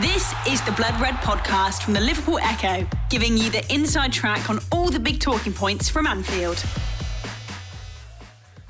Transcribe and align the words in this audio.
This 0.00 0.32
is 0.48 0.62
the 0.62 0.72
Blood 0.72 0.98
Red 1.02 1.16
podcast 1.16 1.82
from 1.82 1.92
the 1.92 2.00
Liverpool 2.00 2.38
Echo, 2.38 2.88
giving 3.10 3.36
you 3.36 3.50
the 3.50 3.62
inside 3.70 4.10
track 4.10 4.48
on 4.48 4.58
all 4.72 4.88
the 4.88 4.98
big 4.98 5.20
talking 5.20 5.52
points 5.52 5.90
from 5.90 6.06
Anfield. 6.06 6.64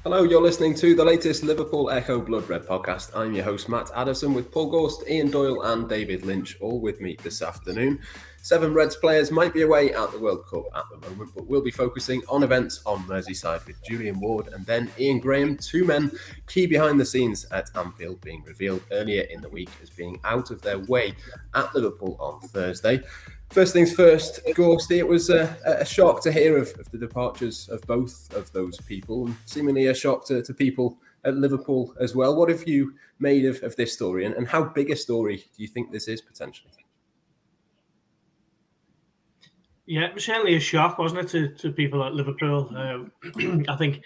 Hello, 0.03 0.25
you're 0.25 0.43
listening 0.43 0.75
to 0.75 0.97
the 0.97 1.05
latest 1.05 1.45
Liverpool 1.45 1.91
Echo 1.91 2.21
Blood 2.21 2.49
Red 2.49 2.63
podcast. 2.63 3.17
I'm 3.17 3.35
your 3.35 3.45
host, 3.45 3.69
Matt 3.69 3.89
Addison, 3.95 4.35
with 4.35 4.51
Paul 4.51 4.69
Gorst, 4.69 5.09
Ian 5.09 5.31
Doyle, 5.31 5.63
and 5.63 5.89
David 5.89 6.27
Lynch, 6.27 6.57
all 6.61 6.81
with 6.81 7.01
me 7.01 7.17
this 7.23 7.41
afternoon. 7.41 8.01
Seven 8.45 8.75
Reds 8.75 8.97
players 8.97 9.31
might 9.31 9.55
be 9.55 9.63
away 9.63 9.95
at 9.95 10.11
the 10.11 10.19
World 10.19 10.45
Cup 10.51 10.65
at 10.75 10.83
the 10.91 11.09
moment, 11.09 11.31
but 11.33 11.47
we'll 11.47 11.63
be 11.63 11.71
focusing 11.71 12.23
on 12.29 12.43
events 12.43 12.83
on 12.85 13.05
Merseyside 13.05 13.65
with 13.69 13.81
Julian 13.85 14.19
Ward 14.19 14.49
and 14.49 14.67
then 14.67 14.91
Ian 14.99 15.21
Graham, 15.21 15.57
two 15.57 15.85
men 15.85 16.11
key 16.49 16.67
behind 16.67 16.99
the 16.99 17.05
scenes 17.05 17.47
at 17.53 17.71
Anfield, 17.77 18.21
being 18.21 18.43
revealed 18.43 18.83
earlier 18.91 19.23
in 19.31 19.41
the 19.43 19.49
week 19.49 19.71
as 19.81 19.91
being 19.91 20.19
out 20.25 20.51
of 20.51 20.61
their 20.61 20.81
way 20.81 21.15
at 21.55 21.73
Liverpool 21.73 22.17
on 22.19 22.41
Thursday. 22.49 23.01
First 23.51 23.73
things 23.73 23.95
first, 23.95 24.41
Gorsty, 24.57 24.99
it 24.99 25.07
was 25.07 25.31
a, 25.31 25.57
a 25.65 25.85
shock 25.85 26.21
to 26.25 26.33
hear 26.33 26.59
of, 26.59 26.75
of, 26.81 26.91
the 26.91 26.99
departures 26.99 27.69
of 27.69 27.81
both 27.83 28.35
of 28.35 28.51
those 28.53 28.81
people, 28.81 29.27
and 29.27 29.37
seemingly 29.47 29.87
a 29.87 29.95
shock 29.95 30.27
to, 30.27 30.43
to 30.43 30.53
people 30.53 30.99
at 31.25 31.37
Liverpool 31.37 31.95
as 32.01 32.17
well. 32.17 32.35
What 32.35 32.49
have 32.49 32.67
you 32.67 32.95
made 33.21 33.45
of, 33.45 33.63
of 33.63 33.77
this 33.77 33.93
story, 33.93 34.25
and, 34.25 34.35
and 34.35 34.49
how 34.49 34.65
big 34.65 34.91
a 34.91 34.97
story 34.97 35.37
do 35.37 35.63
you 35.63 35.69
think 35.69 35.93
this 35.93 36.09
is 36.09 36.21
potentially? 36.21 36.82
Yeah, 39.93 40.07
it 40.07 40.15
was 40.15 40.25
certainly 40.25 40.55
a 40.55 40.61
shock, 40.61 40.97
wasn't 40.97 41.21
it, 41.21 41.29
to, 41.33 41.49
to 41.49 41.71
people 41.71 42.03
at 42.03 42.15
Liverpool? 42.15 42.71
Uh, 42.75 43.11
I 43.69 43.77
think 43.77 44.01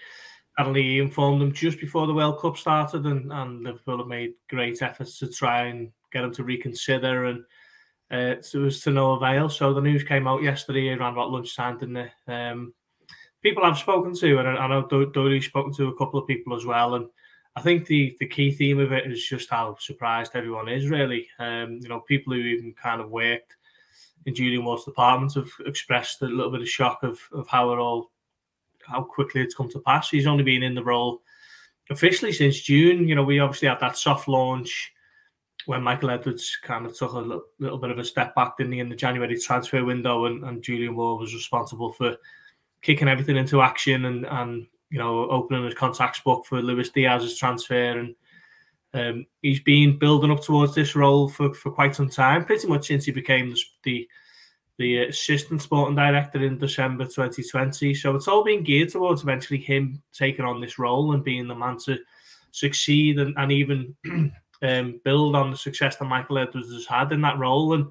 Adley 0.59 1.01
informed 1.01 1.39
them 1.39 1.53
just 1.53 1.79
before 1.79 2.05
the 2.05 2.13
World 2.13 2.41
Cup 2.41 2.57
started, 2.57 3.05
and, 3.05 3.31
and 3.31 3.63
Liverpool 3.63 3.99
have 3.99 4.07
made 4.07 4.33
great 4.49 4.81
efforts 4.81 5.17
to 5.19 5.29
try 5.29 5.67
and 5.67 5.89
get 6.11 6.23
them 6.23 6.33
to 6.33 6.43
reconsider, 6.43 7.27
and 7.27 7.39
uh, 8.11 8.35
it 8.35 8.53
was 8.53 8.81
to 8.81 8.91
no 8.91 9.13
avail. 9.13 9.47
So 9.47 9.73
the 9.73 9.79
news 9.79 10.03
came 10.03 10.27
out 10.27 10.43
yesterday 10.43 10.89
around 10.89 11.13
about 11.13 11.31
lunchtime, 11.31 11.77
didn't 11.77 11.95
it? 11.95 12.11
Um, 12.27 12.73
people 13.41 13.63
I've 13.63 13.77
spoken 13.77 14.13
to, 14.13 14.39
and 14.39 14.47
I 14.49 14.67
know 14.67 14.83
Doyley's 14.83 15.45
spoken 15.45 15.71
to 15.75 15.87
a 15.87 15.95
couple 15.95 16.19
of 16.19 16.27
people 16.27 16.53
as 16.53 16.65
well, 16.65 16.95
and 16.95 17.05
I 17.55 17.61
think 17.61 17.85
the 17.85 18.17
the 18.19 18.27
key 18.27 18.51
theme 18.51 18.79
of 18.79 18.91
it 18.91 19.09
is 19.09 19.25
just 19.25 19.49
how 19.49 19.77
surprised 19.79 20.33
everyone 20.35 20.67
is. 20.67 20.89
Really, 20.89 21.29
um, 21.39 21.79
you 21.81 21.87
know, 21.87 22.01
people 22.01 22.33
who 22.33 22.41
even 22.41 22.73
kind 22.73 22.99
of 22.99 23.09
worked 23.09 23.55
Julian 24.33 24.65
Ward's 24.65 24.85
department 24.85 25.33
have 25.35 25.49
expressed 25.65 26.21
a 26.21 26.25
little 26.25 26.51
bit 26.51 26.61
of 26.61 26.69
shock 26.69 27.03
of, 27.03 27.19
of 27.31 27.47
how 27.47 27.71
it 27.71 27.77
all, 27.77 28.11
how 28.85 29.03
quickly 29.03 29.41
it's 29.41 29.55
come 29.55 29.69
to 29.69 29.79
pass. 29.79 30.09
He's 30.09 30.27
only 30.27 30.43
been 30.43 30.63
in 30.63 30.75
the 30.75 30.83
role 30.83 31.21
officially 31.89 32.31
since 32.31 32.59
June. 32.59 33.07
You 33.07 33.15
know, 33.15 33.23
we 33.23 33.39
obviously 33.39 33.67
had 33.67 33.79
that 33.79 33.97
soft 33.97 34.27
launch 34.27 34.93
when 35.65 35.83
Michael 35.83 36.09
Edwards 36.09 36.57
kind 36.61 36.85
of 36.85 36.97
took 36.97 37.11
a 37.11 37.19
little, 37.19 37.43
little 37.59 37.77
bit 37.77 37.91
of 37.91 37.99
a 37.99 38.03
step 38.03 38.33
back, 38.35 38.57
didn't 38.57 38.73
he, 38.73 38.79
in 38.79 38.89
the 38.89 38.95
January 38.95 39.37
transfer 39.37 39.83
window, 39.83 40.25
and, 40.25 40.43
and 40.45 40.63
Julian 40.63 40.95
Ward 40.95 41.19
was 41.19 41.33
responsible 41.33 41.91
for 41.91 42.15
kicking 42.81 43.07
everything 43.07 43.37
into 43.37 43.61
action 43.61 44.05
and 44.05 44.25
and 44.25 44.67
you 44.89 44.97
know 44.97 45.29
opening 45.29 45.65
his 45.65 45.73
contacts 45.73 46.19
book 46.19 46.45
for 46.45 46.61
Luis 46.61 46.89
Diaz's 46.89 47.37
transfer 47.37 47.99
and 47.99 48.15
um, 48.93 49.25
he's 49.41 49.59
been 49.59 49.99
building 49.99 50.31
up 50.31 50.41
towards 50.41 50.73
this 50.73 50.95
role 50.95 51.27
for, 51.27 51.53
for 51.53 51.71
quite 51.71 51.95
some 51.95 52.09
time, 52.09 52.45
pretty 52.45 52.67
much 52.67 52.87
since 52.87 53.05
he 53.05 53.11
became 53.11 53.49
the, 53.49 53.59
the, 53.83 54.09
the 54.77 54.97
assistant 55.05 55.61
sporting 55.61 55.95
director 55.95 56.43
in 56.43 56.57
December 56.57 57.05
2020. 57.05 57.93
So 57.93 58.15
it's 58.15 58.27
all 58.27 58.43
been 58.43 58.63
geared 58.63 58.89
towards 58.89 59.23
eventually 59.23 59.59
him 59.59 60.01
taking 60.13 60.45
on 60.45 60.61
this 60.61 60.79
role 60.79 61.13
and 61.13 61.23
being 61.23 61.47
the 61.47 61.55
man 61.55 61.77
to 61.85 61.97
succeed 62.51 63.19
and, 63.19 63.35
and 63.37 63.51
even 63.51 63.95
um, 64.61 65.01
build 65.03 65.35
on 65.35 65.51
the 65.51 65.57
success 65.57 65.97
that 65.97 66.05
Michael 66.05 66.37
Edwards 66.37 66.71
has 66.71 66.85
had 66.85 67.11
in 67.11 67.21
that 67.21 67.37
role. 67.37 67.73
And 67.73 67.87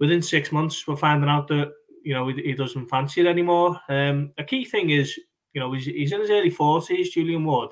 within 0.00 0.22
six 0.22 0.50
months, 0.50 0.86
we're 0.86 0.96
finding 0.96 1.30
out 1.30 1.48
that 1.48 1.72
you 2.02 2.12
know 2.12 2.28
he, 2.28 2.34
he 2.42 2.52
doesn't 2.54 2.88
fancy 2.88 3.20
it 3.20 3.26
anymore. 3.26 3.80
Um, 3.88 4.32
a 4.36 4.44
key 4.44 4.64
thing 4.64 4.90
is, 4.90 5.16
you 5.52 5.60
know, 5.60 5.72
he's, 5.72 5.86
he's 5.86 6.12
in 6.12 6.20
his 6.20 6.30
early 6.30 6.50
40s, 6.50 7.12
Julian 7.12 7.44
Ward 7.44 7.70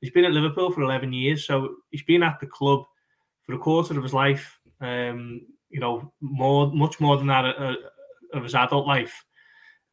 He's 0.00 0.10
been 0.10 0.24
at 0.24 0.32
Liverpool 0.32 0.70
for 0.70 0.82
11 0.82 1.12
years, 1.12 1.46
so 1.46 1.76
he's 1.90 2.02
been 2.02 2.22
at 2.22 2.38
the 2.40 2.46
club 2.46 2.84
for 3.42 3.54
a 3.54 3.58
quarter 3.58 3.96
of 3.96 4.02
his 4.02 4.14
life. 4.14 4.58
Um, 4.80 5.42
you 5.70 5.80
know, 5.80 6.12
more, 6.20 6.72
much 6.72 7.00
more 7.00 7.16
than 7.16 7.26
that 7.28 7.44
uh, 7.44 7.74
of 8.32 8.42
his 8.42 8.54
adult 8.54 8.86
life. 8.86 9.24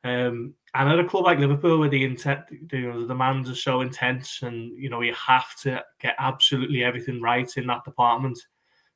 Um, 0.04 0.56
and 0.74 0.90
at 0.90 1.00
a 1.00 1.08
club 1.08 1.26
like 1.26 1.40
Liverpool, 1.40 1.80
where 1.80 1.90
the 1.90 2.04
intent, 2.04 2.42
you 2.72 2.92
know, 2.92 3.02
the 3.02 3.08
demands 3.08 3.50
are 3.50 3.56
so 3.56 3.82
intense, 3.82 4.42
and 4.42 4.78
you 4.78 4.90
know, 4.90 5.02
you 5.02 5.14
have 5.14 5.56
to 5.62 5.84
get 6.00 6.16
absolutely 6.18 6.84
everything 6.84 7.22
right 7.22 7.52
in 7.58 7.68
that 7.68 7.84
department 7.84 8.40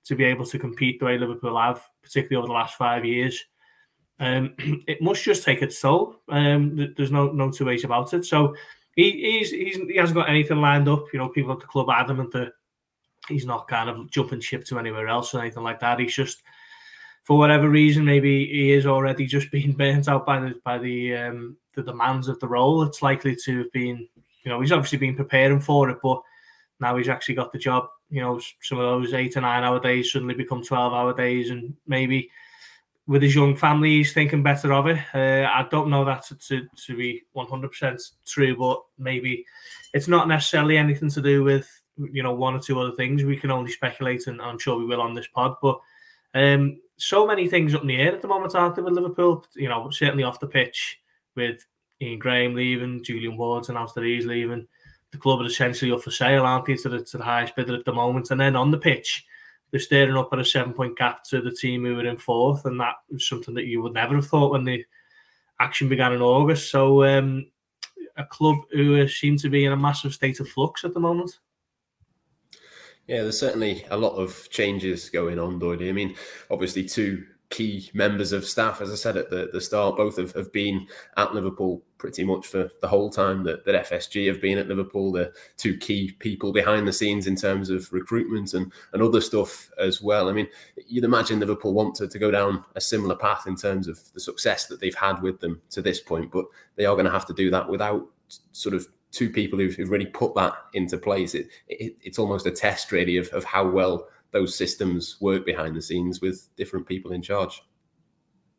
to 0.05 0.15
be 0.15 0.23
able 0.23 0.45
to 0.45 0.59
compete 0.59 0.99
the 0.99 1.05
way 1.05 1.17
Liverpool 1.17 1.59
have, 1.59 1.81
particularly 2.01 2.37
over 2.37 2.47
the 2.47 2.53
last 2.53 2.75
five 2.75 3.03
years. 3.03 3.43
Um, 4.19 4.55
it 4.87 5.01
must 5.01 5.23
just 5.23 5.43
take 5.43 5.61
its 5.61 5.79
toll. 5.79 6.15
Um, 6.29 6.93
there's 6.95 7.11
no 7.11 7.31
no 7.31 7.51
two 7.51 7.65
ways 7.65 7.83
about 7.83 8.13
it. 8.13 8.25
So 8.25 8.55
he, 8.95 9.11
he's, 9.11 9.51
he's 9.51 9.75
he 9.75 9.97
hasn't 9.97 10.17
got 10.17 10.29
anything 10.29 10.61
lined 10.61 10.87
up. 10.87 11.05
You 11.11 11.19
know, 11.19 11.29
people 11.29 11.51
at 11.51 11.59
the 11.59 11.65
club 11.65 11.89
adamant 11.89 12.31
that 12.31 12.53
he's 13.27 13.45
not 13.45 13.67
kind 13.67 13.89
of 13.89 14.09
jumping 14.09 14.39
ship 14.39 14.65
to 14.65 14.79
anywhere 14.79 15.07
else 15.07 15.33
or 15.33 15.41
anything 15.41 15.63
like 15.63 15.79
that. 15.81 15.99
He's 15.99 16.15
just 16.15 16.41
for 17.23 17.37
whatever 17.37 17.69
reason, 17.69 18.05
maybe 18.05 18.45
he 18.45 18.71
is 18.71 18.85
already 18.85 19.25
just 19.35 19.51
being 19.51 19.73
burnt 19.73 20.07
out 20.07 20.25
by 20.25 20.39
the 20.39 20.55
by 20.63 20.77
the 20.77 21.15
um, 21.15 21.57
the 21.73 21.83
demands 21.83 22.27
of 22.27 22.39
the 22.39 22.47
role. 22.47 22.83
It's 22.83 23.01
likely 23.01 23.35
to 23.43 23.59
have 23.59 23.71
been, 23.71 24.07
you 24.43 24.51
know, 24.51 24.61
he's 24.61 24.71
obviously 24.71 24.99
been 24.99 25.15
preparing 25.15 25.59
for 25.59 25.89
it, 25.89 25.97
but 26.01 26.21
now 26.79 26.95
he's 26.95 27.09
actually 27.09 27.35
got 27.35 27.51
the 27.51 27.59
job. 27.59 27.87
You 28.09 28.21
know, 28.21 28.39
some 28.61 28.77
of 28.77 28.85
those 28.85 29.13
eight 29.13 29.35
or 29.35 29.41
nine 29.41 29.63
hour 29.63 29.79
days 29.79 30.11
suddenly 30.11 30.35
become 30.35 30.63
twelve 30.63 30.93
hour 30.93 31.13
days, 31.13 31.49
and 31.49 31.75
maybe 31.87 32.29
with 33.07 33.21
his 33.21 33.35
young 33.35 33.55
family, 33.55 33.97
he's 33.97 34.13
thinking 34.13 34.41
better 34.41 34.73
of 34.73 34.87
it. 34.87 34.97
Uh, 35.13 35.47
I 35.47 35.67
don't 35.69 35.89
know 35.89 36.03
that 36.05 36.23
to, 36.25 36.35
to, 36.35 36.67
to 36.87 36.97
be 36.97 37.23
100% 37.35 38.11
true, 38.25 38.57
but 38.57 38.81
maybe 38.97 39.45
it's 39.93 40.07
not 40.07 40.27
necessarily 40.27 40.77
anything 40.77 41.09
to 41.11 41.21
do 41.21 41.43
with, 41.43 41.69
you 41.97 42.23
know, 42.23 42.33
one 42.33 42.55
or 42.55 42.59
two 42.59 42.79
other 42.79 42.93
things. 42.93 43.23
We 43.23 43.37
can 43.37 43.51
only 43.51 43.71
speculate, 43.71 44.27
and 44.27 44.41
I'm 44.41 44.57
sure 44.57 44.77
we 44.77 44.85
will 44.85 45.01
on 45.01 45.13
this 45.13 45.27
pod. 45.27 45.55
But 45.61 45.79
um, 46.33 46.79
so 46.97 47.27
many 47.27 47.47
things 47.47 47.75
up 47.75 47.81
in 47.81 47.87
the 47.87 47.97
air 47.97 48.13
at 48.13 48.21
the 48.21 48.27
moment, 48.27 48.55
aren't 48.55 48.75
there, 48.75 48.83
with 48.83 48.93
Liverpool? 48.93 49.45
You 49.55 49.69
know, 49.69 49.89
certainly 49.91 50.23
off 50.23 50.39
the 50.39 50.47
pitch 50.47 50.99
with 51.35 51.63
Ian 52.01 52.19
Graham 52.19 52.55
leaving, 52.55 53.03
Julian 53.03 53.37
Ward's 53.37 53.69
announced 53.69 53.95
that 53.95 54.03
he's 54.03 54.25
leaving. 54.25 54.67
The 55.11 55.17
club 55.19 55.41
are 55.41 55.45
essentially 55.45 55.91
up 55.91 56.01
for 56.01 56.11
sale, 56.11 56.43
aren't 56.43 56.65
they, 56.65 56.75
to 56.75 56.89
the, 56.89 57.03
to 57.03 57.17
the 57.19 57.23
highest 57.23 57.55
bidder 57.55 57.75
at 57.75 57.85
the 57.85 57.93
moment. 57.93 58.31
And 58.31 58.39
then 58.39 58.55
on 58.55 58.71
the 58.71 58.77
pitch, 58.77 59.25
they're 59.71 59.79
staring 59.79 60.15
up 60.15 60.29
at 60.31 60.39
a 60.39 60.45
seven 60.45 60.73
point 60.73 60.97
gap 60.97 61.23
to 61.25 61.41
the 61.41 61.51
team 61.51 61.83
who 61.83 61.95
were 61.95 62.05
in 62.05 62.17
fourth, 62.17 62.65
and 62.65 62.79
that 62.79 62.95
was 63.09 63.27
something 63.27 63.53
that 63.55 63.65
you 63.65 63.81
would 63.81 63.93
never 63.93 64.15
have 64.15 64.27
thought 64.27 64.51
when 64.51 64.63
the 64.63 64.83
action 65.59 65.89
began 65.89 66.13
in 66.13 66.21
August. 66.21 66.71
So, 66.71 67.03
um, 67.03 67.47
a 68.17 68.25
club 68.25 68.57
who 68.71 69.07
seem 69.07 69.37
to 69.37 69.49
be 69.49 69.65
in 69.65 69.73
a 69.73 69.77
massive 69.77 70.13
state 70.13 70.39
of 70.39 70.47
flux 70.47 70.83
at 70.83 70.93
the 70.93 70.99
moment. 70.99 71.39
Yeah, 73.07 73.21
there's 73.21 73.39
certainly 73.39 73.85
a 73.91 73.97
lot 73.97 74.15
of 74.15 74.49
changes 74.49 75.09
going 75.09 75.37
on, 75.37 75.59
Doyle. 75.59 75.89
I 75.89 75.91
mean, 75.91 76.15
obviously, 76.49 76.85
two 76.85 77.25
key 77.49 77.89
members 77.93 78.31
of 78.31 78.45
staff, 78.45 78.81
as 78.81 78.91
I 78.91 78.95
said 78.95 79.17
at 79.17 79.29
the, 79.29 79.49
the 79.51 79.61
start, 79.61 79.97
both 79.97 80.17
have, 80.17 80.33
have 80.33 80.51
been 80.51 80.87
at 81.17 81.33
Liverpool 81.33 81.83
pretty 81.97 82.23
much 82.23 82.47
for 82.47 82.69
the 82.81 82.87
whole 82.87 83.09
time 83.09 83.43
that, 83.43 83.65
that 83.65 83.89
FSG 83.89 84.27
have 84.27 84.41
been 84.41 84.57
at 84.57 84.67
Liverpool. 84.67 85.11
The 85.11 85.33
two 85.57 85.77
key 85.77 86.11
people 86.19 86.51
behind 86.51 86.87
the 86.87 86.93
scenes 86.93 87.27
in 87.27 87.35
terms 87.35 87.69
of 87.69 87.91
recruitment 87.91 88.53
and, 88.53 88.71
and 88.93 89.01
other 89.01 89.21
stuff 89.21 89.69
as 89.79 90.01
well. 90.01 90.29
I 90.29 90.33
mean, 90.33 90.47
you'd 90.87 91.03
imagine 91.03 91.39
Liverpool 91.39 91.73
want 91.73 91.95
to, 91.95 92.07
to 92.07 92.19
go 92.19 92.31
down 92.31 92.63
a 92.75 92.81
similar 92.81 93.15
path 93.15 93.47
in 93.47 93.55
terms 93.55 93.87
of 93.87 93.99
the 94.13 94.19
success 94.19 94.67
that 94.67 94.79
they've 94.79 94.95
had 94.95 95.21
with 95.21 95.39
them 95.39 95.61
to 95.71 95.81
this 95.81 96.01
point, 96.01 96.31
but 96.31 96.45
they 96.75 96.85
are 96.85 96.95
going 96.95 97.05
to 97.05 97.11
have 97.11 97.27
to 97.27 97.33
do 97.33 97.49
that 97.51 97.69
without 97.69 98.07
sort 98.51 98.75
of 98.75 98.87
two 99.11 99.29
people 99.29 99.57
who've, 99.57 99.73
who've 99.73 99.89
really 99.89 100.05
put 100.05 100.35
that 100.35 100.53
into 100.73 100.97
place. 100.97 101.35
It, 101.35 101.47
it, 101.67 101.95
it's 102.01 102.19
almost 102.19 102.45
a 102.45 102.51
test, 102.51 102.91
really, 102.91 103.17
of, 103.17 103.29
of 103.29 103.45
how 103.45 103.67
well 103.67 104.07
those 104.35 104.57
systems 104.57 105.15
work 105.21 105.45
behind 105.45 105.73
the 105.73 105.81
scenes 105.81 106.19
with 106.19 106.53
different 106.57 106.85
people 106.85 107.13
in 107.13 107.21
charge. 107.21 107.63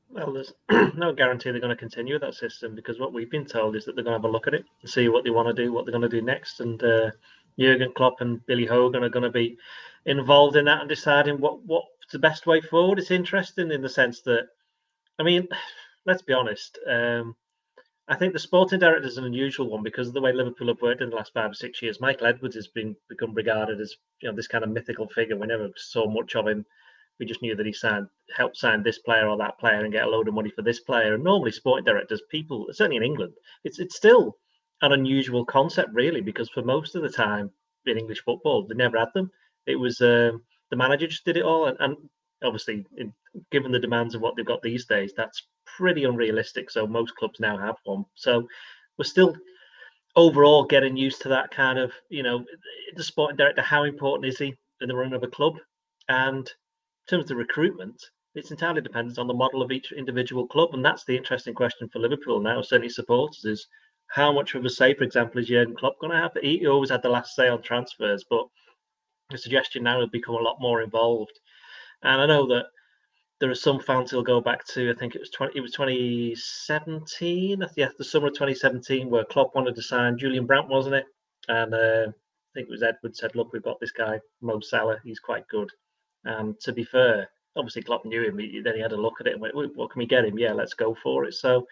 Well, 0.08 0.32
there's 0.32 0.54
no 0.96 1.12
guarantee 1.12 1.50
they're 1.50 1.60
going 1.60 1.68
to 1.68 1.76
continue 1.76 2.14
with 2.14 2.22
that 2.22 2.34
system 2.34 2.74
because 2.74 2.98
what 2.98 3.12
we've 3.12 3.30
been 3.30 3.44
told 3.44 3.76
is 3.76 3.84
that 3.84 3.94
they're 3.94 4.02
going 4.02 4.14
to 4.14 4.18
have 4.18 4.24
a 4.24 4.32
look 4.32 4.46
at 4.46 4.54
it 4.54 4.64
and 4.80 4.90
see 4.90 5.10
what 5.10 5.22
they 5.22 5.28
want 5.28 5.54
to 5.54 5.62
do, 5.62 5.74
what 5.74 5.84
they're 5.84 5.92
going 5.92 6.00
to 6.00 6.08
do 6.08 6.22
next. 6.22 6.60
And 6.60 6.82
uh, 6.82 7.10
Jurgen 7.60 7.92
Klopp 7.94 8.22
and 8.22 8.44
Billy 8.46 8.64
Hogan 8.64 9.04
are 9.04 9.10
going 9.10 9.24
to 9.24 9.30
be 9.30 9.58
involved 10.06 10.56
in 10.56 10.64
that 10.64 10.80
and 10.80 10.88
deciding 10.88 11.40
what 11.40 11.62
what's 11.66 12.10
the 12.10 12.18
best 12.18 12.46
way 12.46 12.62
forward. 12.62 12.98
It's 12.98 13.10
interesting 13.10 13.70
in 13.70 13.82
the 13.82 13.88
sense 13.90 14.22
that, 14.22 14.48
I 15.18 15.24
mean, 15.24 15.46
let's 16.06 16.22
be 16.22 16.32
honest. 16.32 16.78
Um, 16.88 17.36
I 18.08 18.14
think 18.14 18.32
the 18.32 18.38
sporting 18.38 18.78
director 18.78 19.08
is 19.08 19.18
an 19.18 19.24
unusual 19.24 19.68
one 19.68 19.82
because 19.82 20.06
of 20.06 20.14
the 20.14 20.20
way 20.20 20.32
Liverpool 20.32 20.68
have 20.68 20.80
worked 20.80 21.02
in 21.02 21.10
the 21.10 21.16
last 21.16 21.32
five 21.32 21.50
or 21.50 21.54
six 21.54 21.82
years. 21.82 22.00
Michael 22.00 22.28
Edwards 22.28 22.54
has 22.54 22.68
been 22.68 22.94
become 23.08 23.34
regarded 23.34 23.80
as 23.80 23.96
you 24.22 24.28
know 24.28 24.36
this 24.36 24.46
kind 24.46 24.62
of 24.62 24.70
mythical 24.70 25.08
figure. 25.08 25.36
We 25.36 25.48
never 25.48 25.70
saw 25.76 26.08
much 26.08 26.36
of 26.36 26.46
him. 26.46 26.64
We 27.18 27.26
just 27.26 27.42
knew 27.42 27.56
that 27.56 27.66
he 27.66 27.72
signed, 27.72 28.06
helped 28.36 28.58
sign 28.58 28.82
this 28.82 29.00
player 29.00 29.26
or 29.26 29.36
that 29.38 29.58
player 29.58 29.82
and 29.82 29.92
get 29.92 30.06
a 30.06 30.10
load 30.10 30.28
of 30.28 30.34
money 30.34 30.50
for 30.50 30.62
this 30.62 30.80
player. 30.80 31.14
And 31.14 31.24
normally, 31.24 31.50
sporting 31.50 31.84
directors, 31.84 32.22
people 32.30 32.66
certainly 32.70 32.98
in 32.98 33.02
England, 33.02 33.32
it's 33.64 33.80
it's 33.80 33.96
still 33.96 34.38
an 34.82 34.92
unusual 34.92 35.44
concept, 35.44 35.90
really, 35.92 36.20
because 36.20 36.48
for 36.50 36.62
most 36.62 36.94
of 36.94 37.02
the 37.02 37.08
time 37.08 37.50
in 37.86 37.98
English 37.98 38.22
football, 38.22 38.66
they 38.66 38.74
never 38.76 38.98
had 38.98 39.08
them. 39.14 39.30
It 39.66 39.76
was 39.76 40.00
um, 40.00 40.44
the 40.70 40.76
manager 40.76 41.08
just 41.08 41.24
did 41.24 41.38
it 41.38 41.44
all, 41.44 41.66
and, 41.66 41.76
and 41.80 41.96
obviously, 42.44 42.84
in, 42.96 43.12
given 43.50 43.72
the 43.72 43.80
demands 43.80 44.14
of 44.14 44.20
what 44.20 44.36
they've 44.36 44.46
got 44.46 44.62
these 44.62 44.86
days, 44.86 45.12
that's 45.16 45.42
pretty 45.76 46.04
unrealistic. 46.04 46.70
So 46.70 46.86
most 46.86 47.14
clubs 47.16 47.40
now 47.40 47.56
have 47.58 47.76
one. 47.84 48.04
So 48.14 48.46
we're 48.98 49.04
still 49.04 49.36
overall 50.14 50.64
getting 50.64 50.96
used 50.96 51.20
to 51.22 51.28
that 51.28 51.50
kind 51.50 51.78
of, 51.78 51.92
you 52.08 52.22
know, 52.22 52.44
the 52.94 53.04
sporting 53.04 53.36
director. 53.36 53.62
How 53.62 53.84
important 53.84 54.26
is 54.32 54.38
he 54.38 54.54
in 54.80 54.88
the 54.88 54.96
run 54.96 55.12
of 55.12 55.22
a 55.22 55.28
club? 55.28 55.54
And 56.08 56.38
in 56.48 57.18
terms 57.18 57.30
of 57.30 57.36
recruitment, 57.36 58.00
it's 58.34 58.50
entirely 58.50 58.82
dependent 58.82 59.18
on 59.18 59.26
the 59.26 59.34
model 59.34 59.62
of 59.62 59.72
each 59.72 59.92
individual 59.92 60.46
club, 60.46 60.74
and 60.74 60.84
that's 60.84 61.04
the 61.04 61.16
interesting 61.16 61.54
question 61.54 61.88
for 61.88 62.00
Liverpool 62.00 62.38
now. 62.38 62.60
Certainly, 62.60 62.90
supporters 62.90 63.44
is 63.46 63.66
how 64.08 64.30
much 64.30 64.54
of 64.54 64.64
a 64.64 64.70
say, 64.70 64.94
for 64.94 65.04
example, 65.04 65.40
is 65.40 65.48
Jurgen 65.48 65.74
Klopp 65.74 65.98
going 66.00 66.12
to 66.12 66.18
have? 66.18 66.32
He 66.42 66.66
always 66.66 66.90
had 66.90 67.02
the 67.02 67.08
last 67.08 67.34
say 67.34 67.48
on 67.48 67.62
transfers, 67.62 68.24
but 68.28 68.46
the 69.30 69.38
suggestion 69.38 69.84
now 69.84 69.98
will 69.98 70.08
become 70.08 70.34
a 70.34 70.42
lot 70.42 70.60
more 70.60 70.82
involved. 70.82 71.32
And 72.02 72.20
I 72.20 72.26
know 72.26 72.46
that 72.48 72.66
there 73.40 73.50
are 73.50 73.54
some 73.54 73.80
fans 73.80 74.10
who'll 74.10 74.22
go 74.22 74.40
back 74.40 74.66
to 74.68 74.90
I 74.90 74.94
think 74.98 75.14
it 75.14 75.20
was 75.20 75.30
twenty 75.30 75.58
it 75.58 75.60
was 75.60 75.72
twenty 75.72 76.34
seventeen, 76.34 77.64
yeah, 77.76 77.88
the 77.98 78.04
summer 78.04 78.28
of 78.28 78.36
twenty 78.36 78.54
seventeen, 78.54 79.10
where 79.10 79.24
Klopp 79.24 79.54
wanted 79.54 79.74
to 79.74 79.82
sign 79.82 80.18
Julian 80.18 80.46
Brandt, 80.46 80.68
wasn't 80.68 80.96
it? 80.96 81.04
And 81.48 81.74
uh, 81.74 82.06
I 82.08 82.50
think 82.54 82.68
it 82.68 82.70
was 82.70 82.82
Edward 82.82 83.14
said, 83.14 83.34
"Look, 83.34 83.52
we've 83.52 83.62
got 83.62 83.78
this 83.80 83.92
guy 83.92 84.20
Mo 84.40 84.60
Salah. 84.60 84.98
He's 85.04 85.20
quite 85.20 85.46
good." 85.48 85.70
And 86.24 86.58
to 86.60 86.72
be 86.72 86.84
fair, 86.84 87.28
obviously 87.56 87.82
Klopp 87.82 88.04
knew 88.04 88.24
him. 88.24 88.38
He, 88.38 88.60
then 88.60 88.74
he 88.74 88.80
had 88.80 88.92
a 88.92 89.00
look 89.00 89.20
at 89.20 89.26
it 89.26 89.34
and 89.34 89.42
went, 89.42 89.54
"What 89.54 89.90
can 89.90 89.98
we 89.98 90.06
get 90.06 90.24
him? 90.24 90.38
Yeah, 90.38 90.52
let's 90.52 90.74
go 90.74 90.96
for 91.02 91.24
it." 91.24 91.34
So 91.34 91.66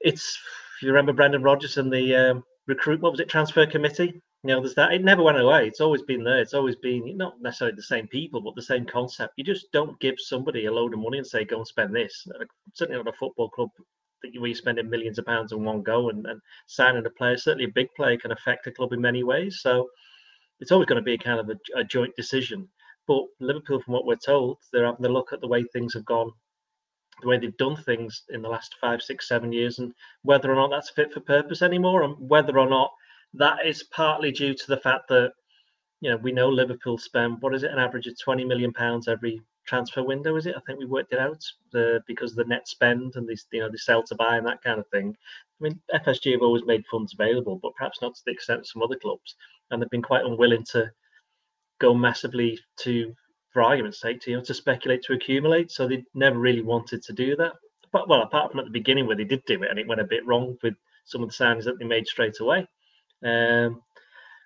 it's 0.00 0.38
if 0.76 0.82
you 0.82 0.88
remember 0.88 1.12
Brendan 1.12 1.42
Rodgers 1.42 1.78
and 1.78 1.92
the 1.92 2.16
um, 2.16 2.44
recruit, 2.66 3.00
what 3.00 3.12
was 3.12 3.20
it, 3.20 3.28
transfer 3.28 3.66
committee? 3.66 4.20
You 4.42 4.54
know, 4.54 4.60
there's 4.60 4.74
that. 4.76 4.92
It 4.92 5.04
never 5.04 5.22
went 5.22 5.38
away. 5.38 5.66
It's 5.66 5.82
always 5.82 6.02
been 6.02 6.24
there. 6.24 6.40
It's 6.40 6.54
always 6.54 6.76
been 6.76 7.16
not 7.16 7.40
necessarily 7.42 7.76
the 7.76 7.82
same 7.82 8.08
people, 8.08 8.40
but 8.40 8.54
the 8.54 8.62
same 8.62 8.86
concept. 8.86 9.34
You 9.36 9.44
just 9.44 9.70
don't 9.72 10.00
give 10.00 10.14
somebody 10.18 10.64
a 10.64 10.72
load 10.72 10.94
of 10.94 11.00
money 11.00 11.18
and 11.18 11.26
say, 11.26 11.44
"Go 11.44 11.58
and 11.58 11.66
spend 11.66 11.94
this." 11.94 12.26
Certainly 12.72 13.02
not 13.02 13.14
a 13.14 13.18
football 13.18 13.50
club 13.50 13.68
that 14.22 14.32
you're 14.32 14.54
spending 14.54 14.88
millions 14.88 15.18
of 15.18 15.26
pounds 15.26 15.52
in 15.52 15.64
one 15.64 15.82
go 15.82 16.08
and, 16.08 16.26
and 16.26 16.40
signing 16.66 17.04
a 17.04 17.10
player. 17.10 17.36
Certainly, 17.36 17.66
a 17.66 17.74
big 17.74 17.88
player 17.94 18.16
can 18.16 18.32
affect 18.32 18.66
a 18.66 18.72
club 18.72 18.92
in 18.94 19.00
many 19.00 19.22
ways. 19.24 19.60
So 19.60 19.88
it's 20.60 20.72
always 20.72 20.86
going 20.86 21.00
to 21.00 21.04
be 21.04 21.14
a 21.14 21.18
kind 21.18 21.40
of 21.40 21.50
a, 21.50 21.78
a 21.78 21.84
joint 21.84 22.16
decision. 22.16 22.68
But 23.06 23.24
Liverpool, 23.40 23.82
from 23.82 23.92
what 23.92 24.06
we're 24.06 24.16
told, 24.16 24.58
they're 24.72 24.86
having 24.86 25.04
a 25.04 25.08
look 25.10 25.32
at 25.32 25.40
the 25.42 25.48
way 25.48 25.64
things 25.64 25.94
have 25.94 26.04
gone 26.06 26.32
the 27.20 27.28
way 27.28 27.38
they've 27.38 27.56
done 27.56 27.76
things 27.76 28.22
in 28.30 28.42
the 28.42 28.48
last 28.48 28.76
five, 28.80 29.02
six, 29.02 29.28
seven 29.28 29.52
years, 29.52 29.78
and 29.78 29.92
whether 30.22 30.50
or 30.50 30.56
not 30.56 30.70
that's 30.70 30.90
fit 30.90 31.12
for 31.12 31.20
purpose 31.20 31.62
anymore, 31.62 32.02
and 32.02 32.14
whether 32.18 32.58
or 32.58 32.68
not 32.68 32.90
that 33.34 33.66
is 33.66 33.82
partly 33.84 34.32
due 34.32 34.54
to 34.54 34.66
the 34.68 34.76
fact 34.76 35.08
that 35.08 35.32
you 36.00 36.10
know 36.10 36.16
we 36.16 36.32
know 36.32 36.48
Liverpool 36.48 36.98
spend 36.98 37.40
what 37.40 37.54
is 37.54 37.62
it 37.62 37.70
an 37.70 37.78
average 37.78 38.06
of 38.06 38.18
twenty 38.18 38.44
million 38.44 38.72
pounds 38.72 39.08
every 39.08 39.40
transfer 39.66 40.02
window 40.02 40.36
is 40.36 40.46
it 40.46 40.56
I 40.56 40.60
think 40.66 40.78
we 40.78 40.86
worked 40.86 41.12
it 41.12 41.18
out 41.18 41.44
the 41.72 42.02
because 42.06 42.32
of 42.32 42.38
the 42.38 42.44
net 42.44 42.66
spend 42.66 43.16
and 43.16 43.28
these 43.28 43.46
you 43.52 43.60
know 43.60 43.68
they 43.70 43.76
sell 43.76 44.02
to 44.04 44.14
buy 44.14 44.36
and 44.36 44.46
that 44.46 44.62
kind 44.62 44.80
of 44.80 44.86
thing 44.88 45.14
I 45.60 45.64
mean 45.64 45.80
FSG 45.94 46.32
have 46.32 46.42
always 46.42 46.64
made 46.64 46.84
funds 46.90 47.14
available 47.14 47.60
but 47.62 47.74
perhaps 47.76 48.00
not 48.02 48.14
to 48.14 48.22
the 48.24 48.32
extent 48.32 48.60
of 48.60 48.66
some 48.66 48.82
other 48.82 48.96
clubs 48.96 49.36
and 49.70 49.80
they've 49.80 49.90
been 49.90 50.02
quite 50.02 50.24
unwilling 50.24 50.64
to 50.72 50.90
go 51.78 51.94
massively 51.94 52.58
to 52.80 53.14
for 53.50 53.62
argument's 53.62 54.00
sake, 54.00 54.20
to, 54.20 54.30
you 54.30 54.36
know, 54.36 54.44
to 54.44 54.54
speculate 54.54 55.02
to 55.02 55.12
accumulate. 55.12 55.70
So 55.70 55.86
they 55.86 56.04
never 56.14 56.38
really 56.38 56.62
wanted 56.62 57.02
to 57.02 57.12
do 57.12 57.36
that. 57.36 57.52
But 57.92 58.08
well, 58.08 58.22
apart 58.22 58.50
from 58.50 58.60
at 58.60 58.66
the 58.66 58.72
beginning 58.72 59.06
where 59.06 59.16
they 59.16 59.24
did 59.24 59.44
do 59.46 59.62
it 59.62 59.70
and 59.70 59.78
it 59.78 59.88
went 59.88 60.00
a 60.00 60.04
bit 60.04 60.24
wrong 60.24 60.56
with 60.62 60.74
some 61.04 61.22
of 61.22 61.28
the 61.28 61.44
signings 61.44 61.64
that 61.64 61.78
they 61.78 61.84
made 61.84 62.06
straight 62.06 62.38
away. 62.40 62.66
Um, 63.24 63.82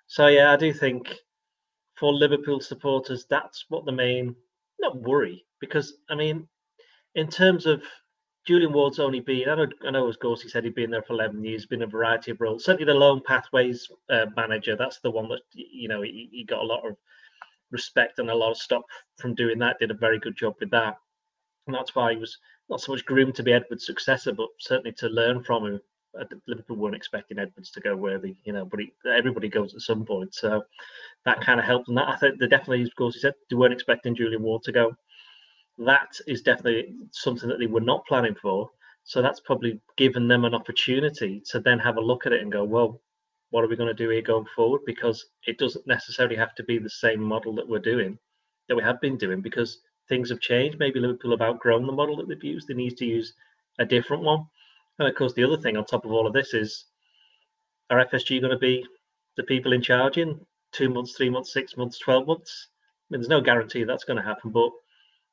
so 0.07 0.27
yeah, 0.27 0.51
I 0.51 0.57
do 0.57 0.73
think 0.73 1.15
for 1.95 2.13
Liverpool 2.13 2.59
supporters, 2.59 3.25
that's 3.29 3.65
what 3.69 3.85
the 3.85 3.91
main 3.91 4.35
not 4.79 5.01
worry 5.01 5.45
because 5.59 5.93
I 6.09 6.15
mean, 6.15 6.47
in 7.15 7.27
terms 7.27 7.65
of 7.65 7.83
Julian 8.45 8.73
Ward's 8.73 8.99
only 8.99 9.21
been, 9.21 9.49
I 9.49 9.55
know, 9.55 9.67
I 9.87 9.91
know 9.91 10.07
as 10.07 10.17
Gorsty 10.17 10.49
said 10.49 10.63
he'd 10.63 10.75
been 10.75 10.91
there 10.91 11.01
for 11.01 11.13
11 11.13 11.43
years, 11.43 11.65
been 11.65 11.81
a 11.81 11.87
variety 11.87 12.31
of 12.31 12.39
roles. 12.39 12.63
Certainly 12.63 12.85
the 12.85 12.99
Loan 12.99 13.21
Pathways 13.25 13.89
uh, 14.09 14.27
manager, 14.35 14.75
that's 14.75 14.99
the 14.99 15.09
one 15.09 15.27
that, 15.29 15.41
you 15.53 15.87
know, 15.87 16.03
he, 16.03 16.29
he, 16.31 16.43
got 16.43 16.61
a 16.61 16.65
lot 16.65 16.85
of 16.85 16.95
respect 17.71 18.19
and 18.19 18.29
a 18.29 18.35
lot 18.35 18.51
of 18.51 18.57
stock 18.57 18.83
from 19.17 19.33
doing 19.33 19.57
that. 19.59 19.79
Did 19.79 19.89
a 19.89 19.95
very 19.95 20.19
good 20.19 20.35
job 20.35 20.55
with 20.59 20.69
that, 20.71 20.97
and 21.65 21.75
that's 21.75 21.95
why 21.95 22.13
he 22.13 22.19
was 22.19 22.37
not 22.69 22.81
so 22.81 22.91
much 22.91 23.05
groomed 23.05 23.33
to 23.35 23.43
be 23.43 23.51
Edwards' 23.51 23.87
successor, 23.87 24.31
but 24.31 24.49
certainly 24.59 24.91
to 24.93 25.07
learn 25.09 25.43
from 25.43 25.65
him. 25.65 25.81
Liverpool 26.47 26.77
weren't 26.77 26.95
expecting 26.95 27.39
Edwards 27.39 27.71
to 27.71 27.81
go 27.81 27.95
where 27.95 28.19
the 28.19 28.35
you 28.43 28.53
know, 28.53 28.65
but 28.65 28.79
he, 28.79 28.91
everybody 29.09 29.49
goes 29.49 29.73
at 29.73 29.81
some 29.81 30.05
point, 30.05 30.33
so 30.33 30.63
that 31.25 31.41
kind 31.41 31.59
of 31.59 31.65
helped. 31.65 31.87
And 31.87 31.97
that 31.97 32.07
I 32.07 32.15
think 32.17 32.39
they 32.39 32.47
definitely, 32.47 32.83
of 32.83 32.95
course, 32.95 33.15
he 33.15 33.19
said 33.19 33.33
they 33.49 33.55
weren't 33.55 33.73
expecting 33.73 34.15
Julian 34.15 34.43
Ward 34.43 34.63
to 34.63 34.71
go. 34.71 34.95
That 35.77 36.09
is 36.27 36.41
definitely 36.41 36.95
something 37.11 37.49
that 37.49 37.59
they 37.59 37.67
were 37.67 37.81
not 37.81 38.05
planning 38.05 38.35
for. 38.41 38.69
So 39.03 39.21
that's 39.21 39.39
probably 39.39 39.79
given 39.97 40.27
them 40.27 40.45
an 40.45 40.55
opportunity 40.55 41.41
to 41.51 41.59
then 41.59 41.79
have 41.79 41.97
a 41.97 42.01
look 42.01 42.25
at 42.25 42.33
it 42.33 42.41
and 42.41 42.51
go, 42.51 42.63
well, 42.63 43.01
what 43.51 43.63
are 43.63 43.67
we 43.67 43.75
going 43.75 43.95
to 43.95 44.03
do 44.03 44.09
here 44.09 44.21
going 44.21 44.47
forward? 44.55 44.81
Because 44.85 45.27
it 45.45 45.57
doesn't 45.59 45.85
necessarily 45.85 46.35
have 46.35 46.55
to 46.55 46.63
be 46.63 46.79
the 46.79 46.89
same 46.89 47.21
model 47.21 47.53
that 47.55 47.67
we're 47.67 47.79
doing, 47.79 48.17
that 48.67 48.75
we 48.75 48.81
have 48.81 48.99
been 49.01 49.17
doing, 49.17 49.41
because 49.41 49.79
things 50.09 50.29
have 50.29 50.39
changed. 50.39 50.79
Maybe 50.79 50.99
Liverpool 50.99 51.31
have 51.31 51.41
outgrown 51.41 51.85
the 51.85 51.91
model 51.91 52.17
that 52.17 52.27
they've 52.27 52.43
used. 52.43 52.67
They 52.67 52.73
need 52.73 52.97
to 52.97 53.05
use 53.05 53.33
a 53.79 53.85
different 53.85 54.23
one. 54.23 54.45
And 54.99 55.07
of 55.07 55.15
course, 55.15 55.33
the 55.33 55.43
other 55.43 55.57
thing 55.57 55.77
on 55.77 55.85
top 55.85 56.05
of 56.05 56.11
all 56.11 56.27
of 56.27 56.33
this 56.33 56.53
is 56.53 56.85
are 57.89 58.03
FSG 58.05 58.39
going 58.39 58.51
to 58.51 58.57
be 58.57 58.85
the 59.37 59.43
people 59.43 59.73
in 59.73 59.81
charge 59.81 60.17
in 60.17 60.39
two 60.71 60.89
months, 60.89 61.13
three 61.13 61.29
months, 61.29 61.53
six 61.53 61.77
months, 61.77 61.99
12 61.99 62.27
months? 62.27 62.69
I 62.69 63.05
mean, 63.09 63.21
there's 63.21 63.29
no 63.29 63.41
guarantee 63.41 63.83
that's 63.83 64.05
going 64.05 64.17
to 64.17 64.23
happen, 64.23 64.51
but 64.51 64.71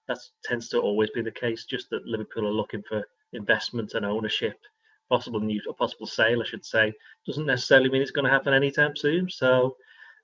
that 0.09 0.19
tends 0.44 0.69
to 0.70 0.81
always 0.81 1.11
be 1.11 1.23
the 1.23 1.31
case, 1.31 1.64
just 1.64 1.88
that 1.91 2.06
Liverpool 2.06 2.47
are 2.47 2.53
looking 2.53 2.82
for 2.88 3.06
investment 3.32 3.94
and 3.94 4.05
ownership 4.05 4.59
possible 5.09 5.41
new 5.41 5.61
a 5.69 5.75
possible 5.75 6.06
sale, 6.06 6.41
I 6.41 6.47
should 6.47 6.64
say, 6.64 6.93
doesn't 7.26 7.44
necessarily 7.44 7.91
mean 7.91 8.00
it's 8.00 8.11
going 8.11 8.25
to 8.25 8.31
happen 8.31 8.55
anytime 8.55 8.97
soon. 8.97 9.29
So 9.29 9.76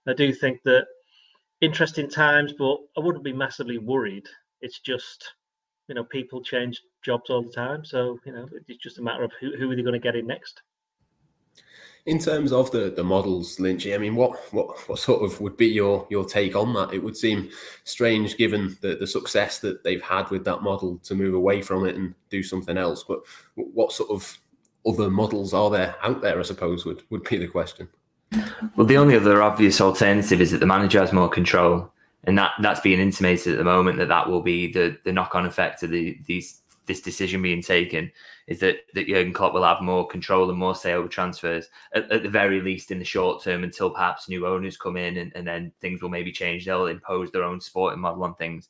I 0.06 0.14
do 0.14 0.32
think 0.32 0.62
that 0.64 0.87
interesting 1.61 2.08
times, 2.08 2.55
but 2.58 2.79
I 2.96 3.00
wouldn't 3.00 3.25
be 3.25 3.32
massively 3.35 3.76
worried. 3.76 4.26
It's 4.62 4.81
just 4.81 5.35
you 5.88 5.94
know 5.94 6.05
people 6.05 6.43
change 6.43 6.81
jobs 7.02 7.30
all 7.30 7.42
the 7.42 7.52
time, 7.52 7.84
so 7.84 8.18
you 8.24 8.32
know 8.32 8.48
it's 8.66 8.82
just 8.82 8.98
a 8.98 9.02
matter 9.02 9.24
of 9.24 9.32
who 9.40 9.56
who 9.56 9.70
are 9.70 9.76
they 9.76 9.82
going 9.82 9.92
to 9.92 9.98
get 9.98 10.16
in 10.16 10.26
next. 10.26 10.62
In 12.06 12.18
terms 12.18 12.52
of 12.52 12.70
the 12.70 12.90
the 12.90 13.04
models, 13.04 13.58
Lynchy, 13.58 13.94
I 13.94 13.98
mean, 13.98 14.16
what 14.16 14.38
what 14.52 14.78
what 14.88 14.98
sort 14.98 15.22
of 15.22 15.40
would 15.40 15.56
be 15.56 15.66
your 15.66 16.06
your 16.10 16.24
take 16.24 16.56
on 16.56 16.72
that? 16.74 16.92
It 16.92 17.02
would 17.02 17.16
seem 17.16 17.50
strange, 17.84 18.36
given 18.36 18.76
the 18.80 18.96
the 18.96 19.06
success 19.06 19.58
that 19.60 19.84
they've 19.84 20.02
had 20.02 20.30
with 20.30 20.44
that 20.44 20.62
model, 20.62 20.99
to 21.04 21.14
move 21.14 21.34
away 21.34 21.61
from 21.61 21.87
it 21.87 21.96
and 21.96 22.14
do 22.30 22.42
something 22.42 22.78
else. 22.78 23.04
But 23.06 23.20
what 23.54 23.92
sort 23.92 24.11
of 24.11 24.38
other 24.87 25.11
models 25.11 25.52
are 25.52 25.70
there 25.70 25.96
out 26.02 26.23
there? 26.23 26.38
I 26.38 26.42
suppose 26.42 26.84
would 26.84 27.02
would 27.11 27.25
be 27.25 27.37
the 27.37 27.49
question. 27.49 27.88
Well, 28.76 28.87
the 28.87 28.99
only 28.99 29.16
other 29.16 29.42
obvious 29.42 29.80
alternative 29.80 30.40
is 30.40 30.50
that 30.50 30.58
the 30.58 30.66
manager 30.66 31.00
has 31.00 31.12
more 31.12 31.28
control, 31.28 31.92
and 32.25 32.38
that 32.38 32.52
that's 32.62 32.80
being 32.80 33.00
intimated 33.00 33.52
at 33.52 33.58
the 33.58 33.64
moment 33.64 33.99
that 33.99 34.08
that 34.08 34.28
will 34.28 34.42
be 34.42 34.73
the 34.73 34.96
the 35.04 35.12
knock 35.12 35.34
on 35.34 35.46
effect 35.46 35.82
of 35.82 35.90
the 35.90 36.18
these 36.26 36.62
this 36.88 37.00
decision 37.00 37.40
being 37.40 37.62
taken 37.62 38.11
is 38.49 38.59
that 38.59 38.78
that 38.95 39.07
Jurgen 39.07 39.33
Klopp 39.33 39.54
will 39.54 39.62
have 39.62 39.80
more 39.80 40.09
control 40.09 40.50
and 40.50 40.59
more 40.59 40.75
say 40.75 40.95
over 40.95 41.07
transfers 41.07 41.68
at, 41.95 42.11
at 42.11 42.25
the 42.25 42.28
very 42.28 42.61
least 42.61 42.90
in 42.90 42.99
the 42.99 43.04
short 43.04 43.45
term 43.45 43.62
until 43.62 43.90
perhaps 43.90 44.28
new 44.28 44.47
owners 44.47 44.76
come 44.76 44.97
in 44.97 45.18
and, 45.18 45.33
and 45.37 45.47
then 45.47 45.73
things 45.80 46.02
will 46.02 46.09
maybe 46.09 46.33
change. 46.33 46.64
They'll 46.64 46.87
impose 46.87 47.30
their 47.30 47.45
own 47.45 47.61
sporting 47.61 48.00
model 48.00 48.25
on 48.25 48.35
things. 48.35 48.68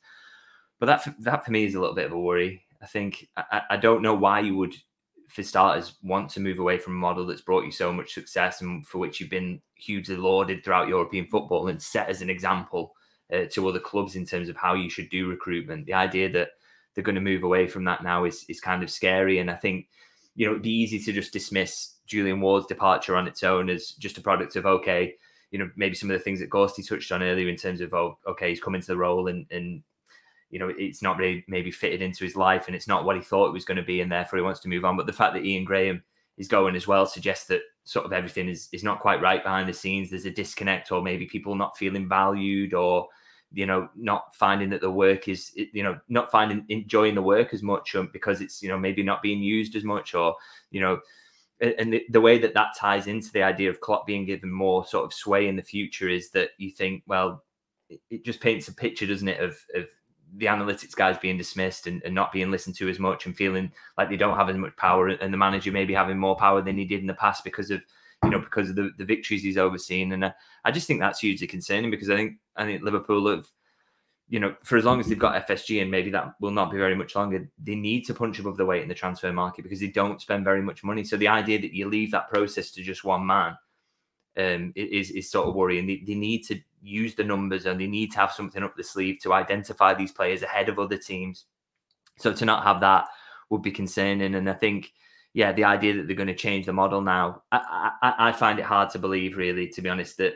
But 0.79 0.85
that 0.85 1.15
that 1.19 1.45
for 1.45 1.51
me 1.51 1.65
is 1.65 1.73
a 1.73 1.79
little 1.79 1.95
bit 1.95 2.05
of 2.05 2.11
a 2.11 2.19
worry. 2.19 2.63
I 2.81 2.85
think 2.85 3.27
I, 3.35 3.61
I 3.71 3.77
don't 3.77 4.03
know 4.03 4.13
why 4.13 4.41
you 4.41 4.55
would 4.57 4.75
for 5.29 5.43
starters, 5.43 5.93
want 6.01 6.29
to 6.31 6.39
move 6.39 6.59
away 6.59 6.77
from 6.77 6.93
a 6.93 6.99
model 6.99 7.25
that's 7.25 7.41
brought 7.41 7.63
you 7.63 7.71
so 7.71 7.93
much 7.93 8.13
success 8.13 8.61
and 8.61 8.85
for 8.87 8.97
which 8.97 9.19
you've 9.19 9.29
been 9.29 9.61
hugely 9.75 10.15
lauded 10.15 10.63
throughout 10.63 10.87
European 10.87 11.27
football 11.27 11.67
and 11.67 11.81
set 11.81 12.09
as 12.09 12.21
an 12.21 12.31
example 12.31 12.95
uh, 13.31 13.45
to 13.51 13.67
other 13.67 13.79
clubs 13.79 14.15
in 14.15 14.25
terms 14.25 14.49
of 14.49 14.57
how 14.57 14.73
you 14.73 14.89
should 14.89 15.09
do 15.09 15.29
recruitment. 15.29 15.85
The 15.85 15.93
idea 15.93 16.31
that 16.31 16.49
they're 16.99 17.03
going 17.03 17.15
to 17.15 17.21
move 17.21 17.43
away 17.43 17.67
from 17.67 17.85
that 17.85 18.03
now 18.03 18.25
is 18.25 18.45
is 18.49 18.59
kind 18.59 18.83
of 18.83 18.89
scary, 18.89 19.39
and 19.39 19.49
I 19.49 19.55
think 19.55 19.87
you 20.35 20.45
know 20.45 20.51
it'd 20.51 20.63
be 20.63 20.69
easy 20.69 20.99
to 20.99 21.13
just 21.13 21.33
dismiss 21.33 21.95
Julian 22.05 22.41
Ward's 22.41 22.67
departure 22.67 23.15
on 23.15 23.27
its 23.27 23.43
own 23.43 23.69
as 23.69 23.91
just 23.91 24.17
a 24.17 24.21
product 24.21 24.55
of 24.55 24.65
okay, 24.65 25.15
you 25.51 25.59
know 25.59 25.69
maybe 25.75 25.95
some 25.95 26.11
of 26.11 26.17
the 26.17 26.23
things 26.23 26.39
that 26.39 26.49
Gorsty 26.49 26.87
touched 26.87 27.11
on 27.11 27.23
earlier 27.23 27.47
in 27.47 27.55
terms 27.55 27.81
of 27.81 27.93
oh 27.93 28.17
okay 28.27 28.49
he's 28.49 28.61
come 28.61 28.75
into 28.75 28.87
the 28.87 28.97
role 28.97 29.27
and 29.27 29.45
and 29.51 29.83
you 30.49 30.59
know, 30.59 30.71
it's 30.77 31.01
not 31.01 31.17
really 31.17 31.45
maybe 31.47 31.71
fitted 31.71 32.01
into 32.01 32.23
his 32.23 32.35
life 32.35 32.65
and 32.67 32.75
it's 32.75 32.87
not 32.87 33.05
what 33.05 33.15
he 33.15 33.21
thought 33.21 33.47
it 33.47 33.53
was 33.53 33.65
going 33.65 33.77
to 33.77 33.83
be, 33.83 34.01
and 34.01 34.11
therefore 34.11 34.37
he 34.37 34.43
wants 34.43 34.59
to 34.61 34.69
move 34.69 34.83
on. 34.83 34.97
But 34.97 35.05
the 35.05 35.13
fact 35.13 35.33
that 35.33 35.45
Ian 35.45 35.63
Graham 35.63 36.03
is 36.37 36.47
going 36.47 36.75
as 36.75 36.87
well 36.87 37.05
suggests 37.05 37.47
that 37.47 37.61
sort 37.83 38.05
of 38.05 38.13
everything 38.13 38.49
is 38.49 38.69
is 38.71 38.83
not 38.83 38.99
quite 38.99 39.21
right 39.21 39.43
behind 39.43 39.69
the 39.69 39.73
scenes. 39.73 40.09
There's 40.09 40.25
a 40.25 40.31
disconnect, 40.31 40.91
or 40.91 41.01
maybe 41.01 41.25
people 41.27 41.55
not 41.55 41.77
feeling 41.77 42.09
valued, 42.09 42.73
or 42.73 43.07
you 43.51 43.65
know, 43.65 43.89
not 43.95 44.35
finding 44.35 44.69
that 44.69 44.81
the 44.81 44.91
work 44.91 45.27
is, 45.27 45.51
you 45.55 45.83
know, 45.83 45.99
not 46.07 46.31
finding 46.31 46.65
enjoying 46.69 47.15
the 47.15 47.21
work 47.21 47.53
as 47.53 47.63
much 47.63 47.95
um, 47.95 48.09
because 48.13 48.41
it's, 48.41 48.61
you 48.61 48.69
know, 48.69 48.77
maybe 48.77 49.03
not 49.03 49.21
being 49.21 49.41
used 49.41 49.75
as 49.75 49.83
much, 49.83 50.13
or 50.13 50.35
you 50.71 50.81
know, 50.81 50.99
and 51.59 51.93
the, 51.93 52.05
the, 52.09 52.21
way 52.21 52.37
that 52.37 52.53
that 52.53 52.75
ties 52.77 53.07
into 53.07 53.31
the 53.31 53.43
idea 53.43 53.69
of 53.69 53.81
Klopp 53.81 54.05
being 54.05 54.25
given 54.25 54.51
more 54.51 54.85
sort 54.85 55.03
of 55.03 55.13
sway 55.13 55.47
in 55.47 55.55
the 55.55 55.63
future 55.63 56.07
is 56.07 56.29
that 56.31 56.51
you 56.57 56.71
think, 56.71 57.03
well, 57.05 57.43
it, 57.89 57.99
it 58.09 58.23
just 58.23 58.39
paints 58.39 58.67
a 58.67 58.73
picture, 58.73 59.07
doesn't 59.07 59.27
it, 59.27 59.41
of 59.41 59.57
of 59.75 59.87
the 60.35 60.45
analytics 60.45 60.95
guys 60.95 61.17
being 61.17 61.37
dismissed 61.37 61.87
and, 61.87 62.03
and, 62.03 62.13
not 62.13 62.31
being 62.31 62.51
listened 62.51 62.75
to 62.75 62.87
as 62.87 62.99
much 62.99 63.25
and 63.25 63.35
feeling 63.35 63.71
like 63.97 64.09
they 64.09 64.17
don't 64.17 64.37
have 64.37 64.49
as 64.49 64.57
much 64.57 64.75
power 64.77 65.07
and 65.07 65.33
the 65.33 65.37
manager 65.37 65.71
maybe 65.71 65.93
having 65.93 66.19
more 66.19 66.35
power 66.35 66.61
than 66.61 66.77
he 66.77 66.85
did 66.85 67.01
in 67.01 67.07
the 67.07 67.13
past 67.15 67.43
because 67.43 67.71
of 67.71 67.81
you 68.23 68.29
know 68.29 68.39
because 68.39 68.69
of 68.69 68.75
the, 68.75 68.91
the 68.97 69.05
victories 69.05 69.43
he's 69.43 69.57
overseen 69.57 70.11
and 70.11 70.23
uh, 70.25 70.31
I 70.65 70.71
just 70.71 70.87
think 70.87 70.99
that's 70.99 71.19
hugely 71.19 71.47
concerning 71.47 71.91
because 71.91 72.09
I 72.09 72.15
think 72.15 72.37
I 72.55 72.65
think 72.65 72.83
Liverpool 72.83 73.29
have 73.29 73.45
you 74.27 74.39
know 74.39 74.55
for 74.63 74.77
as 74.77 74.85
long 74.85 74.99
as 74.99 75.07
they've 75.07 75.17
got 75.17 75.47
FSG 75.47 75.81
and 75.81 75.89
maybe 75.89 76.09
that 76.11 76.35
will 76.39 76.51
not 76.51 76.71
be 76.71 76.77
very 76.77 76.95
much 76.95 77.15
longer 77.15 77.49
they 77.63 77.75
need 77.75 78.05
to 78.05 78.13
punch 78.13 78.39
above 78.39 78.57
the 78.57 78.65
weight 78.65 78.83
in 78.83 78.89
the 78.89 78.95
transfer 78.95 79.31
market 79.31 79.63
because 79.63 79.79
they 79.79 79.87
don't 79.87 80.21
spend 80.21 80.43
very 80.43 80.61
much 80.61 80.83
money 80.83 81.03
so 81.03 81.17
the 81.17 81.27
idea 81.27 81.59
that 81.59 81.73
you 81.73 81.87
leave 81.87 82.11
that 82.11 82.29
process 82.29 82.71
to 82.71 82.83
just 82.83 83.03
one 83.03 83.25
man 83.25 83.55
um, 84.39 84.71
is 84.75 85.11
is 85.11 85.29
sort 85.29 85.47
of 85.47 85.55
worrying. 85.55 85.85
They, 85.85 86.03
they 86.05 86.15
need 86.15 86.45
to 86.45 86.59
use 86.81 87.15
the 87.15 87.23
numbers 87.23 87.65
and 87.65 87.79
they 87.79 87.87
need 87.87 88.11
to 88.13 88.19
have 88.19 88.31
something 88.31 88.63
up 88.63 88.75
the 88.75 88.83
sleeve 88.83 89.19
to 89.21 89.33
identify 89.33 89.93
these 89.93 90.11
players 90.11 90.43
ahead 90.43 90.69
of 90.69 90.79
other 90.79 90.97
teams. 90.97 91.45
So 92.17 92.33
to 92.33 92.45
not 92.45 92.63
have 92.63 92.79
that 92.81 93.07
would 93.49 93.61
be 93.61 93.71
concerning. 93.71 94.35
And 94.35 94.49
I 94.49 94.53
think, 94.53 94.93
yeah, 95.33 95.51
the 95.51 95.63
idea 95.63 95.95
that 95.95 96.07
they're 96.07 96.15
going 96.15 96.27
to 96.27 96.35
change 96.35 96.65
the 96.65 96.73
model 96.73 97.01
now, 97.01 97.43
I, 97.51 97.91
I, 98.01 98.13
I 98.29 98.31
find 98.31 98.59
it 98.59 98.65
hard 98.65 98.89
to 98.91 98.99
believe, 98.99 99.37
really, 99.37 99.67
to 99.69 99.81
be 99.81 99.89
honest. 99.89 100.17
That 100.17 100.33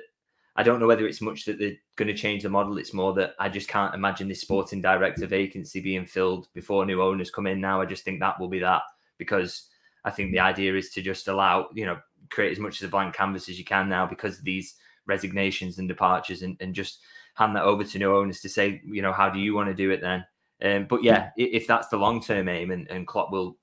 I 0.56 0.64
don't 0.64 0.80
know 0.80 0.88
whether 0.88 1.08
it's 1.08 1.22
much 1.22 1.46
that 1.46 1.58
they're 1.58 1.78
going 1.96 2.10
to 2.10 2.14
change 2.14 2.44
the 2.44 2.50
model. 2.50 2.78
It's 2.78 2.94
more 2.94 3.14
that 3.14 3.34
I 3.40 3.50
just 3.50 3.68
can't 3.68 3.96
imagine 3.96 4.28
this 4.28 4.42
sporting 4.42 4.82
director 4.82 5.26
vacancy 5.26 5.82
being 5.82 6.06
filled 6.06 6.48
before 6.54 6.86
new 6.86 7.02
owners 7.02 7.32
come 7.32 7.48
in. 7.48 7.60
Now 7.60 7.82
I 7.82 7.86
just 7.86 8.04
think 8.04 8.20
that 8.20 8.40
will 8.40 8.50
be 8.50 8.60
that 8.60 8.84
because 9.18 9.68
I 10.06 10.12
think 10.12 10.32
the 10.32 10.40
idea 10.40 10.76
is 10.76 10.92
to 10.92 11.02
just 11.02 11.28
allow 11.28 11.70
you 11.74 11.86
know 11.86 11.98
create 12.30 12.52
as 12.52 12.60
much 12.60 12.82
as 12.82 12.88
a 12.88 12.92
blank 12.92 13.16
canvas 13.16 13.50
as 13.50 13.58
you 13.58 13.66
can 13.66 13.90
now 13.90 14.06
because 14.06 14.40
of 14.40 14.44
these 14.44 14.76
resignations 15.06 15.80
and 15.80 15.88
departures 15.88 16.42
and, 16.42 16.56
and 16.60 16.74
just 16.74 17.00
hand 17.36 17.56
that 17.56 17.64
over 17.64 17.84
to 17.84 18.00
new 18.00 18.16
owners 18.16 18.40
to 18.42 18.50
say, 18.50 18.82
you 18.86 19.02
know, 19.02 19.12
how 19.12 19.30
do 19.30 19.40
you 19.40 19.54
want 19.54 19.70
to 19.70 19.74
do 19.74 19.92
it 19.92 20.02
then? 20.02 20.26
Um, 20.62 20.88
but 20.90 21.04
yeah, 21.04 21.32
if 21.36 21.68
that's 21.68 21.90
the 21.90 21.98
long 21.98 22.22
term 22.22 22.48
aim 22.48 22.72
and, 22.72 22.90
and 22.90 23.08
Klopp 23.08 23.32
will 23.32 23.58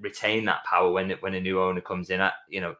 retain 0.00 0.44
that 0.46 0.64
power 0.64 0.90
when 0.90 1.10
when 1.20 1.34
a 1.34 1.40
new 1.40 1.60
owner 1.60 1.80
comes 1.80 2.10
in, 2.10 2.20
I, 2.20 2.32
you 2.48 2.60
know, 2.60 2.74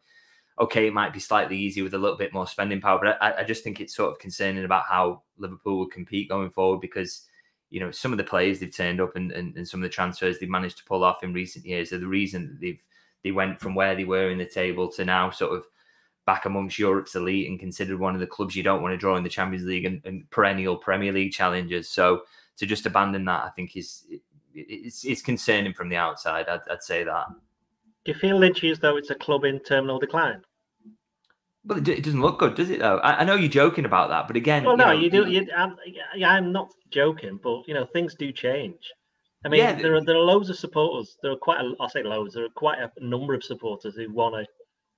okay, 0.60 0.86
it 0.86 0.94
might 0.94 1.12
be 1.12 1.20
slightly 1.20 1.56
easier 1.58 1.84
with 1.84 1.94
a 1.94 1.98
little 1.98 2.16
bit 2.16 2.32
more 2.32 2.46
spending 2.46 2.80
power, 2.80 3.00
but 3.02 3.22
I, 3.22 3.40
I 3.40 3.44
just 3.44 3.64
think 3.64 3.80
it's 3.80 3.96
sort 3.96 4.10
of 4.10 4.18
concerning 4.18 4.64
about 4.64 4.84
how 4.84 5.22
Liverpool 5.38 5.78
will 5.78 5.86
compete 5.86 6.28
going 6.28 6.50
forward 6.50 6.80
because 6.80 7.26
you 7.70 7.80
know 7.80 7.90
some 7.90 8.12
of 8.12 8.18
the 8.18 8.24
players 8.24 8.60
they've 8.60 8.74
turned 8.74 9.00
up 9.00 9.16
and, 9.16 9.32
and, 9.32 9.56
and 9.56 9.66
some 9.66 9.80
of 9.80 9.84
the 9.84 9.94
transfers 9.94 10.38
they've 10.38 10.48
managed 10.48 10.78
to 10.78 10.84
pull 10.84 11.04
off 11.04 11.22
in 11.22 11.32
recent 11.32 11.64
years 11.64 11.92
are 11.92 11.98
the 11.98 12.06
reason 12.06 12.46
that 12.46 12.60
they've 12.60 12.82
they 13.24 13.32
went 13.32 13.60
from 13.60 13.74
where 13.74 13.94
they 13.94 14.04
were 14.04 14.30
in 14.30 14.38
the 14.38 14.46
table 14.46 14.90
to 14.90 15.04
now 15.04 15.30
sort 15.30 15.52
of 15.56 15.64
back 16.26 16.44
amongst 16.44 16.78
Europe's 16.78 17.14
elite 17.14 17.48
and 17.48 17.58
considered 17.58 17.98
one 17.98 18.14
of 18.14 18.20
the 18.20 18.26
clubs 18.26 18.54
you 18.54 18.62
don't 18.62 18.82
want 18.82 18.92
to 18.92 18.98
draw 18.98 19.16
in 19.16 19.24
the 19.24 19.28
Champions 19.28 19.64
League 19.64 19.84
and, 19.84 20.00
and 20.04 20.28
perennial 20.30 20.76
Premier 20.76 21.12
League 21.12 21.32
challenges. 21.32 21.88
So 21.88 22.22
to 22.58 22.66
just 22.66 22.86
abandon 22.86 23.24
that, 23.24 23.44
I 23.44 23.50
think 23.50 23.76
is 23.76 24.04
it's, 24.54 25.04
it's 25.04 25.22
concerning 25.22 25.72
from 25.72 25.88
the 25.88 25.96
outside. 25.96 26.48
I'd, 26.48 26.60
I'd 26.70 26.82
say 26.82 27.04
that. 27.04 27.26
Do 28.04 28.12
you 28.12 28.18
feel 28.18 28.38
Lynchy 28.38 28.70
as 28.70 28.78
though 28.80 28.96
it's 28.96 29.10
a 29.10 29.14
club 29.14 29.44
in 29.44 29.60
terminal 29.60 29.98
decline? 29.98 30.42
Well, 31.64 31.78
it, 31.78 32.02
doesn't 32.02 32.20
look 32.20 32.40
good, 32.40 32.56
does 32.56 32.70
it? 32.70 32.80
Though 32.80 32.98
I, 32.98 33.20
I, 33.20 33.24
know 33.24 33.36
you're 33.36 33.48
joking 33.48 33.84
about 33.84 34.08
that, 34.08 34.26
but 34.26 34.34
again, 34.34 34.64
well, 34.64 34.72
you 34.72 34.78
no, 34.78 34.86
know, 34.86 34.92
you 34.92 35.10
do. 35.10 35.30
You, 35.30 35.46
I'm, 35.56 35.76
I'm 36.24 36.50
not 36.50 36.72
joking, 36.90 37.38
but 37.40 37.62
you 37.68 37.74
know 37.74 37.86
things 37.86 38.16
do 38.16 38.32
change. 38.32 38.92
I 39.44 39.48
mean, 39.48 39.60
yeah, 39.60 39.74
there 39.74 39.94
are 39.94 40.04
there 40.04 40.16
are 40.16 40.24
loads 40.24 40.50
of 40.50 40.56
supporters. 40.56 41.16
There 41.22 41.30
are 41.30 41.36
quite 41.36 41.60
a, 41.60 41.72
I'll 41.80 41.88
say 41.88 42.02
loads. 42.02 42.34
There 42.34 42.44
are 42.44 42.56
quite 42.56 42.80
a 42.80 42.90
number 42.98 43.32
of 43.32 43.44
supporters 43.44 43.94
who 43.94 44.12
want 44.12 44.34
to, 44.34 44.46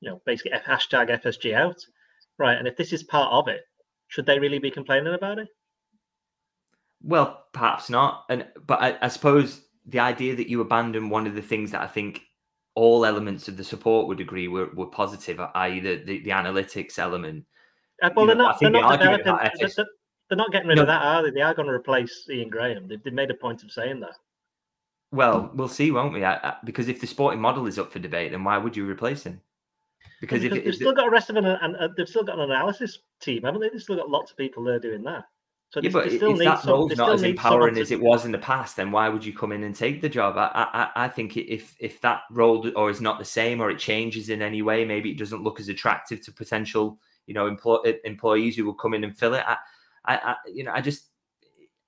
you 0.01 0.09
know, 0.09 0.23
basically 0.25 0.53
hashtag 0.59 1.11
FSG 1.23 1.55
out, 1.55 1.77
right? 2.39 2.57
And 2.57 2.67
if 2.67 2.79
this 2.79 2.95
is 2.95 3.03
part 3.03 3.31
of 3.31 3.49
it, 3.49 3.61
should 4.09 4.25
they 4.25 4.39
really 4.39 4.59
be 4.59 4.71
complaining 4.71 5.13
about 5.13 5.39
it? 5.39 5.49
Well, 7.05 7.45
perhaps 7.53 7.91
not. 7.91 8.25
And 8.31 8.47
but 8.67 8.81
I, 8.81 8.99
I 9.03 9.09
suppose 9.09 9.61
the 9.87 10.01
idea 10.01 10.35
that 10.37 10.49
you 10.49 10.61
abandon 10.61 11.11
one 11.11 11.27
of 11.27 11.35
the 11.35 11.43
things 11.43 11.71
that 11.73 11.83
I 11.83 11.87
think 11.87 12.23
all 12.75 13.05
elements 13.05 13.47
of 13.47 13.57
the 13.57 13.65
support 13.65 14.09
would 14.09 14.21
agree 14.21 14.49
were, 14.49 14.71
were 14.75 14.87
positive, 14.87 15.39
i.e., 15.55 15.81
the, 15.81 15.97
the, 16.05 16.23
the 16.25 16.31
analytics 16.31 16.99
element. 16.99 17.45
Uh, 18.03 18.11
well, 18.17 18.27
they're 18.27 18.35
not. 18.35 18.59
They're 18.59 18.71
not, 18.71 18.99
developing, 18.99 19.25
they're, 19.25 19.71
they're, 20.29 20.37
not 20.37 20.51
getting 20.51 20.69
rid 20.69 20.77
no. 20.77 20.83
of 20.83 20.89
that, 20.89 21.03
are 21.03 21.23
they? 21.23 21.31
They 21.31 21.43
are 21.43 21.55
going 21.55 21.69
to 21.69 21.75
replace 21.75 22.27
Ian 22.29 22.49
Graham. 22.49 22.89
They've, 22.89 23.03
they've 23.03 23.13
made 23.13 23.31
a 23.31 23.35
point 23.35 23.63
of 23.63 23.71
saying 23.71 24.01
that. 24.01 24.17
Well, 25.13 25.51
we'll 25.55 25.69
see, 25.69 25.93
won't 25.93 26.13
we? 26.13 26.25
I, 26.25 26.35
I, 26.37 26.57
because 26.65 26.89
if 26.89 27.01
the 27.01 27.07
sporting 27.07 27.41
model 27.41 27.67
is 27.67 27.79
up 27.79 27.93
for 27.93 28.01
debate, 28.01 28.33
then 28.33 28.43
why 28.43 28.59
would 28.59 28.77
you 28.77 28.89
replace 28.89 29.23
him? 29.23 29.41
Because 30.21 30.43
if, 30.43 30.53
they've 30.53 30.75
still 30.75 30.95
got 30.95 31.07
a 31.07 31.11
rest 31.11 31.31
of 31.31 31.37
an, 31.37 31.45
and 31.45 31.77
uh, 31.77 31.89
they've 31.97 32.09
still 32.09 32.25
got 32.25 32.39
an 32.39 32.51
analysis 32.51 32.99
team, 33.21 33.43
haven't 33.43 33.61
they? 33.61 33.69
They've 33.69 33.83
still 33.83 33.97
got 33.97 34.09
lots 34.09 34.33
of 34.33 34.37
people 34.37 34.65
there 34.65 34.81
doing 34.81 35.05
that. 35.05 35.25
So 35.75 35.81
yeah, 35.83 35.91
but 35.91 36.07
if 36.07 36.21
that 36.21 36.65
role's 36.65 36.97
not 36.97 37.15
as 37.15 37.25
empowering 37.25 37.77
as 37.79 37.91
it 37.91 38.01
was 38.01 38.25
in 38.25 38.31
the 38.31 38.39
past, 38.39 38.77
then 38.77 38.93
why 38.93 39.09
would 39.09 39.25
you 39.25 39.33
come 39.33 39.51
in 39.51 39.65
and 39.65 39.75
take 39.75 40.01
the 40.01 40.09
job? 40.09 40.37
I, 40.37 40.49
I, 40.55 41.07
I 41.07 41.09
think 41.09 41.37
if 41.37 41.75
if 41.81 42.01
that 42.03 42.21
role 42.31 42.71
or 42.77 42.91
is 42.91 43.01
not 43.01 43.19
the 43.19 43.25
same 43.25 43.61
or 43.61 43.73
it 43.73 43.81
changes 43.81 44.29
in 44.29 44.41
any 44.41 44.63
way, 44.63 44.85
maybe 44.85 45.11
it 45.11 45.19
doesn't 45.19 45.43
look 45.43 45.59
as 45.59 45.69
attractive 45.69 46.25
to 46.27 46.33
potential, 46.33 47.01
you 47.27 47.35
know, 47.35 47.49
employ, 47.49 47.79
employees 48.05 48.55
who 48.55 48.65
will 48.65 48.75
come 48.75 48.95
in 48.95 49.03
and 49.03 49.19
fill 49.19 49.35
it. 49.35 49.43
I, 49.45 49.57
I, 50.05 50.37
you 50.47 50.63
know, 50.63 50.71
I 50.73 50.81
just, 50.81 51.09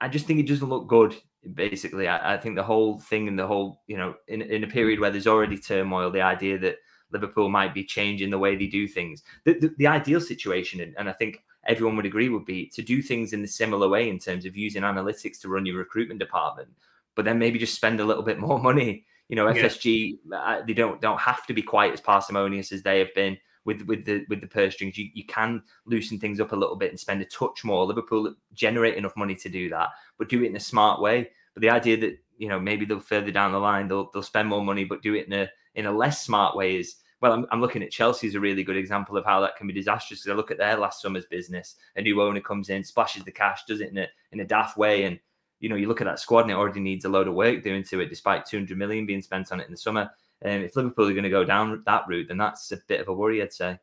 I 0.01 0.09
just 0.09 0.27
think 0.27 0.41
it 0.41 0.49
doesn't 0.49 0.69
look 0.69 0.89
good 0.89 1.15
basically. 1.55 2.09
I, 2.09 2.35
I, 2.35 2.39
think 2.39 2.57
the 2.57 2.65
whole 2.65 2.99
thing 2.99 3.29
and 3.29 3.39
the 3.39 3.47
whole, 3.47 3.83
you 3.87 3.97
know, 3.97 4.17
in, 4.27 4.43
in 4.43 4.65
a 4.65 4.67
period 4.67 4.99
where 4.99 5.13
there's 5.13 5.29
already 5.29 5.57
turmoil, 5.57 6.11
the 6.11 6.23
idea 6.23 6.59
that 6.59 6.79
Liverpool 7.13 7.49
might 7.49 7.73
be 7.73 7.85
changing 7.85 8.31
the 8.31 8.39
way 8.39 8.57
they 8.57 8.67
do 8.67 8.89
things, 8.89 9.23
the, 9.45 9.57
the, 9.61 9.75
the 9.79 9.87
ideal 9.87 10.21
situation, 10.21 10.81
and, 10.81 10.93
and 10.99 11.09
I 11.09 11.13
think 11.13 11.45
everyone 11.67 11.97
would 11.97 12.07
agree, 12.07 12.29
would 12.29 12.45
be 12.45 12.67
to 12.75 12.83
do 12.83 13.03
things 13.03 13.33
in 13.33 13.43
a 13.45 13.49
similar 13.49 13.89
way 13.89 14.09
in 14.09 14.19
terms 14.19 14.45
of 14.45 14.57
using 14.57 14.83
analytics 14.83 15.41
to 15.41 15.49
run 15.49 15.67
your 15.67 15.77
recruitment 15.77 16.21
department, 16.21 16.69
but 17.15 17.25
then 17.25 17.39
maybe 17.39 17.59
just 17.59 17.75
spend 17.75 18.01
a 18.01 18.05
little 18.05 18.23
bit 18.23 18.39
more 18.39 18.59
money. 18.71 19.05
You 19.29 19.37
know, 19.37 19.47
FSG, 19.47 20.19
yeah. 20.31 20.37
Uh, 20.39 20.65
they 20.65 20.73
don't 20.73 21.01
don't 21.01 21.21
have 21.21 21.47
to 21.47 21.55
be 21.55 21.63
quite 21.63 21.93
as 21.93 22.01
parsimonious 22.01 22.71
as 22.71 22.83
they 22.83 23.01
have 23.01 23.13
been 23.15 23.37
with 23.65 23.83
with 23.83 24.05
the 24.05 24.25
with 24.29 24.41
the 24.41 24.47
purse 24.47 24.75
strings. 24.75 24.97
You, 24.97 25.09
you 25.13 25.25
can 25.27 25.63
loosen 25.85 26.19
things 26.19 26.41
up 26.41 26.53
a 26.53 26.57
little 26.57 26.77
bit 26.77 26.91
and 26.91 27.01
spend 27.01 27.21
a 27.23 27.25
touch 27.25 27.65
more. 27.65 27.85
Liverpool 27.85 28.33
generate 28.53 28.97
enough 28.97 29.17
money 29.17 29.35
to 29.35 29.49
do 29.49 29.69
that, 29.71 29.91
but 30.17 30.29
do 30.29 30.45
it 30.45 30.51
in 30.51 30.57
a 30.57 30.61
smart 30.61 31.01
way. 31.01 31.29
But 31.55 31.63
the 31.63 31.71
idea 31.71 31.97
that 31.99 32.19
you 32.39 32.49
know 32.49 32.61
maybe 32.61 32.85
they'll 32.85 33.01
further 33.01 33.31
down 33.31 33.53
the 33.53 33.59
line 33.59 33.89
they'll 33.89 34.11
they'll 34.13 34.23
spend 34.23 34.49
more 34.49 34.63
money 34.63 34.85
but 34.85 35.03
do 35.03 35.15
it 35.15 35.27
in 35.27 35.33
a 35.33 35.49
in 35.75 35.87
a 35.87 35.93
less 35.93 36.23
smart 36.23 36.57
way 36.57 36.77
is 36.77 36.97
well 37.21 37.33
I'm, 37.33 37.47
I'm 37.51 37.61
looking 37.61 37.83
at 37.83 37.91
Chelsea 37.91 38.27
as 38.27 38.35
a 38.35 38.41
really 38.41 38.65
good 38.65 38.77
example 38.77 39.17
of 39.17 39.25
how 39.25 39.41
that 39.41 39.57
can 39.57 39.67
be 39.67 39.73
disastrous 39.73 40.21
because 40.21 40.33
I 40.33 40.37
look 40.37 40.51
at 40.51 40.59
their 40.59 40.77
last 40.77 41.03
summer's 41.03 41.27
business 41.27 41.77
a 41.97 42.03
new 42.03 42.21
owner 42.23 42.41
comes 42.41 42.69
in 42.69 42.85
splashes 42.85 43.25
the 43.25 43.33
cash 43.33 43.65
does 43.67 43.81
it 43.81 43.91
in 43.91 43.99
a 43.99 44.07
in 44.33 44.41
a 44.41 44.45
daft 44.45 44.77
way 44.77 45.05
and 45.05 45.19
you 45.61 45.69
know 45.69 45.77
you 45.77 45.89
look 45.89 46.01
at 46.01 46.07
that 46.07 46.21
squad 46.21 46.43
and 46.43 46.51
it 46.51 46.57
already 46.57 46.81
needs 46.81 47.05
a 47.05 47.09
load 47.09 47.29
of 47.29 47.35
work 47.35 47.63
doing 47.63 47.83
to 47.85 48.01
it 48.01 48.09
despite 48.09 48.47
200 48.47 48.77
million 48.77 49.07
being 49.07 49.23
spent 49.23 49.53
on 49.53 49.61
it 49.61 49.67
in 49.67 49.73
the 49.73 49.77
summer 49.77 50.11
and 50.43 50.61
um, 50.61 50.65
if 50.65 50.77
Liverpool 50.77 51.09
are 51.09 51.13
going 51.13 51.25
to 51.25 51.31
go 51.31 51.45
down 51.45 51.83
that 51.87 52.05
route 52.09 52.29
then 52.29 52.39
that's 52.39 52.71
a 52.73 52.79
bit 52.89 53.01
of 53.01 53.09
a 53.09 53.15
worry 53.15 53.43
I'd 53.43 53.53
say 53.53 53.79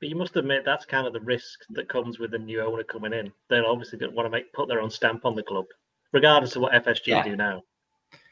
but 0.00 0.08
you 0.08 0.16
must 0.16 0.36
admit 0.36 0.64
that's 0.64 0.86
kind 0.86 1.06
of 1.06 1.12
the 1.12 1.20
risk 1.20 1.60
that 1.70 1.88
comes 1.88 2.18
with 2.18 2.32
a 2.32 2.38
new 2.38 2.62
owner 2.62 2.82
coming 2.82 3.12
in. 3.12 3.30
They're 3.50 3.66
obviously 3.66 3.98
going 3.98 4.12
to 4.12 4.16
want 4.16 4.26
to 4.26 4.30
make 4.30 4.50
put 4.54 4.66
their 4.66 4.80
own 4.80 4.90
stamp 4.90 5.26
on 5.26 5.36
the 5.36 5.42
club, 5.42 5.66
regardless 6.12 6.56
of 6.56 6.62
what 6.62 6.72
FSG 6.72 7.08
yeah. 7.08 7.22
do 7.22 7.36
now. 7.36 7.62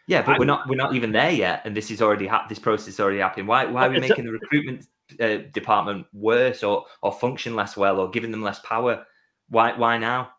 Yeah, 0.08 0.22
but 0.22 0.32
I'm, 0.32 0.38
we're 0.38 0.46
not 0.46 0.66
we're 0.66 0.76
not 0.76 0.94
even 0.94 1.12
there 1.12 1.30
yet, 1.30 1.60
and 1.66 1.76
this 1.76 1.90
is 1.90 2.00
already 2.00 2.26
ha- 2.26 2.46
this 2.48 2.58
process 2.58 2.88
is 2.88 2.98
already 2.98 3.18
happening. 3.18 3.46
Why 3.46 3.66
why 3.66 3.86
are 3.86 3.90
we 3.90 4.00
making 4.00 4.24
the 4.24 4.32
recruitment 4.32 4.86
uh, 5.20 5.48
department 5.52 6.06
worse 6.14 6.62
or 6.62 6.86
or 7.02 7.12
function 7.12 7.54
less 7.54 7.76
well 7.76 8.00
or 8.00 8.10
giving 8.10 8.30
them 8.30 8.42
less 8.42 8.58
power? 8.60 9.04
Why 9.50 9.74
why 9.76 9.98
now? 9.98 10.30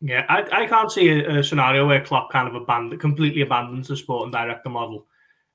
Yeah, 0.00 0.24
I, 0.30 0.62
I 0.62 0.66
can't 0.66 0.90
see 0.90 1.10
a, 1.10 1.40
a 1.40 1.44
scenario 1.44 1.86
where 1.86 2.02
Klopp 2.02 2.32
kind 2.32 2.48
of 2.48 2.54
abandon 2.54 2.98
completely 2.98 3.42
abandons 3.42 3.88
the 3.88 3.98
sporting 3.98 4.32
director 4.32 4.70
model. 4.70 5.06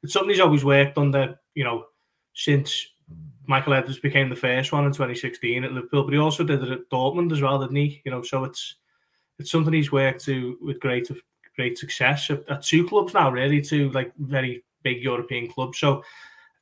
It's 0.03 0.13
something 0.13 0.29
he's 0.29 0.39
always 0.39 0.63
worked 0.63 0.97
under, 0.99 1.37
you 1.55 1.63
know, 1.63 1.85
since 2.35 2.87
Michael 3.47 3.73
Edwards 3.73 3.99
became 3.99 4.29
the 4.29 4.35
first 4.35 4.71
one 4.71 4.85
in 4.85 4.91
2016 4.91 5.63
at 5.63 5.71
Liverpool, 5.71 6.03
but 6.03 6.13
he 6.13 6.19
also 6.19 6.43
did 6.43 6.61
it 6.61 6.71
at 6.71 6.89
Dortmund 6.91 7.31
as 7.31 7.41
well, 7.41 7.59
didn't 7.59 7.75
he? 7.75 8.03
You 8.05 8.11
know, 8.11 8.21
so 8.21 8.43
it's 8.43 8.75
it's 9.39 9.51
something 9.51 9.73
he's 9.73 9.91
worked 9.91 10.23
to 10.25 10.57
with 10.61 10.79
great 10.79 11.09
great 11.57 11.77
success 11.77 12.29
at, 12.29 12.47
at 12.47 12.63
two 12.63 12.87
clubs 12.87 13.13
now, 13.13 13.29
really, 13.29 13.61
two 13.61 13.91
like 13.91 14.13
very 14.17 14.63
big 14.83 15.03
European 15.03 15.49
clubs. 15.49 15.79
So 15.79 16.03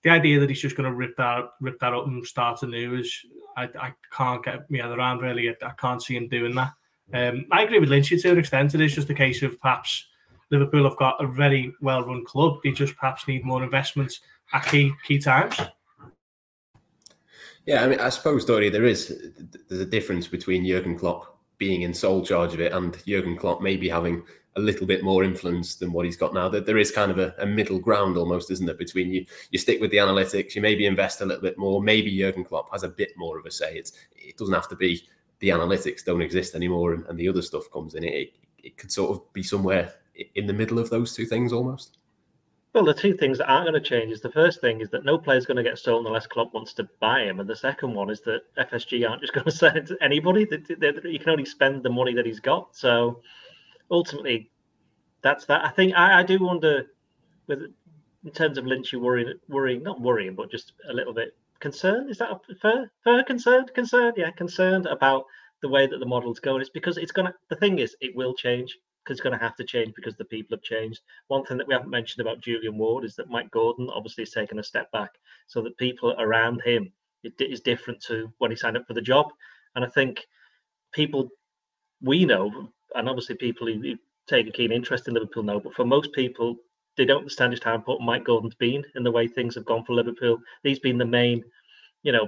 the 0.04 0.10
idea 0.10 0.40
that 0.40 0.50
he's 0.50 0.62
just 0.62 0.76
going 0.76 0.90
to 0.90 0.96
rip 0.96 1.16
that 1.18 1.52
rip 1.62 1.80
that 1.80 1.94
up 1.94 2.08
and 2.08 2.26
start 2.26 2.64
anew 2.64 2.96
is 2.96 3.14
I, 3.56 3.70
I 3.80 3.94
can't 4.12 4.44
get 4.44 4.70
me 4.72 4.82
around 4.82 5.22
really. 5.22 5.50
I, 5.50 5.56
I 5.64 5.72
can't 5.78 6.02
see 6.02 6.16
him 6.16 6.28
doing 6.28 6.56
that. 6.56 6.74
Um, 7.14 7.46
I 7.52 7.64
agree 7.64 7.80
with 7.80 7.90
Lynchy 7.90 8.20
to 8.22 8.32
an 8.32 8.40
extent. 8.40 8.74
It 8.74 8.82
is 8.82 8.96
just 8.96 9.10
a 9.10 9.14
case 9.14 9.44
of 9.44 9.60
perhaps 9.60 10.08
Liverpool 10.50 10.88
have 10.88 10.98
got 10.98 11.24
a 11.24 11.28
very 11.28 11.74
well 11.82 12.04
run 12.04 12.26
club. 12.26 12.60
They 12.64 12.72
just 12.72 12.96
perhaps 12.96 13.28
need 13.28 13.46
more 13.46 13.64
investments 13.64 14.22
at 14.54 14.66
key 14.66 14.94
key 15.06 15.20
times. 15.20 15.60
Yeah, 17.66 17.84
I 17.84 17.88
mean, 17.88 18.00
I 18.00 18.10
suppose, 18.10 18.46
Dory, 18.46 18.70
there 18.70 18.86
is 18.86 19.32
there's 19.70 19.82
a 19.82 19.86
difference 19.86 20.28
between 20.28 20.66
Jurgen 20.66 20.98
Klopp 20.98 21.36
being 21.58 21.82
in 21.82 21.94
sole 21.94 22.24
charge 22.24 22.54
of 22.54 22.62
it 22.62 22.74
and 22.74 22.96
Jurgen 23.08 23.38
Klopp 23.38 23.62
maybe 23.62 23.90
having 23.90 24.24
a 24.56 24.62
little 24.62 24.88
bit 24.88 25.04
more 25.04 25.24
influence 25.24 25.76
than 25.76 25.92
what 25.92 26.06
he's 26.06 26.18
got 26.18 26.34
now. 26.34 26.48
That 26.48 26.66
there 26.66 26.78
is 26.78 26.92
kind 26.92 27.12
of 27.12 27.20
a, 27.20 27.34
a, 27.40 27.46
middle 27.46 27.80
ground 27.80 28.18
almost, 28.18 28.52
isn't 28.52 28.70
it? 28.70 28.78
Between 28.78 29.12
you, 29.12 29.26
you 29.52 29.60
stick 29.60 29.82
with 29.82 29.92
the 29.92 29.98
analytics, 29.98 30.56
you 30.56 30.62
maybe 30.62 30.86
invest 30.86 31.22
a 31.22 31.26
little 31.26 31.42
bit 31.42 31.58
more. 31.58 31.82
Maybe 31.82 32.18
Jurgen 32.18 32.46
Klopp 32.46 32.72
has 32.72 32.84
a 32.84 32.90
bit 32.90 33.12
more 33.18 33.38
of 33.38 33.46
a 33.46 33.52
say. 33.52 33.76
It's 33.78 33.92
it 34.16 34.38
doesn't 34.38 34.54
have 34.54 34.70
to 34.70 34.76
be 34.76 35.04
the 35.40 35.50
analytics 35.50 36.06
don't 36.06 36.22
exist 36.22 36.56
anymore 36.56 36.94
and, 36.94 37.06
and 37.08 37.20
the 37.20 37.28
other 37.28 37.42
stuff 37.42 37.70
comes 37.72 37.96
in. 37.96 38.04
It, 38.04 38.14
it, 38.14 38.34
it 38.64 38.78
could 38.78 38.92
sort 38.92 39.12
of 39.12 39.34
be 39.34 39.44
somewhere 39.44 39.94
in 40.36 40.48
the 40.48 40.54
middle 40.54 40.80
of 40.80 40.90
those 40.90 41.14
two 41.14 41.26
things 41.26 41.52
almost? 41.52 41.98
Well, 42.74 42.84
the 42.84 42.94
two 42.94 43.14
things 43.14 43.38
that 43.38 43.50
aren't 43.50 43.70
going 43.70 43.82
to 43.82 43.90
change 43.90 44.12
is 44.12 44.20
the 44.20 44.32
first 44.32 44.60
thing 44.60 44.82
is 44.82 44.90
that 44.90 45.06
no 45.06 45.18
player's 45.18 45.46
going 45.46 45.58
to 45.58 45.64
get 45.64 45.80
sold 45.80 46.06
unless 46.06 46.28
Klopp 46.28 46.54
wants 46.54 46.74
to 46.74 46.90
buy 47.00 47.22
him, 47.22 47.40
and 47.40 47.50
the 47.50 47.56
second 47.56 47.94
one 47.94 48.10
is 48.10 48.20
that 48.22 48.42
FSG 48.58 49.10
aren't 49.10 49.22
just 49.22 49.34
going 49.34 49.46
to 49.46 49.52
sell 49.52 49.76
it 49.76 49.88
to 49.88 49.98
anybody. 50.02 50.44
That 50.44 51.02
you 51.06 51.20
can 51.20 51.30
only 51.30 51.46
spend 51.46 51.84
the 51.84 51.90
money 51.90 52.14
that 52.14 52.26
he's 52.26 52.42
got. 52.42 52.76
So 52.76 53.22
ultimately, 53.92 54.52
that's 55.22 55.46
that. 55.46 55.66
I 55.66 55.70
think 55.70 55.94
I, 55.96 56.20
I 56.20 56.24
do 56.24 56.40
wonder, 56.40 56.86
with 57.48 57.74
in 58.24 58.32
terms 58.32 58.58
of 58.58 58.66
Lynch, 58.66 58.92
you 58.92 59.00
worrying, 59.00 59.34
worrying, 59.48 59.84
not 59.84 60.02
worrying, 60.02 60.36
but 60.36 60.52
just 60.52 60.74
a 60.90 60.94
little 60.94 61.14
bit 61.14 61.36
concerned. 61.60 62.10
Is 62.10 62.18
that 62.18 62.32
a 62.32 62.56
fair, 62.56 62.92
fair 63.04 63.24
concerned? 63.24 63.72
Concerned, 63.74 64.16
yeah, 64.18 64.32
concerned 64.32 64.86
about 64.88 65.26
the 65.62 65.70
way 65.70 65.88
that 65.88 66.00
the 66.00 66.06
model's 66.06 66.40
going. 66.40 66.62
It's 66.62 66.70
because 66.70 66.98
it's 66.98 67.12
gonna. 67.12 67.34
The 67.50 67.56
thing 67.56 67.80
is, 67.80 67.96
it 68.02 68.16
will 68.16 68.34
change 68.34 68.78
because 69.04 69.18
it's 69.18 69.24
going 69.24 69.38
to 69.38 69.44
have 69.44 69.56
to 69.56 69.64
change 69.64 69.94
because 69.96 70.16
the 70.16 70.26
people 70.26 70.58
have 70.58 70.64
changed. 70.64 71.02
One 71.28 71.46
thing 71.46 71.58
that 71.58 71.68
we 71.68 71.76
haven't 71.76 71.92
mentioned 71.92 72.26
about 72.26 72.42
Julian 72.42 72.76
Ward 72.78 73.06
is 73.06 73.16
that 73.16 73.30
Mike 73.30 73.52
Gordon 73.52 73.88
obviously 73.94 74.24
has 74.24 74.32
taken 74.32 74.58
a 74.58 74.64
step 74.64 74.92
back, 74.92 75.12
so 75.48 75.62
that 75.62 75.78
people 75.78 76.16
around 76.18 76.62
him 76.64 76.92
it 77.24 77.34
is 77.40 77.62
different 77.62 78.02
to 78.04 78.32
when 78.38 78.52
he 78.52 78.58
signed 78.58 78.78
up 78.78 78.86
for 78.88 78.94
the 78.94 79.02
job. 79.02 79.32
And 79.76 79.84
I 79.84 79.90
think 79.90 80.26
people 80.94 81.30
we 82.02 82.26
know, 82.26 82.70
and 82.96 83.10
obviously 83.10 83.36
people 83.36 83.68
who 83.68 83.96
take 84.28 84.48
a 84.48 84.52
keen 84.52 84.72
interest 84.72 85.08
in 85.08 85.14
Liverpool 85.14 85.44
know, 85.44 85.60
but 85.60 85.74
for 85.74 85.86
most 85.86 86.12
people, 86.14 86.56
they 86.98 87.06
don't 87.06 87.20
understand 87.20 87.52
just 87.52 87.64
how 87.64 87.76
important 87.76 88.08
Mike 88.08 88.24
Gordon's 88.24 88.56
been 88.56 88.84
in 88.96 89.04
the 89.04 89.12
way 89.12 89.28
things 89.28 89.56
have 89.56 89.66
gone 89.66 89.84
for 89.84 89.94
Liverpool. 89.94 90.38
He's 90.64 90.80
been 90.80 90.98
the 90.98 91.06
main, 91.06 91.44
you 92.04 92.12
know, 92.12 92.28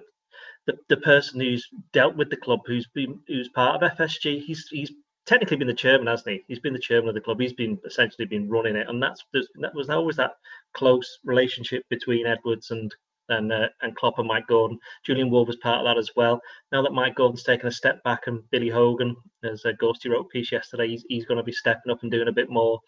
the, 0.66 0.78
the 0.90 0.98
person 0.98 1.40
who's 1.40 1.68
dealt 1.94 2.16
with 2.16 2.30
the 2.30 2.38
club, 2.38 2.60
who's 2.66 2.88
been 2.88 3.20
who's 3.28 3.50
part 3.50 3.82
of 3.82 3.98
FSG. 3.98 4.44
He's 4.44 4.68
he's 4.68 4.92
technically 5.26 5.58
been 5.58 5.68
the 5.68 5.74
chairman, 5.74 6.08
hasn't 6.08 6.30
he? 6.30 6.44
He's 6.48 6.60
been 6.60 6.74
the 6.74 6.80
chairman 6.80 7.10
of 7.10 7.16
the 7.16 7.22
club. 7.22 7.40
He's 7.40 7.54
been 7.54 7.80
essentially 7.86 8.26
been 8.26 8.50
running 8.50 8.76
it, 8.76 8.90
and 8.90 9.02
that's 9.02 9.24
that 9.34 9.74
was 9.74 9.90
always 9.90 10.18
that 10.18 10.34
close 10.74 11.20
relationship 11.24 11.84
between 11.90 12.28
Edwards 12.28 12.72
and 12.72 12.94
and 13.30 13.52
uh, 13.52 13.68
and 13.82 13.96
Klopp 13.96 14.20
and 14.20 14.28
Mike 14.28 14.48
Gordon. 14.48 14.80
Julian 15.06 15.30
Ward 15.30 15.48
was 15.48 15.58
part 15.58 15.80
of 15.80 15.86
that 15.86 16.00
as 16.00 16.12
well. 16.16 16.40
Now 16.72 16.82
that 16.82 16.94
Mike 16.94 17.16
Gordon's 17.16 17.44
taken 17.44 17.68
a 17.68 17.72
step 17.72 18.04
back, 18.04 18.28
and 18.28 18.42
Billy 18.52 18.70
Hogan, 18.70 19.16
as 19.44 19.66
a 19.66 19.74
Gorsty 19.74 20.10
wrote 20.10 20.26
a 20.26 20.30
piece 20.30 20.52
yesterday, 20.52 20.88
he's, 20.88 21.06
he's 21.08 21.26
going 21.26 21.38
to 21.38 21.44
be 21.44 21.52
stepping 21.52 21.92
up 21.92 22.02
and 22.04 22.12
doing 22.12 22.28
a 22.28 22.34
bit 22.34 22.50
more. 22.50 22.80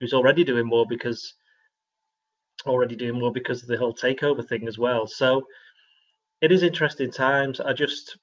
He's 0.00 0.12
already 0.14 0.44
doing 0.44 0.66
more 0.66 0.86
because 0.88 1.34
already 2.66 2.96
doing 2.96 3.18
more 3.18 3.32
because 3.32 3.62
of 3.62 3.68
the 3.68 3.76
whole 3.76 3.94
takeover 3.94 4.46
thing 4.46 4.66
as 4.66 4.78
well. 4.78 5.06
So 5.06 5.46
it 6.40 6.52
is 6.52 6.62
interesting 6.62 7.10
times. 7.10 7.60
I 7.60 7.72
just 7.72 8.18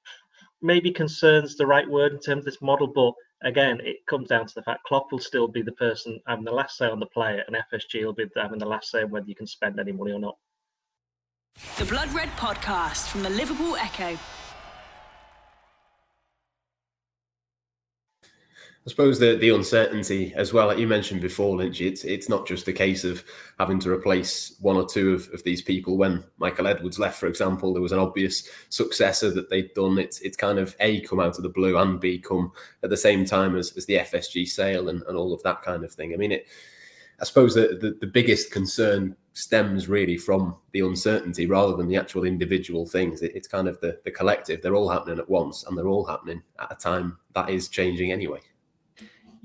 maybe 0.62 0.92
concerns 0.92 1.56
the 1.56 1.68
right 1.68 1.90
word 1.90 2.14
in 2.14 2.20
terms 2.20 2.40
of 2.40 2.46
this 2.46 2.62
model, 2.62 2.88
but 2.88 3.14
again, 3.44 3.80
it 3.82 4.06
comes 4.08 4.30
down 4.30 4.48
to 4.48 4.54
the 4.56 4.64
fact 4.64 4.84
Klopp 4.84 5.12
will 5.12 5.20
still 5.20 5.48
be 5.48 5.62
the 5.62 5.72
person 5.74 6.20
having 6.28 6.46
the 6.46 6.52
last 6.52 6.78
say 6.78 6.88
on 6.88 7.00
the 7.00 7.06
player, 7.06 7.44
and 7.48 7.56
FSG 7.56 8.04
will 8.06 8.14
be 8.14 8.26
having 8.36 8.60
the 8.60 8.66
last 8.66 8.90
say 8.90 9.04
on 9.04 9.12
whether 9.12 9.28
you 9.28 9.36
can 9.36 9.48
spend 9.48 9.80
any 9.80 9.92
money 9.92 10.12
or 10.12 10.20
not. 10.20 10.38
The 11.78 11.86
Blood 11.86 12.14
Red 12.14 12.30
Podcast 12.32 13.08
from 13.08 13.24
the 13.24 13.30
Liverpool 13.30 13.78
Echo. 13.78 14.18
I 18.88 18.90
suppose 18.90 19.20
the 19.20 19.36
the 19.36 19.50
uncertainty 19.50 20.34
as 20.36 20.52
well, 20.52 20.68
like 20.68 20.78
you 20.78 20.88
mentioned 20.88 21.22
before, 21.22 21.56
Lynch, 21.56 21.80
it's 21.80 22.04
it's 22.04 22.28
not 22.28 22.46
just 22.46 22.68
a 22.68 22.74
case 22.74 23.04
of 23.04 23.24
having 23.58 23.80
to 23.80 23.90
replace 23.90 24.56
one 24.60 24.76
or 24.76 24.86
two 24.86 25.14
of, 25.14 25.30
of 25.34 25.44
these 25.44 25.62
people. 25.62 25.98
When 25.98 26.24
Michael 26.38 26.68
Edwards 26.68 27.00
left, 27.00 27.20
for 27.20 27.28
example, 27.28 27.74
there 27.74 27.82
was 27.82 27.94
an 27.94 28.00
obvious 28.00 28.48
successor 28.70 29.32
that 29.32 29.50
they'd 29.50 29.74
done. 29.74 29.98
It's 29.98 30.20
it's 30.20 30.38
kind 30.38 30.60
of 30.60 30.76
A 30.82 31.02
come 31.02 31.20
out 31.22 31.38
of 31.38 31.44
the 31.44 31.50
blue 31.50 31.78
and 31.78 32.00
B 32.00 32.20
come 32.20 32.52
at 32.84 32.90
the 32.90 32.98
same 32.98 33.26
time 33.26 33.56
as, 33.56 33.76
as 33.78 33.86
the 33.86 33.96
FSG 33.96 34.48
sale 34.48 34.90
and, 34.90 35.02
and 35.04 35.18
all 35.18 35.34
of 35.34 35.42
that 35.44 35.62
kind 35.62 35.84
of 35.84 35.92
thing. 35.94 36.14
I 36.14 36.18
mean 36.18 36.34
it 36.34 36.48
I 37.20 37.26
suppose 37.26 37.56
the, 37.56 37.78
the, 37.80 37.98
the 38.00 38.08
biggest 38.08 38.52
concern 38.52 39.16
stems 39.34 39.88
really 39.90 40.18
from 40.18 40.56
the 40.72 40.80
uncertainty 40.82 41.46
rather 41.46 41.76
than 41.76 41.88
the 41.88 41.98
actual 41.98 42.24
individual 42.24 42.86
things. 42.86 43.22
It, 43.22 43.34
it's 43.36 43.48
kind 43.48 43.68
of 43.68 43.80
the, 43.82 44.00
the 44.06 44.12
collective. 44.12 44.62
They're 44.62 44.76
all 44.76 44.90
happening 44.90 45.20
at 45.20 45.30
once 45.30 45.64
and 45.64 45.78
they're 45.78 45.88
all 45.88 46.06
happening 46.06 46.42
at 46.60 46.72
a 46.72 46.76
time 46.76 47.18
that 47.34 47.50
is 47.50 47.70
changing 47.70 48.12
anyway. 48.12 48.40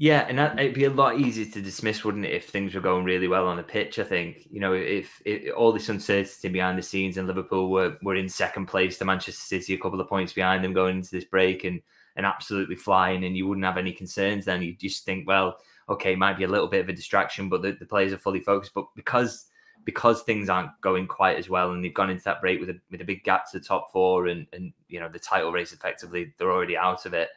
Yeah, 0.02 0.24
and 0.26 0.38
that, 0.38 0.58
it'd 0.58 0.72
be 0.72 0.86
a 0.86 0.90
lot 0.90 1.20
easier 1.20 1.44
to 1.44 1.60
dismiss, 1.60 2.04
wouldn't 2.04 2.24
it, 2.24 2.32
if 2.32 2.48
things 2.48 2.74
were 2.74 2.80
going 2.80 3.04
really 3.04 3.28
well 3.28 3.46
on 3.46 3.58
the 3.58 3.62
pitch? 3.62 3.98
I 3.98 4.04
think 4.04 4.48
you 4.50 4.58
know 4.58 4.72
if, 4.72 5.20
if 5.26 5.54
all 5.54 5.72
this 5.72 5.90
uncertainty 5.90 6.48
behind 6.48 6.78
the 6.78 6.82
scenes 6.82 7.18
and 7.18 7.28
Liverpool 7.28 7.70
were, 7.70 7.98
were 8.02 8.14
in 8.14 8.26
second 8.26 8.64
place 8.64 8.96
to 8.96 9.04
Manchester 9.04 9.42
City, 9.42 9.74
a 9.74 9.78
couple 9.78 10.00
of 10.00 10.08
points 10.08 10.32
behind 10.32 10.64
them 10.64 10.72
going 10.72 10.96
into 10.96 11.10
this 11.10 11.26
break, 11.26 11.64
and 11.64 11.82
and 12.16 12.24
absolutely 12.24 12.76
flying, 12.76 13.24
and 13.24 13.36
you 13.36 13.46
wouldn't 13.46 13.66
have 13.66 13.76
any 13.76 13.92
concerns. 13.92 14.46
Then 14.46 14.62
you 14.62 14.74
just 14.74 15.04
think, 15.04 15.28
well, 15.28 15.58
okay, 15.90 16.14
might 16.14 16.38
be 16.38 16.44
a 16.44 16.48
little 16.48 16.68
bit 16.68 16.80
of 16.80 16.88
a 16.88 16.94
distraction, 16.94 17.48
but 17.48 17.62
the, 17.62 17.72
the 17.72 17.86
players 17.86 18.12
are 18.12 18.18
fully 18.18 18.40
focused. 18.40 18.72
But 18.74 18.86
because 18.96 19.46
because 19.84 20.22
things 20.22 20.48
aren't 20.48 20.70
going 20.82 21.06
quite 21.06 21.38
as 21.38 21.48
well, 21.48 21.72
and 21.72 21.84
they've 21.84 21.94
gone 21.94 22.10
into 22.10 22.24
that 22.24 22.40
break 22.40 22.60
with 22.60 22.70
a 22.70 22.80
with 22.90 23.00
a 23.00 23.04
big 23.04 23.24
gap 23.24 23.50
to 23.50 23.58
the 23.58 23.64
top 23.64 23.92
four, 23.92 24.28
and 24.28 24.46
and 24.52 24.72
you 24.88 25.00
know 25.00 25.08
the 25.08 25.18
title 25.18 25.52
race 25.52 25.72
effectively, 25.72 26.32
they're 26.38 26.52
already 26.52 26.76
out 26.76 27.04
of 27.06 27.14
it 27.14 27.28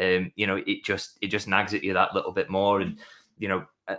um, 0.00 0.32
you 0.36 0.46
know, 0.46 0.62
it 0.66 0.84
just 0.84 1.18
it 1.20 1.28
just 1.28 1.48
nags 1.48 1.74
at 1.74 1.82
you 1.82 1.92
that 1.94 2.14
little 2.14 2.32
bit 2.32 2.50
more, 2.50 2.80
and 2.80 2.98
you 3.38 3.48
know, 3.48 3.64
uh, 3.88 3.96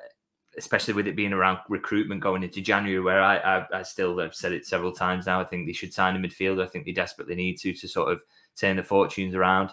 especially 0.57 0.93
with 0.93 1.07
it 1.07 1.15
being 1.15 1.33
around 1.33 1.59
recruitment 1.67 2.21
going 2.21 2.43
into 2.43 2.61
January, 2.61 3.01
where 3.01 3.21
I, 3.21 3.37
I, 3.37 3.79
I 3.79 3.83
still 3.83 4.17
have 4.19 4.33
said 4.33 4.53
it 4.53 4.65
several 4.65 4.93
times 4.93 5.25
now. 5.25 5.41
I 5.41 5.43
think 5.43 5.65
they 5.65 5.73
should 5.73 5.93
sign 5.93 6.15
a 6.15 6.19
midfielder. 6.19 6.63
I 6.63 6.67
think 6.67 6.85
they 6.85 6.91
desperately 6.93 7.35
need 7.35 7.57
to 7.59 7.73
to 7.73 7.87
sort 7.87 8.11
of 8.11 8.21
turn 8.55 8.77
the 8.77 8.83
fortunes 8.83 9.35
around. 9.35 9.71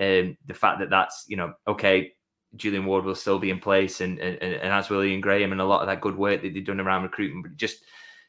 Um, 0.00 0.36
the 0.46 0.54
fact 0.54 0.80
that 0.80 0.90
that's 0.90 1.24
you 1.28 1.36
know 1.36 1.54
okay, 1.68 2.12
Julian 2.56 2.86
Ward 2.86 3.04
will 3.04 3.14
still 3.14 3.38
be 3.38 3.50
in 3.50 3.60
place, 3.60 4.00
and 4.00 4.18
and, 4.18 4.42
and 4.42 4.72
as 4.72 4.88
will 4.88 5.04
Ian 5.04 5.20
Graham, 5.20 5.52
and 5.52 5.60
a 5.60 5.66
lot 5.66 5.80
of 5.80 5.86
that 5.86 6.00
good 6.00 6.16
work 6.16 6.42
that 6.42 6.54
they've 6.54 6.64
done 6.64 6.80
around 6.80 7.02
recruitment, 7.02 7.44
but 7.44 7.56
just 7.56 7.84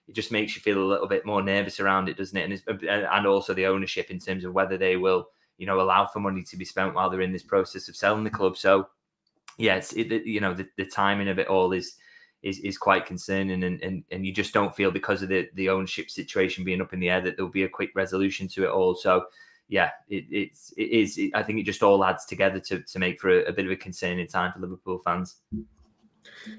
it 0.07 0.15
just 0.15 0.31
makes 0.31 0.55
you 0.55 0.61
feel 0.61 0.79
a 0.81 0.91
little 0.91 1.07
bit 1.07 1.25
more 1.25 1.41
nervous 1.41 1.79
around 1.79 2.09
it, 2.09 2.17
doesn't 2.17 2.37
it? 2.37 2.63
And 2.67 2.87
and 2.87 3.27
also 3.27 3.53
the 3.53 3.67
ownership 3.67 4.09
in 4.09 4.19
terms 4.19 4.43
of 4.43 4.53
whether 4.53 4.77
they 4.77 4.97
will 4.97 5.29
you 5.59 5.65
know, 5.65 5.81
allow 5.81 6.07
for 6.07 6.19
money 6.21 6.41
to 6.41 6.57
be 6.57 6.65
spent 6.65 6.95
while 6.95 7.09
they're 7.09 7.21
in 7.21 7.33
this 7.33 7.43
process 7.43 7.89
of 7.89 7.95
selling 7.95 8.23
the 8.23 8.29
club. 8.29 8.57
So, 8.57 8.87
yeah, 9.57 9.81
it, 9.95 10.25
you 10.25 10.39
know 10.39 10.53
the, 10.53 10.67
the 10.77 10.85
timing 10.85 11.27
of 11.27 11.37
it 11.37 11.49
all 11.49 11.73
is 11.73 11.95
is 12.41 12.59
is 12.59 12.77
quite 12.77 13.05
concerning, 13.05 13.63
and, 13.63 13.83
and 13.83 14.03
and 14.09 14.25
you 14.25 14.33
just 14.33 14.53
don't 14.53 14.73
feel 14.73 14.89
because 14.89 15.21
of 15.21 15.27
the 15.27 15.49
the 15.55 15.67
ownership 15.69 16.09
situation 16.09 16.63
being 16.63 16.81
up 16.81 16.93
in 16.93 17.01
the 17.01 17.09
air 17.09 17.19
that 17.21 17.35
there'll 17.35 17.51
be 17.51 17.63
a 17.63 17.69
quick 17.69 17.91
resolution 17.93 18.47
to 18.47 18.63
it 18.63 18.69
all. 18.69 18.95
So, 18.95 19.25
yeah, 19.69 19.91
it, 20.09 20.25
it's 20.31 20.73
it 20.75 20.89
is. 20.89 21.17
It, 21.17 21.31
I 21.35 21.43
think 21.43 21.59
it 21.59 21.63
just 21.63 21.83
all 21.83 22.03
adds 22.03 22.25
together 22.25 22.59
to 22.61 22.81
to 22.81 22.99
make 22.99 23.21
for 23.21 23.29
a, 23.29 23.43
a 23.45 23.53
bit 23.53 23.65
of 23.65 23.71
a 23.71 23.75
concerning 23.75 24.27
time 24.27 24.51
for 24.51 24.59
Liverpool 24.59 24.99
fans. 24.99 25.37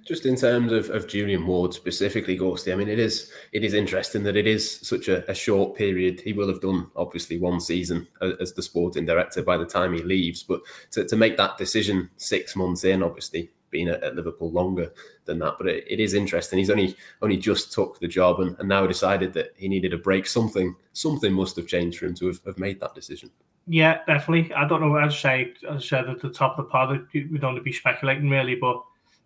Just 0.05 0.27
in 0.27 0.37
terms 0.37 0.73
of, 0.73 0.90
of 0.90 1.07
Julian 1.07 1.46
Ward 1.46 1.75
specifically, 1.75 2.38
Gorsty, 2.38 2.73
I 2.73 2.77
mean, 2.77 2.88
it 2.88 2.99
is 2.99 3.33
it 3.53 3.64
is 3.64 3.75
interesting 3.75 4.23
that 4.23 4.37
it 4.37 4.46
is 4.46 4.81
such 4.81 5.09
a, 5.09 5.29
a, 5.31 5.35
short 5.35 5.77
period. 5.77 6.20
He 6.20 6.33
will 6.33 6.49
have 6.49 6.61
done 6.61 6.90
obviously 6.96 7.38
one 7.38 7.61
season 7.61 8.07
as 8.40 8.53
the 8.55 8.62
sporting 8.62 9.07
director 9.07 9.42
by 9.42 9.57
the 9.57 9.66
time 9.66 9.92
he 9.92 10.03
leaves, 10.03 10.42
but 10.42 10.61
to, 10.92 11.05
to 11.05 11.16
make 11.16 11.37
that 11.37 11.59
decision 11.59 12.11
six 12.16 12.57
months 12.57 12.85
in, 12.85 13.03
obviously 13.03 13.51
being 13.70 13.88
at, 13.88 14.02
at 14.02 14.16
Liverpool 14.16 14.50
longer 14.50 14.92
than 15.24 15.38
that, 15.40 15.54
but 15.59 15.66
it, 15.66 15.85
it 15.88 16.00
is 16.00 16.14
interesting. 16.14 16.59
He's 16.59 16.70
only 16.70 16.96
only 17.22 17.37
just 17.37 17.72
took 17.72 17.98
the 18.00 18.09
job 18.09 18.40
and, 18.40 18.56
and 18.59 18.68
now 18.68 18.87
decided 18.87 19.33
that 19.35 19.54
he 19.56 19.68
needed 19.68 19.92
a 19.92 19.98
break. 19.98 20.26
Something 20.26 20.74
something 20.92 21.33
must 21.33 21.56
have 21.56 21.66
changed 21.66 21.98
for 21.98 22.06
him 22.06 22.14
to 22.16 22.26
have, 22.28 22.40
have 22.46 22.59
made 22.59 22.80
that 22.80 22.94
decision. 22.94 23.30
Yeah, 23.66 24.00
definitely. 24.06 24.52
I 24.54 24.66
don't 24.66 24.80
know. 24.80 24.96
As 24.96 25.12
I 25.12 25.16
say, 25.16 25.54
as 25.68 25.76
I 25.76 25.87
said 25.87 26.09
at 26.09 26.20
the 26.20 26.30
top 26.30 26.59
of 26.59 26.66
the 26.66 26.70
pod, 26.70 27.06
we'd 27.12 27.44
only 27.44 27.61
be 27.61 27.72
speculating 27.72 28.28
really, 28.28 28.56
but 28.56 28.83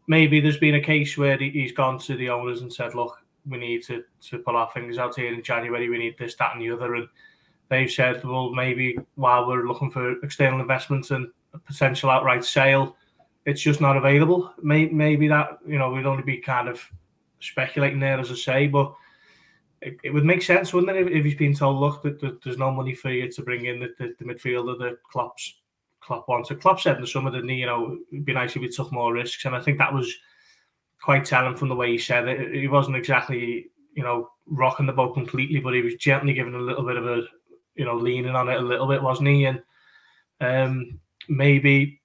maybe 0.07 0.41
there's 0.41 0.59
been 0.59 0.75
a 0.75 0.81
case 0.83 1.17
where 1.17 1.39
he's 1.39 1.73
gone 1.73 1.99
to 2.01 2.17
the 2.17 2.29
owners 2.29 2.61
and 2.61 2.73
said, 2.73 2.95
"Look, 2.95 3.17
we 3.49 3.59
need 3.59 3.83
to 3.85 4.05
to 4.29 4.39
pull 4.39 4.57
our 4.57 4.71
fingers 4.71 4.99
out 4.99 5.17
here 5.17 5.33
in 5.33 5.43
January. 5.43 5.89
We 5.89 5.99
need 5.99 6.19
this, 6.19 6.35
that, 6.37 6.53
and 6.55 6.63
the 6.63 6.71
other." 6.71 6.95
And 6.95 7.09
they've 7.69 7.91
said, 7.91 8.23
"Well, 8.25 8.53
maybe 8.53 8.99
while 9.15 9.47
we're 9.47 9.67
looking 9.67 9.91
for 9.91 10.19
external 10.23 10.61
investments 10.61 11.11
and 11.11 11.29
a 11.55 11.59
potential 11.59 12.11
outright 12.11 12.45
sale, 12.45 12.97
it's 13.47 13.63
just 13.63 13.81
not 13.81 13.97
available." 13.97 14.53
Maybe 14.63 15.29
that 15.29 15.59
you 15.67 15.79
know 15.79 15.91
we'd 15.91 16.07
only 16.07 16.23
be 16.23 16.39
kind 16.39 16.69
of 16.69 16.83
speculating 17.41 18.01
there, 18.01 18.19
as 18.19 18.31
I 18.31 18.35
say, 18.35 18.67
but. 18.67 18.95
It, 19.83 19.99
it 20.03 20.15
would 20.15 20.25
make 20.25 20.41
sense, 20.41 20.73
wouldn't 20.73 20.97
it, 20.97 21.13
if, 21.15 21.25
he's 21.27 21.35
been 21.35 21.55
told, 21.55 21.79
look, 21.79 22.03
that, 22.05 22.43
there's 22.43 22.57
no 22.57 22.71
money 22.71 22.95
for 22.95 23.11
you 23.11 23.31
to 23.31 23.43
bring 23.43 23.67
in 23.67 23.81
the, 23.81 23.95
the, 23.99 24.15
the 24.19 24.25
midfielder 24.25 24.79
that 24.79 25.03
Klopp's 25.03 25.57
Klopp 26.05 26.29
wanted. 26.29 26.61
Klopp 26.61 26.81
said 26.81 26.97
in 26.97 27.01
the 27.01 27.07
summer, 27.07 27.31
didn't 27.31 27.49
he? 27.49 27.57
You 27.57 27.67
know, 27.67 27.99
it'd 28.13 28.25
be 28.25 28.33
nice 28.33 28.55
if 28.55 28.63
he 28.63 28.69
took 28.69 28.93
more 28.93 29.13
risks, 29.13 29.45
and 29.45 29.57
I 29.57 29.61
think 29.61 29.79
that 29.79 29.93
was 29.93 30.15
quite 31.01 31.25
telling 31.25 31.57
from 31.57 31.69
the 31.69 31.75
way 31.75 31.91
he 31.91 31.99
said 31.99 32.29
it. 32.29 32.55
He 32.55 32.69
wasn't 32.69 32.97
exactly, 32.97 33.71
you 33.95 34.03
know, 34.03 34.31
rocking 34.47 34.87
the 34.87 34.93
boat 34.93 35.15
completely, 35.15 35.61
but 35.61 35.75
he 35.75 35.83
was 35.83 35.95
gently 35.97 36.35
giving 36.35 36.55
a 36.55 36.59
little 36.59 36.85
bit 36.85 36.97
of 36.97 37.07
a, 37.07 37.23
you 37.75 37.85
know, 37.85 37.97
leaning 37.97 38.35
on 38.35 38.49
it 38.49 38.57
a 38.57 38.61
little 38.61 38.87
bit, 38.87 39.03
wasn't 39.03 39.29
he? 39.29 39.47
And 39.47 39.63
um, 40.41 41.01
maybe 41.29 42.01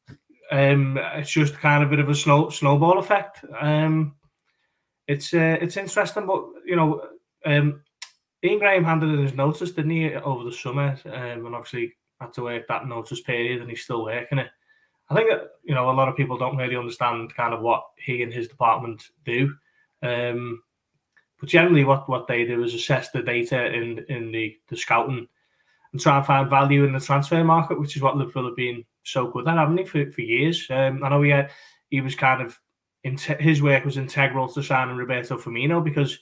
um, 0.52 1.00
it's 1.16 1.32
just 1.32 1.56
kind 1.56 1.84
of 1.84 1.90
a 1.90 1.92
bit 1.92 2.00
of 2.00 2.10
a 2.10 2.16
snow, 2.16 2.50
snowball 2.50 2.98
effect. 3.00 3.44
Um, 3.60 4.16
it's 5.08 5.34
uh, 5.34 5.58
it's 5.62 5.78
interesting, 5.78 6.26
but 6.26 6.46
you 6.66 6.76
know, 6.76 7.02
um, 7.46 7.82
Ian 8.44 8.60
Graham 8.60 8.84
handed 8.84 9.10
in 9.10 9.24
his 9.24 9.34
notice, 9.34 9.72
didn't 9.72 9.92
he, 9.92 10.14
over 10.16 10.44
the 10.44 10.52
summer, 10.52 10.98
um, 11.06 11.46
and 11.46 11.56
obviously 11.56 11.94
had 12.20 12.34
to 12.34 12.44
work 12.44 12.68
that 12.68 12.88
notice 12.88 13.22
period 13.22 13.62
and 13.62 13.70
he's 13.70 13.84
still 13.84 14.04
working 14.04 14.40
it. 14.40 14.50
I 15.10 15.16
think 15.16 15.30
that 15.30 15.52
you 15.64 15.74
know 15.74 15.90
a 15.90 15.94
lot 15.94 16.08
of 16.08 16.16
people 16.16 16.38
don't 16.38 16.58
really 16.58 16.76
understand 16.76 17.34
kind 17.36 17.54
of 17.54 17.62
what 17.62 17.84
he 17.98 18.24
and 18.24 18.34
his 18.34 18.48
department 18.48 19.04
do. 19.26 19.54
Um, 20.04 20.62
but 21.40 21.50
generally, 21.50 21.86
what, 21.86 22.10
what 22.10 22.28
they 22.28 22.46
do 22.46 22.64
is 22.64 22.74
assess 22.74 23.12
the 23.12 23.22
data 23.22 23.74
in 23.74 24.06
in 24.10 24.32
the, 24.32 24.58
the 24.68 24.78
scouting 24.78 25.28
and 25.92 26.02
try 26.02 26.18
and 26.18 26.26
find 26.26 26.50
value 26.50 26.84
in 26.86 26.94
the 26.94 27.00
transfer 27.00 27.44
market, 27.44 27.80
which 27.80 27.96
is 27.96 28.02
what 28.02 28.18
Liverpool 28.18 28.46
have 28.46 28.56
been 28.56 28.84
so 29.04 29.28
good 29.28 29.48
at, 29.48 29.58
haven't 29.58 29.76
they, 29.76 29.86
for, 29.86 30.10
for 30.12 30.22
years? 30.22 30.66
Um, 30.70 31.04
I 31.04 31.10
know 31.10 31.22
he 31.22 31.32
had, 31.32 31.52
he 31.90 32.02
was 32.02 32.16
kind 32.16 32.42
of 32.42 32.60
his 33.04 33.62
work 33.62 33.86
was 33.86 33.98
integral 33.98 34.50
to 34.50 34.62
signing 34.62 34.98
Roberto 34.98 35.38
Firmino 35.38 35.84
because 35.84 36.20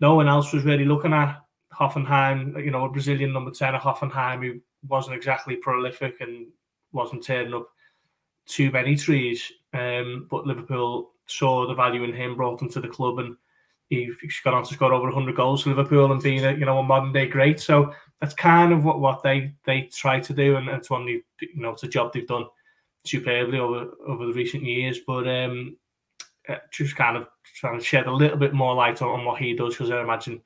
no 0.00 0.14
one 0.14 0.28
else 0.28 0.52
was 0.52 0.64
really 0.64 0.84
looking 0.84 1.12
at 1.12 1.40
Hoffenheim, 1.72 2.62
you 2.64 2.70
know, 2.70 2.84
a 2.84 2.90
Brazilian 2.90 3.32
number 3.32 3.50
10 3.50 3.76
at 3.76 3.82
Hoffenheim 3.82 4.42
who 4.42 4.60
wasn't 4.88 5.14
exactly 5.14 5.56
prolific 5.56 6.16
and 6.20 6.48
wasn't 6.92 7.24
turning 7.24 7.54
up 7.54 7.68
too 8.46 8.70
many 8.70 8.96
trees. 8.96 9.52
Um, 9.72 10.26
but 10.28 10.46
Liverpool 10.46 11.12
saw 11.26 11.66
the 11.68 11.74
value 11.74 12.02
in 12.02 12.12
him, 12.12 12.34
brought 12.34 12.60
him 12.60 12.70
to 12.70 12.80
the 12.80 12.88
club, 12.88 13.20
and 13.20 13.36
he's 13.88 14.16
gone 14.42 14.54
on 14.54 14.64
to 14.64 14.74
score 14.74 14.92
over 14.92 15.06
100 15.06 15.36
goals 15.36 15.62
for 15.62 15.70
Liverpool 15.70 16.10
and 16.10 16.22
being 16.22 16.44
a, 16.44 16.52
you 16.52 16.64
know, 16.64 16.78
a 16.78 16.82
modern 16.82 17.12
day 17.12 17.26
great. 17.26 17.60
So 17.60 17.92
that's 18.20 18.34
kind 18.34 18.72
of 18.72 18.84
what, 18.84 19.00
what 19.00 19.22
they, 19.22 19.54
they 19.64 19.82
try 19.82 20.20
to 20.20 20.32
do, 20.32 20.56
and 20.56 20.68
it's 20.68 20.90
one 20.90 21.06
you 21.06 21.22
know, 21.54 21.70
it's 21.70 21.84
a 21.84 21.88
job 21.88 22.12
they've 22.12 22.26
done 22.26 22.46
superbly 23.04 23.58
over 23.58 23.92
over 24.06 24.26
the 24.26 24.32
recent 24.32 24.62
years. 24.62 24.98
But 25.06 25.26
um, 25.26 25.76
uh, 26.48 26.56
just 26.70 26.96
kind 26.96 27.16
of 27.16 27.26
trying 27.56 27.78
to 27.78 27.84
shed 27.84 28.06
a 28.06 28.12
little 28.12 28.36
bit 28.36 28.52
more 28.52 28.74
light 28.74 29.00
on, 29.00 29.08
on 29.08 29.24
what 29.24 29.40
he 29.40 29.54
does 29.54 29.74
because 29.74 29.90
I 29.90 30.02
imagine 30.02 30.40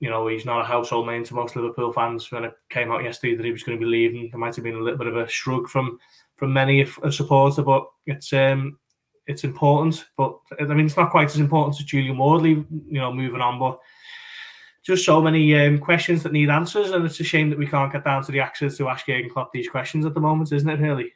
you 0.00 0.10
know 0.10 0.26
he's 0.26 0.44
not 0.44 0.62
a 0.62 0.64
household 0.64 1.06
name 1.06 1.24
to 1.24 1.34
most 1.34 1.56
Liverpool 1.56 1.92
fans. 1.92 2.30
When 2.32 2.44
it 2.44 2.54
came 2.70 2.90
out 2.90 3.04
yesterday 3.04 3.36
that 3.36 3.44
he 3.44 3.52
was 3.52 3.62
going 3.62 3.78
to 3.78 3.84
be 3.84 3.90
leaving, 3.90 4.30
there 4.30 4.40
might 4.40 4.54
have 4.56 4.64
been 4.64 4.76
a 4.76 4.82
little 4.82 4.98
bit 4.98 5.08
of 5.08 5.16
a 5.16 5.28
shrug 5.28 5.68
from 5.68 5.98
from 6.36 6.52
many 6.52 6.86
a 7.02 7.12
supporter, 7.12 7.62
but 7.62 7.86
it's 8.06 8.32
um 8.32 8.78
it's 9.26 9.44
important. 9.44 10.06
But 10.16 10.38
I 10.58 10.64
mean, 10.64 10.86
it's 10.86 10.96
not 10.96 11.10
quite 11.10 11.28
as 11.28 11.38
important 11.38 11.78
as 11.78 11.84
Julian 11.84 12.16
Wardley, 12.16 12.64
you 12.70 13.00
know, 13.00 13.12
moving 13.12 13.42
on, 13.42 13.58
but. 13.58 13.78
Just 14.88 15.04
so 15.04 15.20
many 15.20 15.54
um, 15.54 15.78
questions 15.78 16.22
that 16.22 16.32
need 16.32 16.48
answers, 16.48 16.92
and 16.92 17.04
it's 17.04 17.20
a 17.20 17.22
shame 17.22 17.50
that 17.50 17.58
we 17.58 17.66
can't 17.66 17.92
get 17.92 18.04
down 18.04 18.24
to 18.24 18.32
the 18.32 18.40
access 18.40 18.78
to 18.78 18.88
ask 18.88 19.04
Jurgen 19.04 19.28
Klopp 19.28 19.52
these 19.52 19.68
questions 19.68 20.06
at 20.06 20.14
the 20.14 20.20
moment, 20.20 20.50
isn't 20.50 20.66
it? 20.66 20.80
Really 20.80 21.12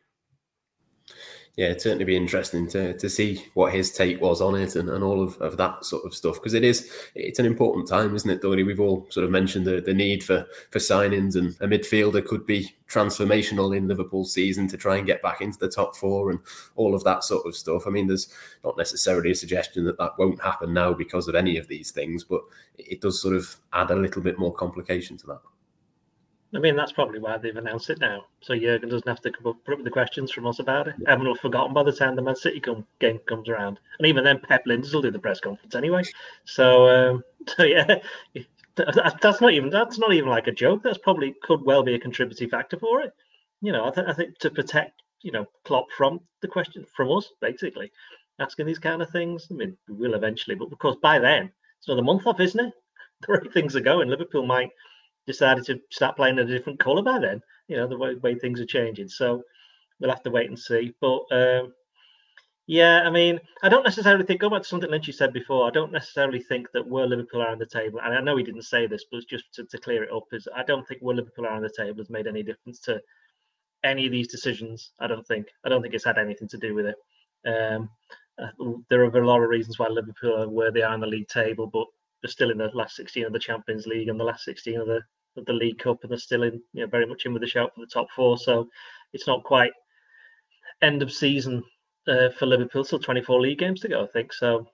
yeah, 1.57 1.67
it'd 1.67 1.83
certainly 1.83 2.07
be 2.07 2.17
interesting 2.17 2.67
to, 2.69 2.97
to 2.97 3.11
see 3.11 3.45
what 3.53 3.75
his 3.75 3.91
take 3.91 4.23
was 4.23 4.41
on 4.41 4.55
it 4.55 4.75
and, 4.75 4.89
and 4.89 5.05
all 5.05 5.23
of, 5.23 5.37
of 5.37 5.59
that 5.59 5.85
sort 5.85 6.07
of 6.07 6.15
stuff 6.15 6.37
because 6.37 6.55
it 6.55 6.65
is 6.65 6.91
it's 7.15 7.39
an 7.39 7.45
important 7.45 7.87
time, 7.87 8.15
isn't 8.15 8.31
it, 8.31 8.41
Dory? 8.41 8.63
We've 8.63 8.81
all 8.81 9.07
sort 9.11 9.25
of 9.25 9.31
mentioned 9.31 9.67
the, 9.67 9.83
the 9.83 9.93
need 9.93 10.25
for 10.25 10.47
for 10.71 10.79
signings 10.79 11.37
and 11.37 11.51
a 11.61 11.67
midfielder 11.67 12.25
could 12.25 12.47
be 12.47 12.75
transformational 12.89 13.77
in 13.77 13.87
Liverpool's 13.87 14.33
season 14.33 14.67
to 14.69 14.79
try 14.79 14.97
and 14.97 15.07
get 15.07 15.21
back 15.21 15.43
into 15.43 15.59
the 15.59 15.69
top 15.69 15.95
four 15.95 16.31
and 16.31 16.39
all 16.77 16.95
of 16.95 17.05
that 17.05 17.23
sort 17.23 17.47
of 17.47 17.55
stuff. 17.55 17.87
I 17.87 17.91
mean, 17.91 18.07
there's 18.07 18.29
not 18.65 18.79
necessarily 18.79 19.31
a 19.31 19.35
suggestion 19.35 19.85
that 19.85 19.99
that 19.99 20.19
won't 20.19 20.41
happen 20.41 20.73
now 20.73 20.95
because 20.95 21.29
of 21.29 21.35
any 21.35 21.59
of 21.59 21.69
these 21.69 21.91
things, 21.91 22.25
but 22.25 22.41
it 22.79 23.03
does 23.03 23.21
sort 23.21 23.37
of 23.37 23.57
add 23.75 23.91
a 23.91 23.97
little 23.97 24.23
bit 24.23 24.39
more 24.39 24.55
complication 24.55 25.19
to 25.19 25.27
that. 25.27 25.41
I 26.55 26.59
mean, 26.59 26.77
that's 26.77 26.93
probably 26.93 27.19
why 27.19 27.39
they've 27.39 27.57
announced 27.57 27.89
it 27.89 28.01
now. 28.01 28.27
So 28.43 28.55
Jurgen 28.55 28.91
doesn't 28.91 29.09
have 29.09 29.23
to 29.23 29.31
come 29.31 29.47
up, 29.47 29.65
put 29.65 29.79
up 29.79 29.85
the 29.85 29.91
questions 29.91 30.31
from 30.31 30.47
us 30.47 30.59
about 30.59 30.87
it. 30.87 30.95
Everyone 31.07 31.29
will 31.29 31.35
have 31.35 31.41
forgotten 31.41 31.73
by 31.73 31.83
the 31.83 31.93
time 31.93 32.15
the 32.15 32.21
Man 32.21 32.37
City 32.37 32.61
come, 32.61 32.87
game 33.01 33.21
comes 33.27 33.49
around. 33.49 33.81
And 33.99 34.07
even 34.07 34.23
then, 34.23 34.39
Pep 34.39 34.67
Lijnders 34.67 34.93
will 34.93 35.01
do 35.01 35.11
the 35.11 35.19
press 35.19 35.41
conference 35.41 35.75
anyway. 35.75 36.03
So, 36.45 36.89
um, 36.89 37.25
so 37.57 37.63
yeah, 37.63 38.01
that's 38.75 39.41
not 39.41 39.53
even 39.53 39.71
that's 39.71 39.99
not 39.99 40.13
even 40.13 40.29
like 40.29 40.47
a 40.47 40.53
joke. 40.53 40.83
That's 40.83 40.99
probably 40.99 41.35
could 41.43 41.63
well 41.63 41.83
be 41.83 41.95
a 41.95 41.99
contributing 41.99 42.51
factor 42.51 42.79
for 42.79 43.01
it. 43.01 43.15
You 43.63 43.73
know, 43.73 43.87
I, 43.87 43.91
th- 43.91 44.07
I 44.07 44.13
think 44.13 44.39
to 44.39 44.51
protect 44.51 45.03
you 45.23 45.33
know 45.33 45.47
Klopp 45.65 45.91
from 45.97 46.21
the 46.43 46.49
question 46.49 46.85
from 46.95 47.11
us, 47.13 47.31
basically 47.41 47.91
asking 48.39 48.67
these 48.67 48.79
kind 48.79 49.01
of 49.01 49.11
things. 49.11 49.49
I 49.51 49.55
mean, 49.55 49.77
we 49.89 49.95
will 49.95 50.15
eventually, 50.15 50.57
but 50.57 50.71
of 50.71 50.79
course 50.79 50.97
by 51.03 51.19
then 51.19 51.51
it's 51.79 51.89
another 51.89 52.03
month 52.03 52.27
off, 52.27 52.41
isn't 52.41 52.61
it? 52.67 52.75
The 53.23 53.35
way 53.35 53.53
things 53.53 53.77
are 53.77 53.81
going, 53.81 54.09
Liverpool 54.09 54.45
might 54.45 54.71
decided 55.27 55.65
to 55.67 55.81
start 55.91 56.17
playing 56.17 56.39
in 56.39 56.47
a 56.49 56.51
different 56.51 56.81
colour 56.81 57.03
by 57.03 57.19
then. 57.19 57.41
You 57.69 57.77
know 57.77 57.87
the 57.87 57.99
way, 57.99 58.15
way 58.17 58.35
things 58.35 58.61
are 58.61 58.67
changing. 58.67 59.09
So 59.09 59.43
we'll 60.01 60.11
have 60.11 60.23
to 60.25 60.31
wait 60.31 60.49
and 60.49 60.59
see. 60.59 60.95
But 61.01 61.23
um, 61.31 61.73
yeah, 62.67 63.03
I 63.05 63.11
mean, 63.11 63.41
I 63.63 63.69
don't 63.69 63.85
necessarily 63.85 64.25
think. 64.25 64.41
Go 64.41 64.51
back 64.51 64.63
to 64.63 64.69
something 64.69 64.91
Lynchy 64.91 65.15
said 65.15 65.33
before. 65.33 65.67
I 65.67 65.71
don't 65.71 65.93
necessarily 65.93 66.41
think 66.41 66.71
that 66.73 66.87
where 66.87 67.07
Liverpool 67.07 67.43
are 67.43 67.49
on 67.49 67.59
the 67.59 67.67
table, 67.67 68.01
and 68.03 68.15
I 68.15 68.21
know 68.21 68.37
he 68.37 68.45
didn't 68.45 68.63
say 68.63 68.87
this, 68.87 69.05
but 69.11 69.27
just 69.29 69.53
to, 69.55 69.65
to 69.65 69.79
clear 69.79 70.05
it 70.05 70.13
up, 70.13 70.25
is 70.33 70.49
I 70.55 70.63
don't 70.63 70.87
think 70.87 71.01
where 71.01 71.17
Liverpool 71.17 71.47
are 71.47 71.53
on 71.53 71.63
the 71.63 71.73
table 71.77 71.99
has 71.99 72.11
made 72.11 72.27
any 72.27 72.43
difference 72.43 72.81
to 72.81 73.01
any 73.85 74.07
of 74.07 74.13
these 74.13 74.29
decisions. 74.29 74.93
I 75.01 75.07
don't 75.07 75.27
think. 75.27 75.49
I 75.65 75.69
don't 75.69 75.83
think 75.83 75.95
it's 75.95 76.05
had 76.05 76.19
anything 76.19 76.49
to 76.49 76.59
do 76.59 76.75
with 76.75 76.87
it. 76.87 76.97
Um, 77.47 77.91
uh, 78.39 78.47
there 78.89 79.03
are 79.05 79.09
a 79.09 79.27
lot 79.27 79.43
of 79.43 79.49
reasons 79.49 79.79
why 79.79 79.89
Liverpool 79.89 80.43
are 80.43 80.49
where 80.49 80.71
they 80.71 80.83
are 80.83 80.95
on 80.95 81.01
the 81.01 81.07
league 81.07 81.29
table, 81.29 81.67
but 81.67 81.87
they're 82.23 82.31
still 82.31 82.51
in 82.51 82.59
the 82.59 82.71
last 82.75 82.97
16 82.97 83.25
of 83.25 83.33
the 83.33 83.39
Champions 83.39 83.87
League 83.87 84.09
and 84.09 84.19
the 84.19 84.25
last 84.25 84.45
16 84.45 84.81
of 84.81 84.87
the 84.87 85.01
of 85.37 85.47
the 85.47 85.53
League 85.53 85.79
Cup, 85.79 86.03
and 86.03 86.11
they're 86.11 86.19
still 86.19 86.43
in, 86.43 86.61
you 86.73 86.83
know, 86.83 86.87
very 86.87 87.07
much 87.07 87.25
in 87.25 87.33
with 87.33 87.43
the 87.43 87.49
shout 87.49 87.75
for 87.75 87.81
the 87.81 87.87
top 87.87 88.07
four. 88.15 88.37
So 88.37 88.69
it's 89.13 89.27
not 89.27 89.45
quite 89.45 89.73
end 90.83 91.03
of 91.03 91.13
season 91.13 91.65
uh, 92.07 92.29
for 92.31 92.47
Liverpool. 92.47 92.85
Still 92.85 92.99
24 92.99 93.41
league 93.41 93.59
games 93.59 93.81
to 93.81 93.89
go, 93.89 94.05
I 94.05 94.07
think. 94.09 94.33
So 94.33 94.67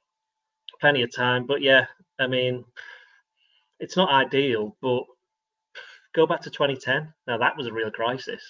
plenty 0.80 1.02
of 1.02 1.14
time. 1.14 1.46
But 1.46 1.62
yeah, 1.62 1.86
I 2.18 2.26
mean, 2.26 2.64
it's 3.78 3.96
not 3.96 4.10
ideal, 4.10 4.76
but 4.82 5.04
go 6.14 6.26
back 6.26 6.40
to 6.42 6.50
2010. 6.50 7.12
Now 7.26 7.38
that 7.38 7.56
was 7.56 7.66
a 7.66 7.72
real 7.72 7.90
crisis. 7.90 8.42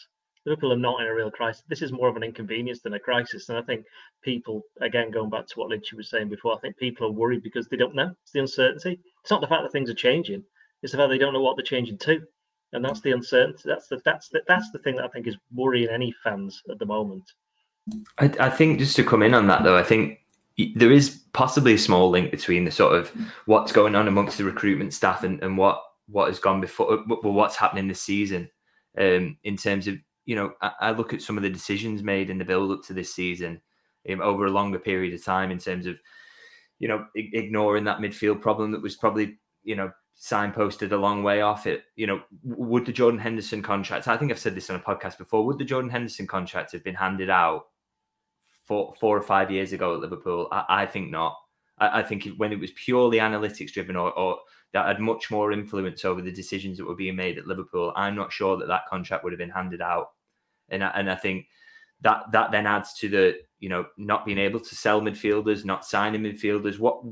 Liverpool 0.48 0.72
are 0.72 0.76
not 0.76 1.00
in 1.00 1.06
a 1.06 1.14
real 1.14 1.30
crisis. 1.30 1.62
This 1.68 1.82
is 1.82 1.92
more 1.92 2.08
of 2.08 2.16
an 2.16 2.22
inconvenience 2.22 2.80
than 2.80 2.94
a 2.94 2.98
crisis. 2.98 3.48
And 3.48 3.58
I 3.58 3.62
think 3.62 3.84
people, 4.22 4.62
again, 4.80 5.10
going 5.10 5.30
back 5.30 5.46
to 5.46 5.58
what 5.58 5.70
Lynchy 5.70 5.94
was 5.94 6.10
saying 6.10 6.28
before, 6.28 6.54
I 6.54 6.58
think 6.60 6.76
people 6.76 7.06
are 7.06 7.12
worried 7.12 7.42
because 7.42 7.68
they 7.68 7.76
don't 7.76 7.94
know. 7.94 8.10
It's 8.22 8.32
the 8.32 8.40
uncertainty. 8.40 8.98
It's 9.20 9.30
not 9.30 9.40
the 9.40 9.46
fact 9.46 9.62
that 9.62 9.72
things 9.72 9.90
are 9.90 9.94
changing. 9.94 10.42
It's 10.82 10.92
the 10.92 10.98
fact 10.98 11.10
they 11.10 11.18
don't 11.18 11.32
know 11.32 11.42
what 11.42 11.56
they're 11.56 11.64
changing 11.64 11.98
to. 11.98 12.22
And 12.72 12.84
that's 12.84 13.00
the 13.00 13.12
uncertainty. 13.12 13.62
That's 13.64 13.88
the 13.88 14.00
that's 14.04 14.28
the, 14.28 14.42
that's 14.46 14.70
the 14.70 14.78
thing 14.78 14.96
that 14.96 15.04
I 15.04 15.08
think 15.08 15.26
is 15.26 15.36
worrying 15.54 15.88
any 15.90 16.14
fans 16.24 16.62
at 16.70 16.78
the 16.78 16.86
moment. 16.86 17.24
I, 18.18 18.30
I 18.40 18.50
think 18.50 18.78
just 18.78 18.96
to 18.96 19.04
come 19.04 19.22
in 19.22 19.34
on 19.34 19.46
that 19.46 19.64
though, 19.64 19.76
I 19.76 19.82
think 19.82 20.18
there 20.74 20.92
is 20.92 21.22
possibly 21.32 21.74
a 21.74 21.78
small 21.78 22.10
link 22.10 22.30
between 22.30 22.64
the 22.64 22.70
sort 22.70 22.94
of 22.94 23.12
what's 23.46 23.72
going 23.72 23.94
on 23.94 24.08
amongst 24.08 24.38
the 24.38 24.44
recruitment 24.44 24.92
staff 24.92 25.24
and, 25.24 25.42
and 25.42 25.56
what 25.56 25.82
what 26.08 26.28
has 26.28 26.38
gone 26.38 26.60
before, 26.60 27.04
well, 27.06 27.32
what's 27.34 27.56
happening 27.56 27.86
this 27.86 28.00
season 28.00 28.48
um, 28.98 29.36
in 29.44 29.56
terms 29.56 29.86
of 29.86 29.96
you 30.28 30.34
know, 30.34 30.52
I, 30.60 30.72
I, 30.80 30.90
look 30.90 31.14
at 31.14 31.22
some 31.22 31.38
of 31.38 31.42
the 31.42 31.48
decisions 31.48 32.02
made 32.02 32.28
in 32.28 32.36
the 32.36 32.44
build 32.44 32.70
up 32.70 32.84
to 32.84 32.92
this 32.92 33.14
season 33.14 33.62
um, 34.12 34.20
over 34.20 34.44
a 34.44 34.50
longer 34.50 34.78
period 34.78 35.14
of 35.14 35.24
time 35.24 35.50
in 35.50 35.58
terms 35.58 35.86
of, 35.86 35.96
you 36.78 36.86
know, 36.86 37.06
I- 37.16 37.30
ignoring 37.32 37.84
that 37.84 38.00
midfield 38.00 38.42
problem 38.42 38.70
that 38.72 38.82
was 38.82 38.94
probably, 38.94 39.38
you 39.64 39.74
know, 39.74 39.90
signposted 40.20 40.92
a 40.92 40.96
long 40.98 41.22
way 41.22 41.40
off 41.40 41.66
it. 41.66 41.84
You 41.96 42.08
know, 42.08 42.20
would 42.44 42.84
the 42.84 42.92
Jordan 42.92 43.18
Henderson 43.18 43.62
contract, 43.62 44.06
I 44.06 44.18
think 44.18 44.30
I've 44.30 44.38
said 44.38 44.54
this 44.54 44.68
on 44.68 44.76
a 44.76 44.80
podcast 44.80 45.16
before, 45.16 45.46
would 45.46 45.56
the 45.56 45.64
Jordan 45.64 45.90
Henderson 45.90 46.26
contract 46.26 46.72
have 46.72 46.84
been 46.84 46.94
handed 46.94 47.30
out 47.30 47.68
four, 48.66 48.92
four 49.00 49.16
or 49.16 49.22
five 49.22 49.50
years 49.50 49.72
ago 49.72 49.94
at 49.94 50.00
Liverpool? 50.00 50.48
I, 50.52 50.82
I 50.82 50.86
think 50.86 51.10
not. 51.10 51.38
I, 51.78 52.00
I, 52.00 52.02
think 52.02 52.28
when 52.36 52.52
it 52.52 52.60
was 52.60 52.72
purely 52.72 53.16
analytics 53.16 53.72
driven 53.72 53.96
or, 53.96 54.12
or 54.12 54.40
that 54.74 54.84
had 54.84 55.00
much 55.00 55.30
more 55.30 55.52
influence 55.52 56.04
over 56.04 56.20
the 56.20 56.30
decisions 56.30 56.76
that 56.76 56.84
were 56.86 56.94
being 56.94 57.16
made 57.16 57.38
at 57.38 57.46
Liverpool, 57.46 57.94
I'm 57.96 58.14
not 58.14 58.30
sure 58.30 58.58
that 58.58 58.68
that 58.68 58.86
contract 58.90 59.24
would 59.24 59.32
have 59.32 59.38
been 59.38 59.48
handed 59.48 59.80
out 59.80 60.08
and 60.70 60.84
I, 60.84 60.88
and 60.94 61.10
I 61.10 61.14
think 61.14 61.46
that 62.00 62.30
that 62.32 62.50
then 62.50 62.66
adds 62.66 62.94
to 62.94 63.08
the 63.08 63.38
you 63.60 63.68
know 63.68 63.86
not 63.96 64.24
being 64.24 64.38
able 64.38 64.60
to 64.60 64.74
sell 64.74 65.00
midfielders, 65.00 65.64
not 65.64 65.84
signing 65.84 66.22
midfielders. 66.22 66.78
What 66.78 67.02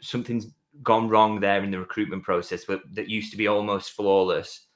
something's 0.00 0.48
gone 0.82 1.08
wrong 1.08 1.40
there 1.40 1.62
in 1.62 1.70
the 1.70 1.78
recruitment 1.78 2.22
process, 2.22 2.64
but 2.64 2.82
that 2.92 3.08
used 3.08 3.30
to 3.32 3.38
be 3.38 3.46
almost 3.46 3.92
flawless, 3.92 4.66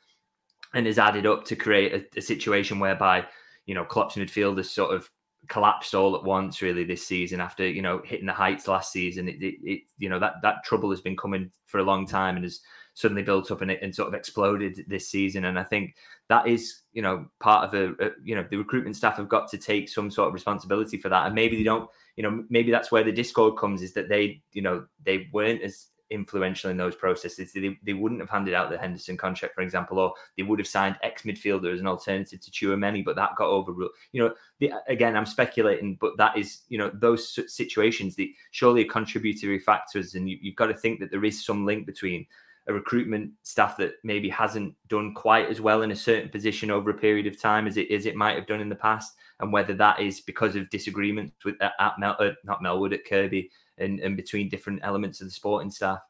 and 0.74 0.86
has 0.86 0.98
added 0.98 1.26
up 1.26 1.44
to 1.46 1.56
create 1.56 1.92
a, 1.92 2.18
a 2.18 2.22
situation 2.22 2.78
whereby 2.78 3.26
you 3.66 3.74
know 3.74 3.84
Klopp's 3.84 4.16
midfielders 4.16 4.66
sort 4.66 4.94
of 4.94 5.10
collapsed 5.48 5.94
all 5.94 6.14
at 6.16 6.24
once 6.24 6.62
really 6.62 6.84
this 6.84 7.06
season 7.06 7.40
after 7.40 7.66
you 7.66 7.82
know 7.82 8.00
hitting 8.04 8.26
the 8.26 8.32
heights 8.32 8.68
last 8.68 8.92
season. 8.92 9.28
It, 9.28 9.42
it, 9.42 9.54
it, 9.62 9.82
you 9.98 10.08
know 10.08 10.18
that 10.18 10.34
that 10.42 10.64
trouble 10.64 10.90
has 10.90 11.00
been 11.00 11.16
coming 11.16 11.50
for 11.66 11.78
a 11.78 11.84
long 11.84 12.06
time 12.06 12.36
and 12.36 12.44
has 12.44 12.60
suddenly 12.94 13.22
built 13.22 13.50
up 13.50 13.62
and, 13.62 13.70
and 13.70 13.94
sort 13.94 14.08
of 14.08 14.14
exploded 14.14 14.84
this 14.88 15.08
season. 15.08 15.46
And 15.46 15.58
i 15.58 15.62
think 15.62 15.94
that 16.28 16.46
is 16.46 16.82
you 16.92 17.02
know 17.02 17.26
part 17.40 17.64
of 17.64 17.74
a, 17.74 18.04
a, 18.04 18.08
uh, 18.08 18.10
you 18.22 18.34
know 18.34 18.46
the 18.50 18.56
recruitment 18.56 18.96
staff 18.96 19.16
have 19.16 19.28
got 19.28 19.50
to 19.50 19.58
take 19.58 19.88
some 19.88 20.10
sort 20.10 20.28
of 20.28 20.34
responsibility 20.34 20.98
for 20.98 21.08
that. 21.08 21.26
And 21.26 21.34
maybe 21.34 21.56
they 21.56 21.64
don't 21.64 21.88
you 22.16 22.22
know 22.22 22.44
maybe 22.50 22.70
that's 22.70 22.92
where 22.92 23.04
the 23.04 23.12
discord 23.12 23.58
comes 23.58 23.82
is 23.82 23.92
that 23.94 24.08
they 24.08 24.42
you 24.52 24.62
know 24.62 24.86
they 25.04 25.28
weren't 25.32 25.62
as 25.62 25.86
influential 26.10 26.70
in 26.70 26.76
those 26.76 26.94
processes 26.94 27.52
they, 27.52 27.78
they 27.84 27.92
wouldn't 27.92 28.20
have 28.20 28.30
handed 28.30 28.54
out 28.54 28.70
the 28.70 28.78
henderson 28.78 29.16
contract 29.16 29.54
for 29.54 29.62
example 29.62 29.98
or 29.98 30.12
they 30.36 30.42
would 30.42 30.58
have 30.58 30.66
signed 30.66 30.96
ex 31.02 31.22
midfielder 31.22 31.72
as 31.72 31.80
an 31.80 31.86
alternative 31.86 32.40
to 32.40 32.50
Tchouameni 32.50 33.04
but 33.04 33.16
that 33.16 33.36
got 33.36 33.48
overruled. 33.48 33.92
You 34.12 34.24
know 34.24 34.34
the, 34.58 34.72
again 34.88 35.16
i'm 35.16 35.26
speculating 35.26 35.96
but 36.00 36.16
that 36.16 36.36
is 36.36 36.62
you 36.68 36.78
know 36.78 36.90
those 36.94 37.38
situations 37.52 38.16
the 38.16 38.34
surely 38.50 38.82
a 38.82 38.88
contributory 38.88 39.58
factors 39.58 40.14
and 40.14 40.28
you, 40.28 40.38
you've 40.40 40.56
got 40.56 40.66
to 40.66 40.74
think 40.74 41.00
that 41.00 41.10
there 41.10 41.24
is 41.24 41.44
some 41.44 41.64
link 41.64 41.86
between 41.86 42.26
a 42.70 42.72
recruitment 42.72 43.32
staff 43.42 43.76
that 43.76 43.94
maybe 44.04 44.28
hasn't 44.28 44.74
done 44.88 45.14
quite 45.14 45.48
as 45.48 45.60
well 45.60 45.82
in 45.82 45.90
a 45.90 45.96
certain 45.96 46.28
position 46.28 46.70
over 46.70 46.90
a 46.90 46.94
period 46.94 47.26
of 47.26 47.40
time 47.40 47.66
as 47.66 47.76
it 47.76 47.90
it 47.90 48.16
might 48.16 48.36
have 48.36 48.46
done 48.46 48.60
in 48.60 48.68
the 48.68 48.74
past, 48.74 49.14
and 49.40 49.52
whether 49.52 49.74
that 49.74 50.00
is 50.00 50.20
because 50.20 50.56
of 50.56 50.70
disagreements 50.70 51.44
with 51.44 51.56
at 51.60 51.98
Mel, 51.98 52.16
uh, 52.18 52.30
not 52.44 52.62
Melwood 52.62 52.94
at 52.94 53.04
Kirkby 53.04 53.50
and, 53.80 54.00
and 54.00 54.16
between 54.16 54.48
different 54.48 54.80
elements 54.82 55.20
of 55.20 55.26
the 55.26 55.32
sporting 55.32 55.70
staff. 55.70 56.00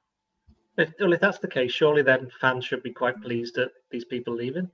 If, 0.76 0.92
well, 1.00 1.12
if 1.12 1.20
that's 1.20 1.38
the 1.38 1.48
case, 1.48 1.72
surely 1.72 2.02
then 2.02 2.30
fans 2.40 2.64
should 2.64 2.82
be 2.82 2.92
quite 2.92 3.20
pleased 3.22 3.58
at 3.58 3.70
these 3.90 4.04
people 4.04 4.34
leaving. 4.34 4.70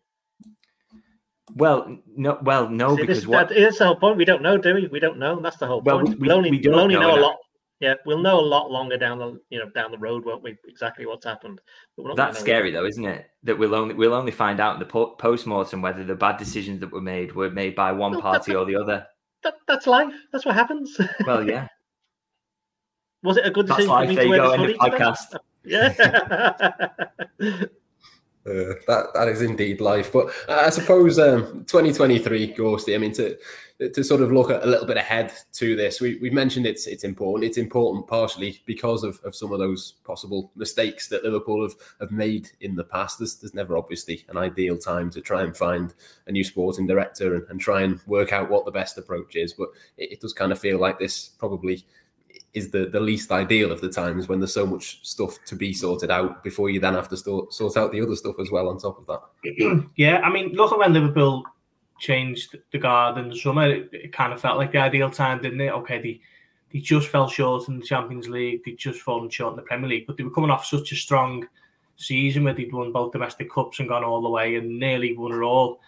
Well, 1.54 1.98
no, 2.16 2.38
well, 2.42 2.68
no, 2.68 2.96
See, 2.96 3.02
because 3.02 3.18
this, 3.18 3.26
what 3.26 3.48
that 3.48 3.56
is 3.56 3.78
the 3.78 3.86
whole 3.86 3.96
point. 3.96 4.16
We 4.16 4.24
don't 4.24 4.42
know, 4.42 4.58
do 4.58 4.74
we? 4.74 4.88
We 4.88 4.98
don't 5.00 5.18
know. 5.18 5.40
That's 5.40 5.56
the 5.56 5.66
whole 5.66 5.80
Well, 5.80 6.00
point. 6.00 6.18
we- 6.18 6.26
will 6.28 6.36
only, 6.36 6.50
we 6.50 6.60
we'll 6.64 6.80
only 6.80 6.96
know 6.96 7.14
know, 7.14 7.18
a 7.18 7.20
lot. 7.20 7.36
Yeah, 7.78 7.94
we'll 8.06 8.18
know 8.22 8.40
a 8.40 8.40
lot 8.40 8.70
longer 8.70 8.96
down 8.96 9.18
the 9.18 9.38
you 9.50 9.58
know 9.58 9.68
down 9.70 9.90
the 9.90 9.98
road, 9.98 10.24
won't 10.24 10.42
we? 10.42 10.56
Exactly 10.66 11.04
what's 11.06 11.26
happened. 11.26 11.60
But 11.94 12.02
we're 12.02 12.08
not 12.08 12.16
That's 12.16 12.40
scary, 12.40 12.70
though, 12.70 12.86
isn't 12.86 13.04
it? 13.04 13.26
That 13.42 13.58
we'll 13.58 13.74
only 13.74 13.94
we'll 13.94 14.14
only 14.14 14.32
find 14.32 14.60
out 14.60 14.74
in 14.74 14.80
the 14.80 14.86
po- 14.86 15.14
post 15.16 15.46
mortem 15.46 15.82
whether 15.82 16.02
the 16.02 16.14
bad 16.14 16.38
decisions 16.38 16.80
that 16.80 16.90
were 16.90 17.02
made 17.02 17.34
were 17.34 17.50
made 17.50 17.76
by 17.76 17.92
one 17.92 18.12
Well, 18.12 18.22
party 18.22 18.52
that- 18.52 18.58
or 18.58 18.64
the 18.64 18.76
other. 18.76 19.06
That, 19.42 19.54
that's 19.68 19.86
life. 19.86 20.12
That's 20.32 20.44
what 20.46 20.54
happens. 20.56 20.98
Well, 21.26 21.46
yeah, 21.48 21.68
Was 23.26 23.36
it 23.36 23.44
a 23.46 23.50
good 23.50 23.66
that's 23.66 23.84
decision 23.84 23.96
for 23.96 24.06
me 24.06 24.14
There 24.14 24.24
to 24.24 24.24
you 24.24 24.30
wear 24.30 24.38
go. 24.38 24.44
this 24.44 24.52
End 24.54 24.62
hoodie 24.62 24.78
podcast. 24.78 25.36
Yeah. 27.40 27.64
Uh, 28.46 28.74
that 28.86 29.06
that 29.12 29.26
is 29.26 29.42
indeed 29.42 29.80
life. 29.80 30.12
But 30.12 30.28
I 30.48 30.70
suppose 30.70 31.18
um, 31.18 31.64
2023, 31.64 32.54
Gorsty. 32.54 32.94
I 32.94 32.98
mean, 32.98 33.12
to 33.14 33.36
to 33.92 34.04
sort 34.04 34.20
of 34.20 34.30
look 34.30 34.50
at 34.50 34.62
a 34.62 34.66
little 34.66 34.86
bit 34.86 34.96
ahead 34.96 35.32
to 35.54 35.74
this, 35.74 36.00
we 36.00 36.18
we 36.18 36.30
mentioned 36.30 36.64
it's 36.64 36.86
it's 36.86 37.02
important. 37.02 37.44
It's 37.44 37.58
important 37.58 38.06
partially 38.06 38.62
because 38.64 39.02
of, 39.02 39.18
of 39.24 39.34
some 39.34 39.50
of 39.52 39.58
those 39.58 39.94
possible 40.04 40.52
mistakes 40.54 41.08
that 41.08 41.24
Liverpool 41.24 41.62
have, 41.62 41.74
have 41.98 42.12
made 42.12 42.48
in 42.60 42.76
the 42.76 42.84
past. 42.84 43.18
There's, 43.18 43.34
there's 43.34 43.52
never 43.52 43.76
obviously 43.76 44.24
an 44.28 44.36
ideal 44.36 44.78
time 44.78 45.10
to 45.10 45.20
try 45.20 45.42
and 45.42 45.56
find 45.56 45.92
a 46.28 46.30
new 46.30 46.44
sporting 46.44 46.86
director 46.86 47.34
and, 47.34 47.46
and 47.50 47.60
try 47.60 47.82
and 47.82 47.98
work 48.06 48.32
out 48.32 48.48
what 48.48 48.64
the 48.64 48.70
best 48.70 48.96
approach 48.96 49.34
is. 49.34 49.54
But 49.54 49.70
it, 49.96 50.12
it 50.12 50.20
does 50.20 50.32
kind 50.32 50.52
of 50.52 50.60
feel 50.60 50.78
like 50.78 51.00
this 51.00 51.30
probably 51.40 51.84
is 52.56 52.70
the, 52.70 52.86
the 52.86 52.98
least 52.98 53.30
ideal 53.30 53.70
of 53.70 53.82
the 53.82 53.88
times 53.88 54.28
when 54.28 54.40
there's 54.40 54.54
so 54.54 54.66
much 54.66 55.06
stuff 55.06 55.38
to 55.44 55.54
be 55.54 55.74
sorted 55.74 56.10
out 56.10 56.42
before 56.42 56.70
you 56.70 56.80
then 56.80 56.94
have 56.94 57.08
to 57.10 57.16
sort, 57.16 57.52
sort 57.52 57.76
out 57.76 57.92
the 57.92 58.00
other 58.00 58.16
stuff 58.16 58.36
as 58.40 58.50
well 58.50 58.68
on 58.68 58.78
top 58.78 58.98
of 58.98 59.06
that. 59.06 59.86
yeah, 59.96 60.20
I 60.20 60.30
mean, 60.32 60.52
look 60.54 60.72
at 60.72 60.78
when 60.78 60.94
Liverpool 60.94 61.44
changed 61.98 62.56
the 62.72 62.78
guard 62.78 63.18
in 63.18 63.28
the 63.28 63.36
summer. 63.36 63.68
It, 63.68 63.90
it 63.92 64.12
kind 64.12 64.32
of 64.32 64.40
felt 64.40 64.56
like 64.56 64.72
the 64.72 64.78
ideal 64.78 65.10
time, 65.10 65.42
didn't 65.42 65.60
it? 65.60 65.70
Okay, 65.70 66.00
they 66.00 66.20
they 66.72 66.80
just 66.80 67.08
fell 67.08 67.28
short 67.28 67.68
in 67.68 67.78
the 67.78 67.84
Champions 67.84 68.28
League. 68.28 68.62
They 68.64 68.72
just 68.72 69.00
fallen 69.00 69.28
short 69.28 69.52
in 69.52 69.56
the 69.56 69.62
Premier 69.62 69.88
League, 69.88 70.06
but 70.06 70.16
they 70.16 70.24
were 70.24 70.30
coming 70.30 70.50
off 70.50 70.64
such 70.64 70.92
a 70.92 70.96
strong 70.96 71.46
season 71.96 72.44
where 72.44 72.54
they'd 72.54 72.72
won 72.72 72.90
both 72.90 73.12
domestic 73.12 73.50
cups 73.50 73.78
and 73.78 73.88
gone 73.88 74.02
all 74.02 74.22
the 74.22 74.28
way 74.28 74.56
and 74.56 74.78
nearly 74.78 75.16
won 75.16 75.32
it 75.32 75.44
all. 75.44 75.80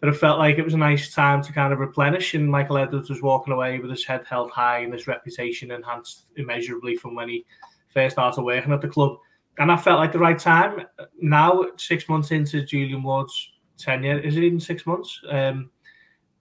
But 0.00 0.10
it 0.10 0.16
felt 0.16 0.38
like 0.38 0.58
it 0.58 0.64
was 0.64 0.74
a 0.74 0.78
nice 0.78 1.14
time 1.14 1.42
to 1.42 1.52
kind 1.52 1.72
of 1.72 1.78
replenish. 1.78 2.34
And 2.34 2.50
Michael 2.50 2.78
Edwards 2.78 3.08
was 3.08 3.22
walking 3.22 3.52
away 3.52 3.78
with 3.78 3.90
his 3.90 4.04
head 4.04 4.24
held 4.28 4.50
high 4.50 4.80
and 4.80 4.92
his 4.92 5.06
reputation 5.06 5.70
enhanced 5.70 6.24
immeasurably 6.36 6.96
from 6.96 7.14
when 7.14 7.30
he 7.30 7.46
first 7.88 8.16
started 8.16 8.42
working 8.42 8.72
at 8.72 8.82
the 8.82 8.88
club. 8.88 9.16
And 9.58 9.72
I 9.72 9.76
felt 9.76 9.98
like 9.98 10.12
the 10.12 10.18
right 10.18 10.38
time. 10.38 10.82
Now, 11.18 11.64
six 11.76 12.08
months 12.08 12.30
into 12.30 12.62
Julian 12.62 13.02
Ward's 13.02 13.52
tenure, 13.78 14.18
is 14.18 14.36
it 14.36 14.42
even 14.42 14.60
six 14.60 14.84
months? 14.86 15.18
Um, 15.30 15.70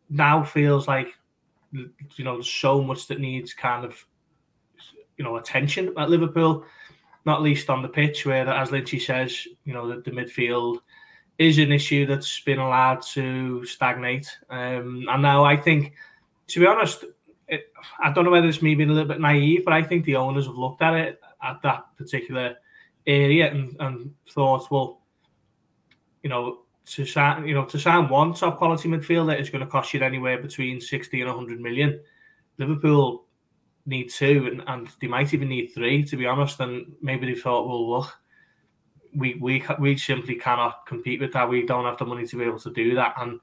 now 0.09 0.43
feels 0.43 0.87
like 0.87 1.13
you 1.71 2.23
know 2.23 2.33
there's 2.33 2.51
so 2.51 2.81
much 2.81 3.07
that 3.07 3.19
needs 3.19 3.53
kind 3.53 3.85
of 3.85 4.05
you 5.17 5.23
know 5.23 5.37
attention 5.37 5.93
at 5.97 6.09
Liverpool, 6.09 6.65
not 7.25 7.41
least 7.41 7.69
on 7.69 7.81
the 7.81 7.87
pitch 7.87 8.25
where, 8.25 8.47
as 8.47 8.69
Lynchy 8.69 9.01
says, 9.01 9.47
you 9.63 9.73
know 9.73 9.87
the, 9.87 10.01
the 10.01 10.11
midfield 10.11 10.79
is 11.37 11.57
an 11.57 11.71
issue 11.71 12.05
that's 12.05 12.39
been 12.41 12.59
allowed 12.59 13.01
to 13.01 13.65
stagnate. 13.65 14.27
Um, 14.49 15.05
and 15.09 15.21
now 15.21 15.43
I 15.43 15.57
think, 15.57 15.93
to 16.47 16.59
be 16.59 16.65
honest, 16.65 17.05
it, 17.47 17.71
I 18.01 18.11
don't 18.11 18.25
know 18.25 18.31
whether 18.31 18.47
it's 18.47 18.61
me 18.61 18.75
being 18.75 18.89
a 18.89 18.93
little 18.93 19.09
bit 19.09 19.19
naive, 19.19 19.65
but 19.65 19.73
I 19.73 19.83
think 19.83 20.05
the 20.05 20.15
owners 20.15 20.45
have 20.45 20.55
looked 20.55 20.81
at 20.81 20.93
it 20.93 21.19
at 21.43 21.61
that 21.63 21.85
particular 21.97 22.55
area 23.05 23.51
and, 23.51 23.75
and 23.79 24.13
thought, 24.29 24.71
well, 24.71 25.01
you 26.23 26.29
know, 26.29 26.59
to 26.85 27.05
sign, 27.05 27.47
you 27.47 27.53
know, 27.53 27.65
to 27.65 27.79
sign 27.79 28.09
one 28.09 28.33
top 28.33 28.57
quality 28.57 28.87
midfielder 28.87 29.39
is 29.39 29.49
going 29.49 29.63
to 29.63 29.69
cost 29.69 29.93
you 29.93 29.99
anywhere 30.01 30.41
between 30.41 30.79
sixty 30.79 31.21
and 31.21 31.29
hundred 31.29 31.59
million. 31.59 31.99
Liverpool 32.57 33.25
need 33.85 34.09
two, 34.09 34.47
and, 34.51 34.63
and 34.67 34.87
they 35.01 35.07
might 35.07 35.33
even 35.33 35.49
need 35.49 35.67
three, 35.67 36.03
to 36.03 36.15
be 36.15 36.25
honest. 36.25 36.59
And 36.59 36.93
maybe 37.01 37.25
they 37.25 37.39
thought, 37.39 37.67
well, 37.67 37.89
look, 37.89 38.07
we 39.15 39.35
we 39.35 39.63
we 39.79 39.97
simply 39.97 40.35
cannot 40.35 40.85
compete 40.85 41.21
with 41.21 41.33
that. 41.33 41.49
We 41.49 41.65
don't 41.65 41.85
have 41.85 41.97
the 41.97 42.05
money 42.05 42.25
to 42.27 42.37
be 42.37 42.43
able 42.43 42.59
to 42.59 42.71
do 42.71 42.95
that. 42.95 43.15
And 43.17 43.39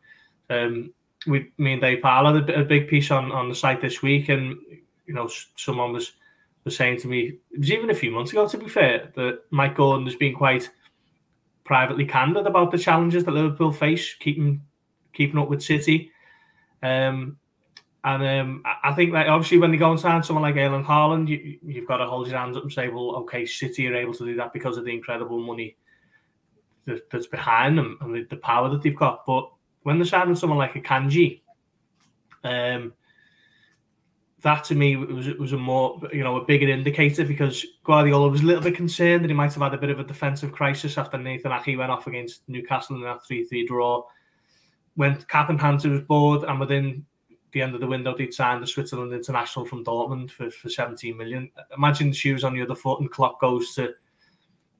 um, 0.51 0.95
we, 1.27 1.51
me 1.59 1.75
and 1.75 1.83
Dave 1.83 2.03
Parler, 2.03 2.41
had 2.41 2.51
a 2.51 2.65
big 2.65 2.89
piece 2.89 3.11
on 3.11 3.33
on 3.33 3.49
the 3.49 3.55
site 3.55 3.81
this 3.81 4.03
week, 4.03 4.29
and 4.29 4.57
you 5.07 5.15
know, 5.15 5.29
someone 5.57 5.93
was 5.93 6.13
was 6.65 6.77
saying 6.77 7.01
to 7.01 7.09
me, 7.09 7.39
it 7.51 7.59
was 7.59 7.73
even 7.73 7.91
a 7.91 7.95
few 7.95 8.11
months 8.11 8.31
ago, 8.31 8.47
to 8.47 8.59
be 8.59 8.69
fair, 8.69 9.11
that 9.17 9.41
Mike 9.51 9.77
Gordon 9.77 10.07
has 10.07 10.15
been 10.15 10.35
quite 10.35 10.71
privately 11.65 12.05
candid 12.05 12.47
about 12.47 12.71
the 12.71 12.79
challenges 12.79 13.25
that 13.25 13.33
Liverpool 13.33 13.73
face 13.73 14.15
keeping 14.15 14.63
keeping 15.13 15.39
up 15.39 15.49
with 15.49 15.63
City. 15.63 16.11
Um, 16.83 17.37
and 18.05 18.23
um, 18.25 18.63
I 18.83 18.93
think 18.95 19.13
that 19.13 19.29
obviously 19.29 19.59
when 19.59 19.71
they 19.71 19.77
go 19.77 19.91
and 19.91 20.01
sign 20.01 20.23
someone 20.25 20.43
like 20.43 20.57
Erling 20.57 20.85
Haaland, 20.85 21.29
you, 21.29 21.59
you've 21.63 21.87
got 21.87 21.99
to 21.99 22.07
hold 22.07 22.27
your 22.27 22.37
hands 22.37 22.57
up 22.57 22.65
and 22.65 22.73
say, 22.73 22.89
well, 22.89 23.15
okay, 23.17 23.47
City 23.47 23.87
are 23.87 23.95
able 23.95 24.15
to 24.15 24.25
do 24.25 24.35
that 24.37 24.53
because 24.53 24.77
of 24.77 24.85
the 24.85 24.93
incredible 24.93 25.39
money 25.39 25.77
that, 26.87 27.09
that's 27.11 27.29
behind 27.29 27.79
them 27.79 27.99
and 28.01 28.13
the, 28.13 28.25
the, 28.25 28.37
power 28.37 28.69
that 28.69 28.83
they've 28.83 28.97
got. 28.97 29.25
But 29.25 29.49
when 29.85 29.99
they're 29.99 30.07
signing 30.07 30.35
someone 30.35 30.59
like 30.59 30.75
Akanji, 30.75 31.43
um, 32.43 32.93
that 34.43 34.65
to 34.65 34.75
me 34.75 34.97
was 34.97 35.29
was 35.35 35.53
a 35.53 35.57
more 35.57 36.01
you 36.13 36.25
know 36.25 36.37
a 36.37 36.45
bigger 36.45 36.69
indicator 36.69 37.25
because 37.25 37.65
Guardiola 37.85 38.29
was 38.29 38.41
a 38.41 38.45
little 38.45 38.63
bit 38.63 38.75
concerned 38.75 39.23
that 39.23 39.31
he 39.31 39.35
might 39.35 39.53
have 39.53 39.63
had 39.63 39.75
a 39.75 39.79
bit 39.79 39.91
of 39.91 40.01
a 40.01 40.05
defensive 40.05 40.51
crisis 40.51 40.99
after 40.99 41.17
Nathan 41.17 41.53
Ake 41.53 41.79
went 41.79 41.93
off 41.93 42.09
against 42.09 42.43
Newcastle 42.49 42.97
in 42.97 43.03
that 43.03 43.25
three 43.25 43.45
three 43.45 43.65
draw. 43.65 44.03
When 44.97 45.15
Cap 45.29 45.49
Hunter 45.61 45.91
was 45.91 46.01
bored, 46.01 46.43
and 46.43 46.59
within 46.59 47.07
the 47.53 47.63
end 47.63 47.75
of 47.75 47.81
the 47.81 47.87
window, 47.87 48.17
they'd 48.17 48.35
signed 48.35 48.63
the 48.63 48.67
Switzerland 48.67 49.13
international 49.13 49.65
from 49.65 49.85
Dortmund 49.85 50.31
for, 50.31 50.51
for 50.51 50.69
17 50.69 51.17
million. 51.17 51.51
Imagine 51.77 52.11
the 52.11 52.17
shoes 52.17 52.45
on 52.45 52.55
the 52.55 52.63
other 52.63 52.75
foot 52.75 53.01
and 53.01 53.11
Klopp 53.11 53.41
goes 53.41 53.75
to 53.75 53.95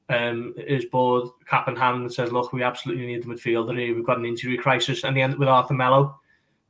um, 0.09 0.55
his 0.57 0.85
board, 0.87 1.29
cap 1.47 1.69
in 1.69 1.77
hand, 1.77 2.03
and 2.03 2.13
says, 2.13 2.33
Look, 2.33 2.53
we 2.53 2.63
absolutely 2.63 3.07
need 3.07 3.23
the 3.23 3.29
midfielder 3.29 3.79
here. 3.79 3.95
We've 3.95 4.05
got 4.07 4.19
an 4.19 4.27
injury 4.27 4.59
crisis. 4.59 5.05
And 5.05 5.17
the 5.17 5.23
end 5.23 5.39
with 5.39 5.49
Arthur 5.49 5.75
Melo. 5.75 6.19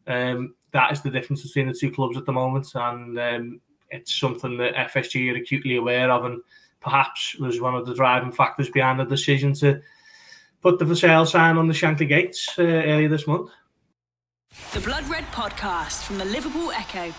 Um, 0.06 0.54
that 0.72 0.92
is 0.92 1.02
the 1.02 1.10
difference 1.10 1.42
between 1.42 1.68
the 1.68 1.74
two 1.74 1.90
clubs 1.90 2.16
at 2.16 2.26
the 2.26 2.32
moment. 2.32 2.68
And 2.74 3.18
um, 3.18 3.60
it's 3.90 4.14
something 4.14 4.56
that 4.58 4.74
FSG 4.74 5.32
are 5.32 5.36
acutely 5.36 5.76
aware 5.76 6.10
of 6.10 6.24
and 6.24 6.40
perhaps 6.80 7.36
was 7.36 7.60
one 7.60 7.74
of 7.74 7.86
the 7.86 7.94
driving 7.94 8.32
factors 8.32 8.68
behind 8.70 8.98
the 8.98 9.04
decision 9.04 9.52
to 9.54 9.80
put 10.62 10.78
the 10.78 10.86
for 10.86 10.94
sale 10.94 11.26
sign 11.26 11.56
on 11.56 11.68
the 11.68 11.74
Shankly 11.74 12.08
Gates 12.08 12.48
uh, 12.58 12.62
earlier 12.62 13.08
this 13.08 13.26
month. 13.26 13.50
The 14.74 14.80
Blood 14.80 15.08
Red 15.08 15.24
Podcast 15.26 16.02
from 16.02 16.18
the 16.18 16.24
Liverpool 16.24 16.72
Echo. 16.72 17.12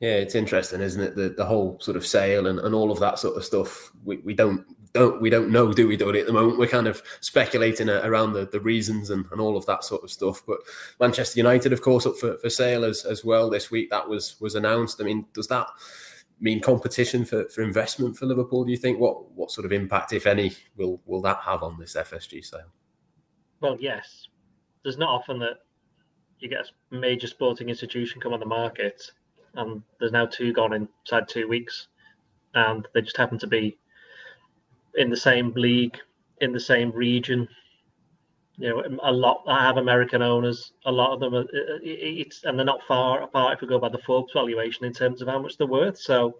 Yeah, 0.00 0.14
it's 0.16 0.34
interesting, 0.34 0.80
isn't 0.80 1.00
it? 1.00 1.14
The 1.14 1.28
the 1.28 1.44
whole 1.44 1.78
sort 1.80 1.96
of 1.96 2.04
sale 2.04 2.48
and, 2.48 2.58
and 2.58 2.74
all 2.74 2.90
of 2.90 2.98
that 2.98 3.20
sort 3.20 3.36
of 3.36 3.44
stuff. 3.44 3.92
We, 4.04 4.18
we 4.18 4.34
don't 4.34 4.64
don't 4.92 5.20
we 5.20 5.30
don't 5.30 5.50
know, 5.50 5.72
do 5.72 5.86
we, 5.86 5.96
Dodie, 5.96 6.20
at 6.20 6.26
the 6.26 6.32
moment? 6.32 6.58
We're 6.58 6.66
kind 6.66 6.88
of 6.88 7.02
speculating 7.20 7.88
around 7.88 8.32
the, 8.32 8.46
the 8.46 8.60
reasons 8.60 9.10
and, 9.10 9.24
and 9.30 9.40
all 9.40 9.56
of 9.56 9.66
that 9.66 9.84
sort 9.84 10.02
of 10.02 10.10
stuff. 10.10 10.42
But 10.46 10.58
Manchester 10.98 11.38
United, 11.38 11.72
of 11.72 11.80
course, 11.80 12.06
up 12.06 12.16
for, 12.16 12.36
for 12.38 12.50
sale 12.50 12.84
as, 12.84 13.04
as 13.04 13.24
well 13.24 13.48
this 13.48 13.70
week. 13.70 13.90
That 13.90 14.08
was 14.08 14.40
was 14.40 14.56
announced. 14.56 15.00
I 15.00 15.04
mean, 15.04 15.26
does 15.32 15.46
that 15.46 15.68
mean 16.40 16.60
competition 16.60 17.24
for, 17.24 17.48
for 17.48 17.62
investment 17.62 18.16
for 18.16 18.26
Liverpool? 18.26 18.64
Do 18.64 18.72
you 18.72 18.76
think 18.76 18.98
what 18.98 19.30
what 19.32 19.52
sort 19.52 19.64
of 19.64 19.72
impact, 19.72 20.12
if 20.12 20.26
any, 20.26 20.56
will 20.76 21.00
will 21.06 21.22
that 21.22 21.38
have 21.38 21.62
on 21.62 21.78
this 21.78 21.94
FSG 21.94 22.44
sale? 22.44 22.72
Well, 23.62 23.76
yes. 23.80 24.26
There's 24.82 24.98
not 24.98 25.10
often 25.10 25.38
that 25.38 25.58
you 26.40 26.48
get 26.48 26.66
a 26.90 26.94
major 26.94 27.28
sporting 27.28 27.68
institution 27.68 28.20
come 28.20 28.32
on 28.32 28.40
the 28.40 28.46
market, 28.46 29.00
and 29.54 29.82
there's 30.00 30.10
now 30.10 30.26
two 30.26 30.52
gone 30.52 30.72
inside 30.72 31.28
two 31.28 31.46
weeks, 31.46 31.86
and 32.54 32.86
they 32.92 33.02
just 33.02 33.16
happen 33.16 33.38
to 33.38 33.46
be 33.46 33.78
in 34.96 35.08
the 35.08 35.16
same 35.16 35.52
league, 35.52 35.96
in 36.40 36.52
the 36.52 36.58
same 36.58 36.90
region. 36.90 37.48
You 38.56 38.70
know, 38.70 38.98
a 39.04 39.12
lot. 39.12 39.44
I 39.46 39.64
have 39.64 39.76
American 39.76 40.22
owners. 40.22 40.72
A 40.84 40.92
lot 40.92 41.12
of 41.12 41.20
them 41.20 41.34
are. 41.34 41.42
Uh, 41.42 41.76
uh, 41.76 41.78
it's 41.82 42.42
and 42.44 42.58
they're 42.58 42.66
not 42.66 42.82
far 42.82 43.22
apart 43.22 43.54
if 43.54 43.60
we 43.60 43.68
go 43.68 43.78
by 43.78 43.88
the 43.88 43.98
Forbes 43.98 44.32
valuation 44.32 44.84
in 44.84 44.92
terms 44.92 45.22
of 45.22 45.28
how 45.28 45.40
much 45.40 45.56
they're 45.56 45.68
worth. 45.68 45.98
So, 45.98 46.38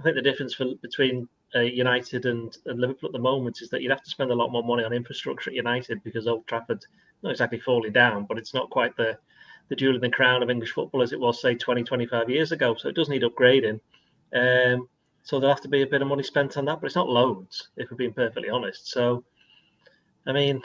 I 0.00 0.02
think 0.02 0.16
the 0.16 0.22
difference 0.22 0.54
for, 0.54 0.74
between 0.80 1.28
uh, 1.54 1.60
United 1.60 2.26
and, 2.26 2.56
and, 2.66 2.80
Liverpool 2.80 3.08
at 3.08 3.12
the 3.12 3.18
moment 3.18 3.60
is 3.60 3.70
that 3.70 3.82
you'd 3.82 3.90
have 3.90 4.04
to 4.04 4.10
spend 4.10 4.30
a 4.30 4.34
lot 4.34 4.52
more 4.52 4.62
money 4.62 4.84
on 4.84 4.92
infrastructure 4.92 5.50
at 5.50 5.56
United 5.56 6.02
because 6.04 6.26
Old 6.26 6.46
Trafford 6.46 6.84
not 7.22 7.30
exactly 7.30 7.58
falling 7.58 7.92
down, 7.92 8.24
but 8.24 8.38
it's 8.38 8.54
not 8.54 8.70
quite 8.70 8.96
the 8.96 9.18
the 9.68 9.76
jewel 9.76 9.94
in 9.94 10.00
the 10.00 10.10
crown 10.10 10.42
of 10.42 10.50
English 10.50 10.72
football 10.72 11.00
as 11.00 11.12
it 11.12 11.20
was 11.20 11.40
say 11.40 11.54
20, 11.54 11.84
25 11.84 12.28
years 12.28 12.52
ago. 12.52 12.74
So 12.74 12.88
it 12.88 12.96
does 12.96 13.08
need 13.08 13.22
upgrading. 13.22 13.80
Um, 14.34 14.88
So 15.22 15.38
there'll 15.38 15.54
have 15.54 15.62
to 15.62 15.68
be 15.68 15.82
a 15.82 15.86
bit 15.86 16.02
of 16.02 16.08
money 16.08 16.22
spent 16.22 16.56
on 16.56 16.64
that, 16.64 16.80
but 16.80 16.86
it's 16.86 16.96
not 16.96 17.08
loads, 17.08 17.68
if 17.76 17.90
we're 17.90 17.96
being 17.96 18.12
perfectly 18.12 18.50
honest. 18.50 18.90
So, 18.90 19.22
I 20.26 20.32
mean, 20.32 20.62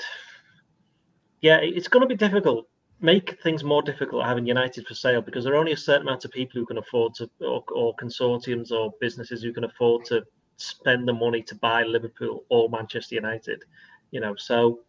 yeah, 1.41 1.59
it's 1.61 1.87
going 1.87 2.01
to 2.01 2.07
be 2.07 2.15
difficult. 2.15 2.67
Make 3.01 3.39
things 3.43 3.63
more 3.63 3.83
difficult 3.83 4.25
having 4.25 4.47
United 4.47 4.87
for 4.87 4.95
sale 4.95 5.21
because 5.21 5.43
there 5.43 5.53
are 5.53 5.57
only 5.57 5.73
a 5.73 5.77
certain 5.77 6.07
amount 6.07 6.25
of 6.25 6.31
people 6.31 6.59
who 6.59 6.65
can 6.65 6.77
afford 6.77 7.13
to, 7.15 7.29
or, 7.41 7.63
or 7.75 7.95
consortiums 7.97 8.71
or 8.71 8.93
businesses 8.99 9.43
who 9.43 9.53
can 9.53 9.65
afford 9.65 10.05
to 10.05 10.23
spend 10.57 11.07
the 11.07 11.13
money 11.13 11.41
to 11.43 11.55
buy 11.55 11.83
Liverpool 11.83 12.45
or 12.49 12.69
Manchester 12.69 13.15
United. 13.15 13.63
You 14.11 14.21
know, 14.21 14.35
so 14.35 14.79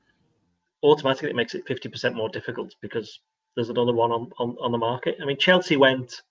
automatically 0.83 1.31
it 1.31 1.37
makes 1.37 1.55
it 1.55 1.67
50% 1.67 2.15
more 2.15 2.29
difficult 2.29 2.75
because 2.81 3.21
there's 3.55 3.71
another 3.71 3.93
one 3.93 4.13
on, 4.13 4.31
on, 4.39 4.57
on 4.61 4.73
the 4.73 4.79
market. 4.79 5.17
I 5.21 5.25
mean, 5.25 5.39
Chelsea 5.39 5.77
went 5.77 6.23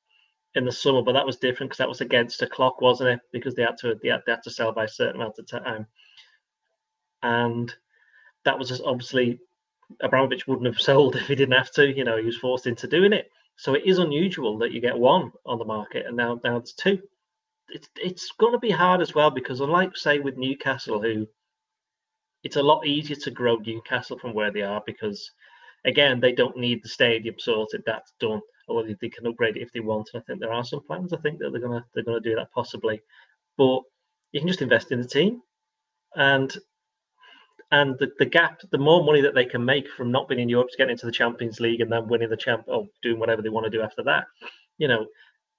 in 0.54 0.66
the 0.66 0.72
summer, 0.72 1.02
but 1.02 1.14
that 1.14 1.26
was 1.26 1.38
different 1.38 1.70
because 1.70 1.80
that 1.80 1.90
was 1.90 2.02
against 2.02 2.42
a 2.42 2.48
clock, 2.48 2.82
wasn't 2.82 3.10
it? 3.10 3.20
Because 3.32 3.56
they 3.56 3.64
had 3.64 3.78
to 3.80 4.00
they 4.02 4.10
had, 4.10 4.22
they 4.26 4.32
had 4.32 4.44
to 4.44 4.52
sell 4.52 4.72
by 4.72 4.86
a 4.86 4.90
certain 4.90 5.18
amount 5.18 5.40
of 5.40 5.48
time, 5.48 5.86
and 7.24 7.74
that 8.46 8.58
was 8.58 8.70
just 8.70 8.84
obviously 8.86 9.40
Abramovich 10.02 10.48
wouldn't 10.48 10.68
have 10.68 10.80
sold 10.82 11.16
if 11.16 11.28
he 11.28 11.36
didn't 11.36 11.58
have 11.58 11.72
to. 11.72 11.88
You 11.88 12.06
know, 12.06 12.18
he 12.18 12.26
was 12.26 12.38
forced 12.38 12.68
into 12.68 12.88
doing 12.88 13.14
it. 13.14 13.32
So 13.58 13.74
it 13.74 13.84
is 13.86 14.00
unusual 14.00 14.58
that 14.60 14.72
you 14.72 14.82
get 14.82 14.98
one 14.98 15.32
on 15.46 15.60
the 15.60 15.66
market, 15.66 16.06
and 16.06 16.16
now 16.16 16.40
now 16.44 16.58
it's 16.58 16.74
two. 16.74 17.02
It's 17.70 17.90
it's 17.96 18.32
going 18.40 18.54
to 18.54 18.60
be 18.60 18.70
hard 18.72 19.02
as 19.02 19.14
well 19.16 19.32
because 19.32 19.60
unlike 19.60 19.98
say 19.98 20.20
with 20.20 20.38
Newcastle, 20.38 21.02
who 21.02 21.28
it's 22.44 22.58
a 22.58 22.64
lot 22.64 22.86
easier 22.86 23.16
to 23.18 23.32
grow 23.32 23.56
Newcastle 23.58 24.20
from 24.20 24.34
where 24.34 24.52
they 24.52 24.62
are 24.62 24.84
because 24.86 25.32
again 25.86 26.20
they 26.20 26.32
don't 26.32 26.58
need 26.58 26.84
the 26.84 26.90
stadium 26.90 27.36
sorted. 27.40 27.84
That's 27.86 28.14
done 28.20 28.42
or 28.68 28.84
they 28.84 29.10
can 29.10 29.28
upgrade 29.28 29.58
it 29.58 29.62
if 29.62 29.72
they 29.72 29.80
want. 29.80 30.10
And 30.14 30.22
I 30.22 30.26
think 30.26 30.40
there 30.40 30.54
are 30.54 30.64
some 30.64 30.82
plans. 30.86 31.14
I 31.14 31.18
think 31.18 31.40
that 31.40 31.52
they're 31.52 31.62
gonna 31.62 31.86
they're 31.94 32.04
gonna 32.04 32.20
do 32.20 32.36
that 32.36 32.52
possibly, 32.54 33.02
but 33.58 33.82
you 34.32 34.40
can 34.40 34.48
just 34.48 34.62
invest 34.62 34.92
in 34.92 35.02
the 35.02 35.08
team, 35.08 35.42
and 36.16 36.56
and 37.72 37.98
the, 38.00 38.12
the 38.20 38.26
gap, 38.26 38.62
the 38.72 38.78
more 38.78 39.04
money 39.04 39.22
that 39.22 39.34
they 39.34 39.46
can 39.46 39.64
make 39.64 39.88
from 39.90 40.12
not 40.12 40.28
being 40.28 40.42
in 40.42 40.50
Europe 40.50 40.70
to 40.70 40.78
getting 40.78 40.92
into 40.92 41.06
the 41.06 41.12
Champions 41.12 41.60
League 41.60 41.82
and 41.82 41.92
then 41.92 42.08
winning 42.08 42.30
the 42.30 42.38
champ 42.38 42.64
or 42.68 42.88
doing 43.02 43.20
whatever 43.20 43.42
they 43.42 43.50
want 43.50 43.66
to 43.66 43.70
do 43.70 43.82
after 43.82 44.04
that, 44.04 44.26
you 44.78 44.88
know, 44.88 45.06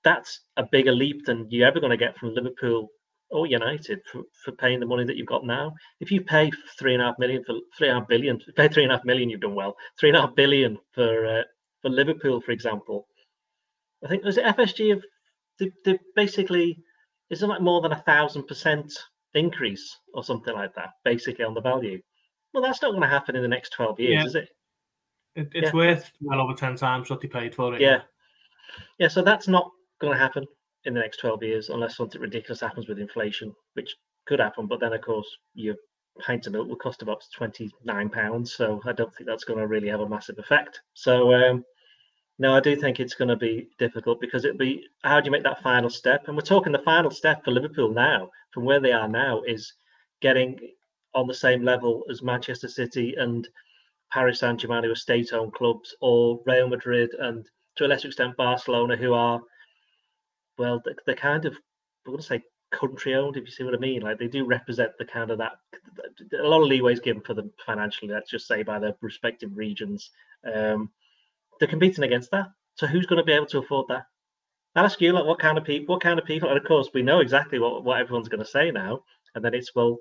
that's 0.07 0.39
a 0.57 0.63
bigger 0.63 0.93
leap 0.93 1.27
than 1.27 1.49
you're 1.51 1.67
ever 1.67 1.81
going 1.81 1.91
to 1.91 1.97
get 1.97 2.17
from 2.17 2.33
Liverpool 2.33 2.89
or 3.31 3.49
United 3.49 3.99
for, 4.11 4.23
for 4.45 4.53
paying 4.53 4.79
the 4.79 4.87
money 4.87 5.05
that 5.05 5.17
you've 5.17 5.27
got 5.27 5.45
now. 5.45 5.75
If 5.99 6.13
you 6.13 6.21
pay 6.21 6.53
three 6.79 6.95
and 6.95 7.03
a 7.03 7.07
half 7.07 7.19
million 7.19 7.43
for 7.45 7.57
three 7.77 7.89
and 7.89 7.97
a 7.97 8.01
half 8.01 8.09
billion, 8.09 8.41
pay 8.55 8.69
three 8.69 8.85
and 8.85 8.93
a 8.93 8.97
half 8.97 9.05
million, 9.05 9.29
you've 9.29 9.41
done 9.41 9.57
well. 9.57 9.77
Three 9.99 10.11
and 10.11 10.17
a 10.17 10.21
half 10.21 10.37
billion 10.37 10.79
for 10.93 11.27
uh, 11.27 11.43
for 11.83 11.91
Liverpool, 11.91 12.41
for 12.41 12.53
example, 12.53 13.09
I 14.05 14.09
think 14.09 14.23
was 14.23 14.39
it 14.39 14.45
FSG 14.45 14.93
of 14.93 15.05
they, 15.59 15.73
they 15.85 15.99
basically 16.15 16.79
isn't 17.31 17.49
like 17.49 17.61
more 17.61 17.81
than 17.81 17.93
a 17.93 18.03
thousand 18.03 18.45
percent 18.45 18.93
increase 19.35 19.99
or 20.15 20.23
something 20.23 20.55
like 20.55 20.77
that, 20.77 20.91
basically 21.05 21.45
on 21.45 21.55
the 21.55 21.61
value. 21.61 22.01
Well, 22.55 22.63
that's 22.63 22.81
not 22.81 22.93
going 22.93 23.03
to 23.03 23.09
happen 23.09 23.35
in 23.35 23.43
the 23.43 23.49
next 23.49 23.71
twelve 23.71 23.99
years, 23.99 24.23
yeah. 24.23 24.27
is 24.27 24.35
it? 24.37 24.49
it 25.35 25.49
it's 25.53 25.67
yeah. 25.67 25.75
worth 25.75 26.13
well 26.21 26.41
over 26.41 26.55
ten 26.55 26.77
times 26.77 27.11
what 27.11 27.21
they 27.21 27.27
paid 27.27 27.57
for 27.57 27.75
it. 27.75 27.81
Yeah, 27.81 28.03
yeah. 29.01 29.09
So 29.09 29.21
that's 29.21 29.49
not 29.49 29.73
going 30.01 30.13
to 30.13 30.19
happen 30.19 30.47
in 30.85 30.95
the 30.95 31.01
next 31.01 31.19
twelve 31.19 31.43
years 31.43 31.69
unless 31.69 31.97
something 31.97 32.21
ridiculous 32.21 32.61
happens 32.61 32.89
with 32.89 32.99
inflation, 32.99 33.55
which 33.75 33.95
could 34.27 34.41
happen. 34.41 34.67
But 34.67 34.81
then, 34.81 34.93
of 34.93 35.01
course, 35.03 35.29
your 35.55 35.77
pint 36.21 36.47
of 36.47 36.53
milk 36.53 36.69
will 36.69 36.77
cost 36.77 37.03
about 37.03 37.25
twenty 37.35 37.71
nine 37.85 38.09
pounds, 38.09 38.55
so 38.55 38.81
I 38.85 38.93
don't 38.93 39.15
think 39.15 39.29
that's 39.29 39.45
going 39.45 39.59
to 39.59 39.67
really 39.67 39.89
have 39.89 40.01
a 40.01 40.09
massive 40.09 40.39
effect. 40.39 40.81
So 40.95 41.35
um, 41.35 41.65
no, 42.39 42.55
I 42.55 42.61
do 42.61 42.77
think 42.77 43.01
it's 43.01 43.15
going 43.15 43.29
to 43.29 43.37
be 43.37 43.69
difficult 43.79 44.21
because 44.21 44.45
it'll 44.45 44.59
be 44.59 44.87
how 45.03 45.21
do 45.21 45.27
you 45.27 45.31
make 45.31 45.45
that 45.45 45.63
final 45.63 45.91
step? 45.91 46.29
And 46.29 46.37
we're 46.37 46.43
talking 46.43 46.73
the 46.73 46.79
final 46.81 47.11
step 47.11 47.45
for 47.45 47.51
Liverpool 47.51 47.93
now, 47.93 48.31
from 48.53 48.65
where 48.65 48.81
they 48.81 48.93
are 48.93 49.09
now, 49.09 49.43
is 49.43 49.73
getting 50.21 50.59
on 51.15 51.27
the 51.27 51.35
same 51.35 51.63
level 51.65 52.05
as 52.11 52.23
Manchester 52.23 52.69
City 52.69 53.15
and 53.17 53.49
Paris 54.13 54.41
Saint 54.41 54.61
Germain, 54.61 54.85
who 54.85 54.93
are 54.93 54.97
state 54.97 55.33
owned 55.33 55.55
clubs, 55.55 55.97
or 56.01 56.41
Real 56.47 56.69
Madrid 56.69 57.11
and 57.19 57.47
to 57.77 57.87
a 57.87 57.89
lesser 57.89 58.09
extent 58.09 58.37
Barcelona, 58.37 58.97
who 58.97 59.13
are, 59.13 59.41
well, 60.59 60.83
they're 61.07 61.15
kind 61.15 61.45
of, 61.45 61.55
I'm 61.55 62.13
going 62.13 62.19
to 62.19 62.25
say 62.25 62.43
country 62.71 63.15
owned, 63.15 63.37
if 63.37 63.45
you 63.45 63.51
see 63.51 63.65
what 63.65 63.75
I 63.75 63.79
mean. 63.79 64.03
Like 64.03 64.19
they 64.19 64.29
do 64.29 64.45
represent 64.45 64.93
the 64.99 65.05
kind 65.05 65.31
of 65.31 65.39
that, 65.39 65.53
a 66.39 66.43
lot 66.43 66.63
of 66.63 66.69
leeway 66.69 66.93
is 66.93 67.01
given 67.01 67.23
for 67.23 67.35
them 67.35 67.53
financially, 67.65 68.11
let's 68.11 68.31
just 68.31 68.47
say, 68.47 68.63
by 68.63 68.79
their 68.79 68.95
respective 69.01 69.57
regions. 69.57 70.11
Um, 70.53 70.91
they're 71.59 71.69
competing 71.69 72.05
against 72.05 72.31
that. 72.33 72.49
So 72.75 72.87
who's 72.87 73.07
going 73.07 73.19
to 73.19 73.25
be 73.25 73.33
able 73.33 73.47
to 73.47 73.59
afford 73.59 73.87
that? 73.89 74.07
I 74.75 74.85
ask 74.85 75.01
you, 75.01 75.13
like, 75.13 75.25
what 75.25 75.39
kind 75.39 75.57
of 75.57 75.65
people? 75.65 75.95
What 75.95 76.03
kind 76.03 76.19
of 76.19 76.27
people? 76.27 76.51
And 76.51 76.59
of 76.59 76.65
course, 76.65 76.91
we 76.93 77.03
know 77.03 77.21
exactly 77.21 77.59
what, 77.59 77.83
what 77.83 77.99
everyone's 77.99 78.29
going 78.29 78.45
to 78.45 78.51
say 78.51 78.71
now. 78.71 79.03
And 79.35 79.43
then 79.43 79.55
it's, 79.55 79.75
well, 79.75 79.99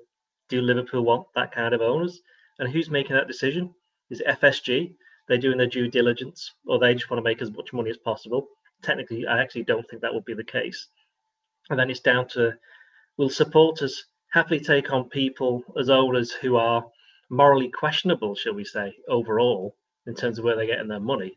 do 0.50 0.60
Liverpool 0.60 1.02
want 1.02 1.26
that 1.34 1.52
kind 1.52 1.74
of 1.74 1.80
owners? 1.80 2.20
And 2.58 2.70
who's 2.70 2.90
making 2.90 3.16
that 3.16 3.26
decision? 3.26 3.72
Is 4.10 4.22
FSG? 4.28 4.94
They're 5.28 5.38
doing 5.38 5.58
their 5.58 5.66
due 5.66 5.88
diligence, 5.88 6.52
or 6.66 6.78
they 6.78 6.94
just 6.94 7.10
want 7.10 7.18
to 7.18 7.24
make 7.24 7.42
as 7.42 7.50
much 7.50 7.72
money 7.72 7.90
as 7.90 7.96
possible. 7.96 8.48
Technically, 8.82 9.26
I 9.26 9.40
actually 9.40 9.64
don't 9.64 9.88
think 9.88 10.02
that 10.02 10.14
would 10.14 10.24
be 10.24 10.34
the 10.34 10.44
case. 10.44 10.88
And 11.70 11.78
then 11.78 11.90
it's 11.90 12.00
down 12.00 12.28
to 12.28 12.54
will 13.16 13.30
supporters 13.30 14.06
happily 14.32 14.60
take 14.60 14.92
on 14.92 15.08
people 15.08 15.64
as 15.78 15.90
owners 15.90 16.32
who 16.32 16.56
are 16.56 16.84
morally 17.30 17.68
questionable, 17.68 18.34
shall 18.34 18.54
we 18.54 18.64
say, 18.64 18.94
overall, 19.08 19.74
in 20.06 20.14
terms 20.14 20.38
of 20.38 20.44
where 20.44 20.54
they're 20.54 20.66
getting 20.66 20.88
their 20.88 21.00
money? 21.00 21.36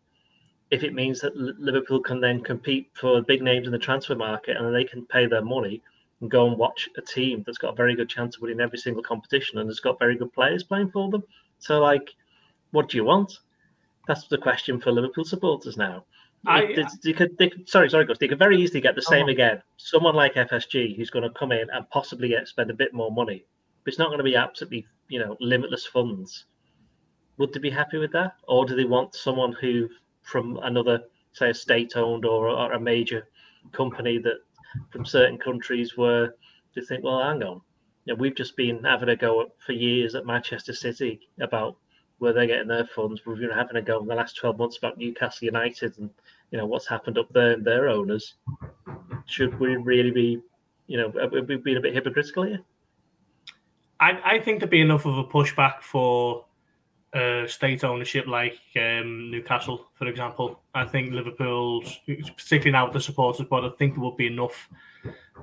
if 0.71 0.83
it 0.83 0.93
means 0.93 1.19
that 1.21 1.35
Liverpool 1.35 1.99
can 1.99 2.21
then 2.21 2.41
compete 2.41 2.89
for 2.93 3.21
big 3.21 3.41
names 3.41 3.65
in 3.65 3.71
the 3.71 3.79
transfer 3.79 4.15
market 4.15 4.57
and 4.57 4.73
they 4.73 4.83
can 4.83 5.05
pay 5.05 5.25
their 5.25 5.43
money 5.43 5.81
and 6.21 6.29
go 6.29 6.47
and 6.47 6.57
watch 6.57 6.87
a 6.97 7.01
team 7.01 7.43
that's 7.45 7.57
got 7.57 7.73
a 7.73 7.75
very 7.75 7.95
good 7.95 8.09
chance 8.09 8.35
of 8.35 8.41
winning 8.41 8.59
every 8.59 8.77
single 8.77 9.01
competition 9.01 9.57
and 9.57 9.69
has 9.69 9.79
got 9.79 9.97
very 9.97 10.15
good 10.15 10.31
players 10.33 10.63
playing 10.63 10.91
for 10.91 11.09
them. 11.09 11.23
So, 11.57 11.79
like, 11.79 12.13
what 12.71 12.89
do 12.89 12.97
you 12.97 13.03
want? 13.03 13.39
That's 14.07 14.27
the 14.27 14.37
question 14.37 14.79
for 14.79 14.91
Liverpool 14.91 15.25
supporters 15.25 15.77
now. 15.77 16.05
I, 16.47 16.67
they, 16.67 16.85
they 17.03 17.13
could, 17.13 17.37
they 17.37 17.49
could, 17.49 17.67
sorry, 17.67 17.89
sorry, 17.89 18.05
Gus. 18.05 18.17
They 18.17 18.27
could 18.27 18.39
very 18.39 18.61
easily 18.61 18.81
get 18.81 18.95
the 18.95 19.03
oh. 19.07 19.11
same 19.11 19.25
oh. 19.25 19.31
again. 19.31 19.61
Someone 19.77 20.15
like 20.15 20.35
FSG 20.35 20.95
who's 20.95 21.09
going 21.09 21.23
to 21.23 21.37
come 21.37 21.51
in 21.51 21.69
and 21.71 21.89
possibly 21.89 22.29
get, 22.29 22.47
spend 22.47 22.69
a 22.69 22.73
bit 22.73 22.93
more 22.93 23.11
money, 23.11 23.45
but 23.83 23.91
it's 23.91 23.99
not 23.99 24.07
going 24.07 24.19
to 24.19 24.23
be 24.23 24.35
absolutely, 24.35 24.87
you 25.09 25.19
know, 25.19 25.35
limitless 25.39 25.85
funds. 25.85 26.45
Would 27.37 27.53
they 27.53 27.59
be 27.59 27.69
happy 27.69 27.97
with 27.97 28.11
that, 28.13 28.35
or 28.47 28.65
do 28.65 28.75
they 28.75 28.85
want 28.85 29.15
someone 29.15 29.53
who 29.53 29.89
from 30.21 30.59
another, 30.63 31.01
say, 31.33 31.49
a 31.49 31.53
state-owned 31.53 32.25
or, 32.25 32.49
or 32.49 32.73
a 32.73 32.79
major 32.79 33.27
company 33.71 34.17
that 34.19 34.39
from 34.91 35.05
certain 35.05 35.37
countries 35.37 35.97
where 35.97 36.35
they 36.75 36.81
think, 36.81 37.03
well, 37.03 37.19
hang 37.19 37.41
on, 37.43 37.61
you 38.05 38.13
know, 38.13 38.15
we've 38.15 38.35
just 38.35 38.55
been 38.55 38.83
having 38.83 39.09
a 39.09 39.15
go 39.15 39.41
at, 39.41 39.47
for 39.65 39.73
years 39.73 40.15
at 40.15 40.25
Manchester 40.25 40.73
City 40.73 41.19
about 41.41 41.77
where 42.19 42.33
they're 42.33 42.47
getting 42.47 42.67
their 42.67 42.85
funds. 42.85 43.25
We've 43.25 43.37
been 43.37 43.49
having 43.49 43.77
a 43.77 43.81
go 43.81 43.99
in 44.01 44.07
the 44.07 44.15
last 44.15 44.35
12 44.37 44.57
months 44.57 44.77
about 44.77 44.97
Newcastle 44.97 45.45
United 45.45 45.97
and, 45.97 46.09
you 46.51 46.57
know, 46.57 46.65
what's 46.65 46.87
happened 46.87 47.17
up 47.17 47.31
there 47.33 47.57
their 47.57 47.89
owners. 47.89 48.35
Should 49.25 49.59
we 49.59 49.75
really 49.75 50.11
be, 50.11 50.41
you 50.87 50.97
know, 50.97 51.29
we've 51.31 51.47
we 51.47 51.57
been 51.57 51.77
a 51.77 51.81
bit 51.81 51.93
hypocritical 51.93 52.43
here? 52.43 52.61
I, 53.99 54.19
I 54.23 54.39
think 54.39 54.59
there'd 54.59 54.69
be 54.69 54.81
enough 54.81 55.05
of 55.05 55.17
a 55.17 55.23
pushback 55.23 55.81
for 55.81 56.45
uh, 57.13 57.45
state 57.47 57.83
ownership 57.83 58.27
like 58.27 58.59
um, 58.77 59.31
Newcastle, 59.31 59.89
for 59.95 60.07
example. 60.07 60.61
I 60.73 60.85
think 60.85 61.11
Liverpool's, 61.11 61.99
particularly 62.07 62.71
now 62.71 62.85
with 62.85 62.93
the 62.93 63.01
supporters, 63.01 63.45
but 63.49 63.65
I 63.65 63.69
think 63.77 63.95
there 63.95 64.03
would 64.03 64.17
be 64.17 64.27
enough 64.27 64.69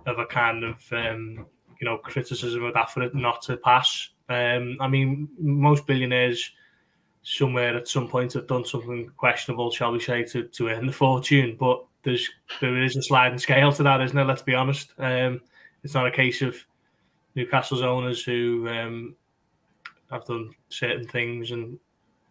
of 0.06 0.18
a 0.18 0.26
kind 0.26 0.64
of 0.64 0.76
um, 0.92 1.46
you 1.80 1.84
know 1.84 1.98
criticism 1.98 2.64
of 2.64 2.74
that 2.74 2.90
for 2.90 3.02
it 3.02 3.14
not 3.14 3.42
to 3.42 3.56
pass. 3.58 4.10
Um, 4.28 4.76
I 4.80 4.88
mean, 4.88 5.28
most 5.38 5.86
billionaires 5.86 6.50
somewhere 7.28 7.76
at 7.76 7.88
some 7.88 8.06
point 8.06 8.32
have 8.32 8.46
done 8.46 8.64
something 8.64 9.10
questionable, 9.16 9.68
shall 9.72 9.90
we 9.90 9.98
say, 9.98 10.22
to, 10.22 10.44
to 10.44 10.68
earn 10.68 10.86
the 10.86 10.92
fortune. 10.92 11.56
But 11.58 11.84
there's 12.04 12.30
there 12.60 12.80
is 12.80 12.96
a 12.96 13.02
sliding 13.02 13.40
scale 13.40 13.72
to 13.72 13.82
that, 13.82 14.00
isn't 14.00 14.16
it? 14.16 14.24
Let's 14.24 14.42
be 14.42 14.54
honest. 14.54 14.92
Um, 14.98 15.40
it's 15.82 15.94
not 15.94 16.06
a 16.06 16.10
case 16.12 16.40
of 16.40 16.56
Newcastle's 17.34 17.82
owners 17.82 18.22
who 18.22 18.68
um, 18.68 19.16
I've 20.08 20.24
done 20.24 20.54
certain 20.68 21.06
things, 21.08 21.50
and 21.50 21.80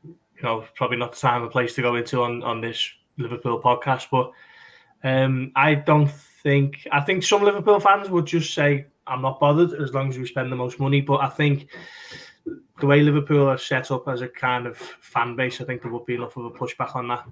you 0.05 0.43
know, 0.43 0.63
probably 0.75 0.95
not 0.97 1.11
the 1.11 1.19
time 1.19 1.43
and 1.43 1.51
place 1.51 1.75
to 1.75 1.81
go 1.81 1.95
into 1.95 2.23
on 2.23 2.41
on 2.41 2.61
this 2.61 2.89
Liverpool 3.17 3.61
podcast. 3.61 4.07
But 4.09 4.31
um, 5.03 5.51
I 5.57 5.75
don't 5.75 6.09
think 6.09 6.87
I 6.93 7.01
think 7.01 7.21
some 7.21 7.43
Liverpool 7.43 7.81
fans 7.81 8.09
would 8.09 8.27
just 8.27 8.53
say 8.53 8.85
I'm 9.07 9.21
not 9.21 9.41
bothered 9.41 9.73
as 9.73 9.93
long 9.93 10.07
as 10.07 10.17
we 10.17 10.25
spend 10.25 10.53
the 10.53 10.55
most 10.55 10.79
money. 10.79 11.01
But 11.01 11.17
I 11.17 11.27
think 11.27 11.67
the 12.79 12.87
way 12.87 13.01
Liverpool 13.01 13.47
are 13.47 13.57
set 13.57 13.91
up 13.91 14.07
as 14.07 14.21
a 14.21 14.27
kind 14.27 14.67
of 14.67 14.77
fan 14.77 15.35
base, 15.35 15.61
I 15.61 15.65
think 15.65 15.81
there 15.81 15.91
would 15.91 16.05
be 16.05 16.15
enough 16.15 16.37
of 16.37 16.45
a 16.45 16.51
pushback 16.51 16.95
on 16.95 17.07
that. 17.07 17.25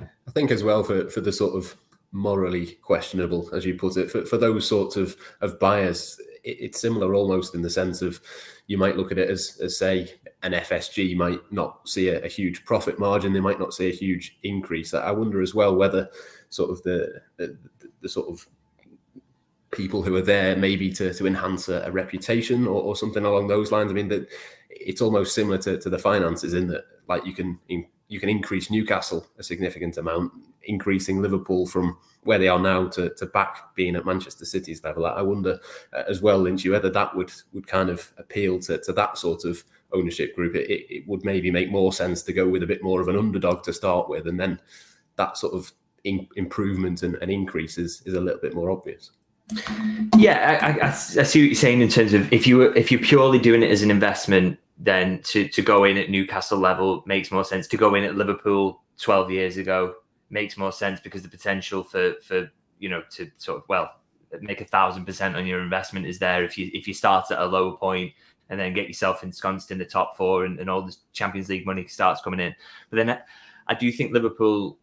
I 0.00 0.30
think 0.30 0.50
as 0.50 0.64
well 0.64 0.82
for 0.82 1.08
for 1.10 1.20
the 1.20 1.32
sort 1.32 1.54
of 1.54 1.76
morally 2.14 2.78
questionable, 2.80 3.50
as 3.52 3.66
you 3.66 3.74
put 3.74 3.96
it, 3.96 4.10
for, 4.10 4.24
for 4.24 4.38
those 4.38 4.66
sorts 4.66 4.96
of, 4.96 5.16
of 5.40 5.58
buyers, 5.58 6.16
it, 6.44 6.56
it's 6.60 6.80
similar 6.80 7.12
almost 7.14 7.54
in 7.54 7.60
the 7.60 7.68
sense 7.68 8.00
of 8.00 8.20
you 8.68 8.78
might 8.78 8.96
look 8.96 9.10
at 9.10 9.18
it 9.18 9.28
as, 9.28 9.58
as 9.60 9.76
say 9.76 10.14
an 10.44 10.52
FSG 10.52 11.16
might 11.16 11.40
not 11.52 11.86
see 11.88 12.08
a, 12.08 12.22
a, 12.22 12.28
huge 12.28 12.64
profit 12.64 12.98
margin, 12.98 13.32
they 13.32 13.40
might 13.40 13.58
not 13.58 13.74
see 13.74 13.88
a 13.88 13.94
huge 13.94 14.38
increase. 14.44 14.94
I 14.94 15.10
wonder 15.10 15.42
as 15.42 15.54
well 15.54 15.74
whether 15.74 16.08
sort 16.50 16.70
of 16.70 16.82
the 16.84 17.20
the, 17.36 17.58
the 18.00 18.08
sort 18.08 18.28
of 18.28 18.46
people 19.74 20.02
who 20.02 20.14
are 20.16 20.22
there 20.22 20.56
maybe 20.56 20.90
to, 20.92 21.12
to 21.12 21.26
enhance 21.26 21.68
a, 21.68 21.82
a 21.82 21.90
reputation 21.90 22.66
or, 22.66 22.80
or, 22.80 22.96
something 22.96 23.24
along 23.24 23.48
those 23.48 23.72
lines. 23.72 23.90
I 23.90 23.94
mean, 23.94 24.08
that 24.08 24.28
it's 24.70 25.02
almost 25.02 25.34
similar 25.34 25.58
to, 25.58 25.78
to 25.78 25.90
the 25.90 25.98
finances 25.98 26.54
in 26.54 26.68
that, 26.68 26.84
like 27.08 27.26
you 27.26 27.34
can 27.34 27.58
you 27.68 28.20
can 28.20 28.28
increase 28.28 28.70
Newcastle 28.70 29.26
a 29.38 29.42
significant 29.42 29.96
amount, 29.96 30.32
increasing 30.64 31.20
Liverpool 31.20 31.66
from 31.66 31.98
where 32.22 32.38
they 32.38 32.48
are 32.48 32.58
now 32.58 32.86
to, 32.88 33.10
to 33.14 33.26
back 33.26 33.74
being 33.74 33.96
at 33.96 34.06
Manchester 34.06 34.44
City's 34.44 34.82
level. 34.84 35.06
I 35.06 35.22
wonder 35.22 35.58
uh, 35.92 36.04
as 36.08 36.22
well, 36.22 36.42
Lynchy, 36.42 36.70
whether 36.70 36.90
that 36.90 37.14
would 37.16 37.32
would 37.52 37.66
kind 37.66 37.90
of 37.90 38.12
appeal 38.18 38.60
to, 38.60 38.78
to 38.78 38.92
that 38.92 39.18
sort 39.18 39.44
of 39.44 39.64
ownership 39.92 40.34
group. 40.34 40.54
It, 40.54 40.70
it, 40.70 41.08
would 41.08 41.24
maybe 41.24 41.50
make 41.50 41.70
more 41.70 41.92
sense 41.92 42.22
to 42.22 42.32
go 42.32 42.48
with 42.48 42.62
a 42.62 42.66
bit 42.66 42.82
more 42.82 43.00
of 43.00 43.08
an 43.08 43.18
underdog 43.18 43.62
to 43.64 43.72
start 43.72 44.08
with, 44.08 44.26
and 44.26 44.38
then 44.38 44.60
that 45.16 45.36
sort 45.36 45.54
of 45.54 45.72
in, 46.04 46.28
improvement 46.36 47.02
and, 47.02 47.16
and 47.16 47.30
increase 47.30 47.78
is, 47.78 48.02
is 48.06 48.14
a 48.14 48.20
little 48.20 48.40
bit 48.40 48.54
more 48.54 48.70
obvious. 48.70 49.10
Yeah, 50.16 50.58
I, 50.62 50.86
I, 50.86 50.88
I, 50.88 50.90
see 50.92 51.18
what 51.18 51.34
you're 51.34 51.54
saying 51.54 51.82
in 51.82 51.88
terms 51.88 52.14
of 52.14 52.32
if 52.32 52.46
you 52.46 52.62
if 52.62 52.90
you're 52.90 53.00
purely 53.00 53.38
doing 53.38 53.62
it 53.62 53.70
as 53.70 53.82
an 53.82 53.90
investment, 53.90 54.58
then 54.78 55.20
to 55.24 55.48
to 55.48 55.62
go 55.62 55.84
in 55.84 55.98
at 55.98 56.10
Newcastle 56.10 56.58
level 56.58 57.02
makes 57.06 57.30
more 57.30 57.44
sense. 57.44 57.68
To 57.68 57.76
go 57.76 57.94
in 57.94 58.04
at 58.04 58.16
Liverpool 58.16 58.82
12 58.98 59.30
years 59.30 59.56
ago 59.56 59.94
makes 60.30 60.56
more 60.56 60.72
sense 60.72 61.00
because 61.00 61.22
the 61.22 61.28
potential 61.28 61.82
for 61.82 62.14
for 62.22 62.50
you 62.78 62.88
know 62.88 63.02
to 63.10 63.30
sort 63.36 63.58
of 63.58 63.64
well 63.68 63.90
make 64.40 64.60
a 64.60 64.64
thousand 64.64 65.04
percent 65.04 65.36
on 65.36 65.46
your 65.46 65.60
investment 65.60 66.06
is 66.06 66.18
there 66.18 66.42
if 66.42 66.58
you 66.58 66.70
if 66.72 66.88
you 66.88 66.94
start 66.94 67.30
at 67.30 67.38
a 67.38 67.44
lower 67.44 67.76
point 67.76 68.12
and 68.50 68.58
then 68.58 68.74
get 68.74 68.88
yourself 68.88 69.22
ensconced 69.22 69.70
in 69.70 69.78
the 69.78 69.84
top 69.84 70.16
four 70.16 70.44
and, 70.44 70.58
and 70.58 70.68
all 70.68 70.82
the 70.82 70.94
Champions 71.12 71.48
League 71.48 71.66
money 71.66 71.86
starts 71.86 72.20
coming 72.20 72.40
in. 72.40 72.54
But 72.90 72.96
then 72.96 73.10
I, 73.10 73.18
I 73.68 73.74
do 73.74 73.90
think 73.90 74.12
Liverpool 74.12 74.78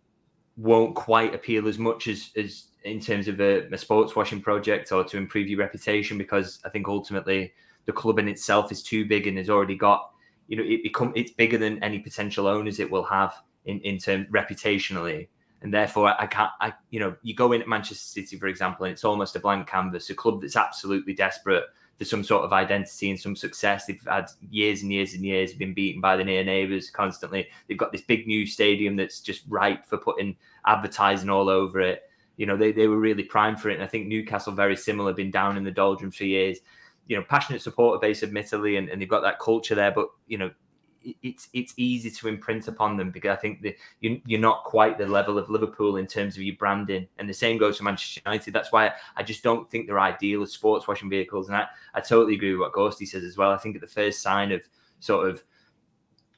won't 0.57 0.95
quite 0.95 1.33
appeal 1.33 1.67
as 1.67 1.77
much 1.77 2.07
as 2.07 2.31
as 2.35 2.67
in 2.83 2.99
terms 2.99 3.27
of 3.27 3.39
a, 3.39 3.67
a 3.71 3.77
sports 3.77 4.15
washing 4.15 4.41
project 4.41 4.91
or 4.91 5.03
to 5.03 5.17
improve 5.17 5.47
your 5.47 5.59
reputation 5.59 6.17
because 6.17 6.59
I 6.65 6.69
think 6.69 6.87
ultimately 6.87 7.53
the 7.85 7.91
club 7.91 8.19
in 8.19 8.27
itself 8.27 8.71
is 8.71 8.81
too 8.81 9.05
big 9.05 9.27
and 9.27 9.37
has 9.37 9.49
already 9.49 9.75
got 9.75 10.11
you 10.47 10.57
know 10.57 10.63
it 10.63 10.83
become 10.83 11.13
it's 11.15 11.31
bigger 11.31 11.57
than 11.57 11.81
any 11.83 11.99
potential 11.99 12.47
owners 12.47 12.79
it 12.79 12.89
will 12.89 13.03
have 13.03 13.33
in 13.65 13.79
in 13.81 13.97
terms 13.97 14.27
reputationally. 14.31 15.27
And 15.61 15.71
therefore 15.71 16.19
I 16.19 16.25
can't 16.25 16.51
I 16.59 16.73
you 16.89 16.99
know 16.99 17.15
you 17.21 17.35
go 17.35 17.51
in 17.51 17.61
at 17.61 17.67
Manchester 17.67 18.03
City 18.03 18.37
for 18.37 18.47
example 18.47 18.85
and 18.85 18.93
it's 18.93 19.03
almost 19.03 19.35
a 19.35 19.39
blank 19.39 19.67
canvas 19.67 20.09
a 20.09 20.15
club 20.15 20.41
that's 20.41 20.55
absolutely 20.55 21.13
desperate 21.13 21.65
for 21.97 22.05
some 22.05 22.23
sort 22.23 22.43
of 22.43 22.51
identity 22.51 23.11
and 23.11 23.19
some 23.19 23.35
success. 23.35 23.85
They've 23.85 24.03
had 24.07 24.31
years 24.49 24.81
and 24.81 24.91
years 24.91 25.13
and 25.13 25.23
years 25.23 25.53
been 25.53 25.75
beaten 25.75 26.01
by 26.01 26.17
the 26.17 26.23
near 26.23 26.43
neighbours 26.43 26.89
constantly. 26.89 27.47
They've 27.67 27.77
got 27.77 27.91
this 27.91 28.01
big 28.01 28.25
new 28.25 28.47
stadium 28.47 28.95
that's 28.95 29.19
just 29.19 29.43
ripe 29.47 29.85
for 29.85 29.99
putting 29.99 30.35
advertising 30.65 31.29
all 31.29 31.47
over 31.47 31.79
it 31.79 32.01
you 32.41 32.47
know 32.47 32.57
they, 32.57 32.71
they 32.71 32.87
were 32.87 32.97
really 32.97 33.21
primed 33.21 33.61
for 33.61 33.69
it 33.69 33.75
and 33.75 33.83
I 33.83 33.87
think 33.87 34.07
Newcastle 34.07 34.51
very 34.51 34.75
similar 34.75 35.13
been 35.13 35.29
down 35.29 35.57
in 35.57 35.63
the 35.63 35.69
doldrums 35.69 36.17
for 36.17 36.25
years 36.25 36.57
you 37.05 37.15
know 37.15 37.23
passionate 37.29 37.61
supporter 37.61 37.99
base 37.99 38.23
admittedly 38.23 38.77
and, 38.77 38.89
and 38.89 38.99
they've 38.99 39.07
got 39.07 39.21
that 39.21 39.37
culture 39.37 39.75
there 39.75 39.91
but 39.91 40.07
you 40.25 40.39
know 40.39 40.49
it's 41.21 41.49
it's 41.53 41.73
easy 41.77 42.09
to 42.09 42.27
imprint 42.27 42.67
upon 42.67 42.97
them 42.97 43.11
because 43.11 43.31
I 43.31 43.35
think 43.35 43.61
that 43.61 43.75
you, 43.99 44.19
you're 44.25 44.39
not 44.39 44.63
quite 44.63 44.97
the 44.97 45.05
level 45.05 45.37
of 45.37 45.51
Liverpool 45.51 45.97
in 45.97 46.07
terms 46.07 46.35
of 46.35 46.43
your 46.43 46.55
branding, 46.55 47.07
and 47.17 47.27
the 47.27 47.33
same 47.33 47.57
goes 47.57 47.77
for 47.77 47.83
Manchester 47.83 48.21
United. 48.25 48.53
That's 48.53 48.71
why 48.71 48.91
I 49.15 49.23
just 49.23 49.43
don't 49.43 49.69
think 49.69 49.87
they're 49.87 49.99
ideal 49.99 50.43
as 50.43 50.51
sports 50.51 50.87
washing 50.87 51.09
vehicles, 51.09 51.47
and 51.47 51.57
I, 51.57 51.65
I 51.95 52.01
totally 52.01 52.35
agree 52.35 52.51
with 52.51 52.61
what 52.61 52.73
Gorsty 52.73 53.07
says 53.07 53.23
as 53.23 53.37
well. 53.37 53.51
I 53.51 53.57
think 53.57 53.75
at 53.75 53.81
the 53.81 53.87
first 53.87 54.21
sign 54.21 54.51
of 54.51 54.61
sort 54.99 55.27
of 55.27 55.43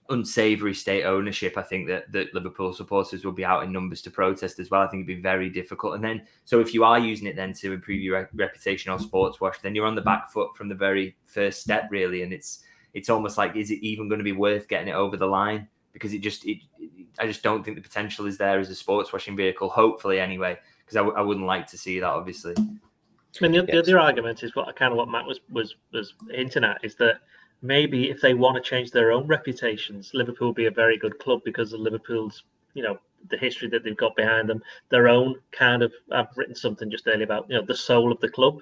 unsavoury 0.09 0.73
state 0.73 1.03
ownership, 1.03 1.57
I 1.57 1.61
think 1.61 1.87
that, 1.87 2.11
that 2.11 2.33
Liverpool 2.33 2.73
supporters 2.73 3.23
will 3.23 3.31
be 3.31 3.45
out 3.45 3.63
in 3.63 3.71
numbers 3.71 4.01
to 4.03 4.11
protest 4.11 4.59
as 4.59 4.69
well. 4.69 4.81
I 4.81 4.87
think 4.87 5.01
it'd 5.01 5.17
be 5.17 5.21
very 5.21 5.49
difficult. 5.49 5.95
And 5.95 6.03
then, 6.03 6.25
so 6.45 6.59
if 6.59 6.73
you 6.73 6.83
are 6.83 6.99
using 6.99 7.27
it 7.27 7.35
then 7.35 7.53
to 7.53 7.73
improve 7.73 8.01
your 8.01 8.19
re- 8.19 8.27
reputation 8.33 8.91
on 8.91 8.99
sports 8.99 9.39
wash, 9.39 9.59
then 9.59 9.75
you're 9.75 9.85
on 9.85 9.95
the 9.95 10.01
back 10.01 10.31
foot 10.31 10.55
from 10.55 10.69
the 10.69 10.75
very 10.75 11.15
first 11.25 11.61
step, 11.61 11.87
really. 11.89 12.23
And 12.23 12.33
it's 12.33 12.63
it's 12.93 13.09
almost 13.09 13.37
like 13.37 13.55
is 13.55 13.71
it 13.71 13.79
even 13.79 14.07
going 14.07 14.19
to 14.19 14.23
be 14.23 14.33
worth 14.33 14.67
getting 14.67 14.89
it 14.89 14.95
over 14.95 15.17
the 15.17 15.25
line 15.25 15.67
because 15.93 16.13
it 16.13 16.19
just 16.19 16.45
it, 16.45 16.59
it 16.79 17.07
I 17.19 17.27
just 17.27 17.43
don't 17.43 17.63
think 17.63 17.77
the 17.77 17.81
potential 17.81 18.25
is 18.25 18.37
there 18.37 18.59
as 18.59 18.69
a 18.69 18.75
sports 18.75 19.13
washing 19.13 19.35
vehicle. 19.35 19.69
Hopefully, 19.69 20.19
anyway, 20.19 20.57
because 20.79 20.97
I 20.97 20.99
w- 20.99 21.17
I 21.17 21.21
wouldn't 21.21 21.45
like 21.45 21.67
to 21.67 21.77
see 21.77 21.99
that 21.99 22.09
obviously. 22.09 22.55
I 22.57 23.41
mean, 23.41 23.51
the, 23.51 23.57
yes. 23.57 23.65
the 23.67 23.79
other 23.79 23.99
argument 23.99 24.43
is 24.43 24.55
what 24.55 24.75
kind 24.75 24.91
of 24.91 24.97
what 24.97 25.09
Matt 25.09 25.25
was 25.25 25.39
was 25.51 25.75
was 25.91 26.13
hinting 26.29 26.63
at 26.63 26.83
is 26.83 26.95
that 26.95 27.21
maybe 27.63 28.11
if 28.11 28.21
they 28.21 28.35
want 28.35 28.55
to 28.55 28.69
change 28.69 28.91
their 28.91 29.11
own 29.11 29.25
reputations, 29.25 30.11
Liverpool 30.13 30.49
will 30.49 30.53
be 30.53 30.67
a 30.67 30.71
very 30.71 30.97
good 30.97 31.17
club 31.17 31.41
because 31.43 31.73
of 31.73 31.79
Liverpool's 31.79 32.43
you 32.75 32.83
know 32.83 32.99
the 33.29 33.37
history 33.37 33.69
that 33.69 33.83
they've 33.83 33.97
got 33.97 34.15
behind 34.15 34.49
them, 34.49 34.61
their 34.89 35.07
own 35.07 35.35
kind 35.51 35.81
of. 35.81 35.91
I've 36.11 36.27
written 36.35 36.55
something 36.55 36.91
just 36.91 37.07
earlier 37.07 37.23
about 37.23 37.49
you 37.49 37.55
know 37.55 37.65
the 37.65 37.75
soul 37.75 38.11
of 38.11 38.19
the 38.19 38.29
club, 38.29 38.59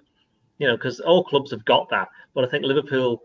you 0.60 0.68
know, 0.68 0.78
because 0.78 1.02
all 1.02 1.24
clubs 1.24 1.52
have 1.52 1.66
got 1.66 1.90
that, 1.90 2.08
but 2.34 2.46
I 2.46 2.48
think 2.48 2.64
Liverpool 2.64 3.22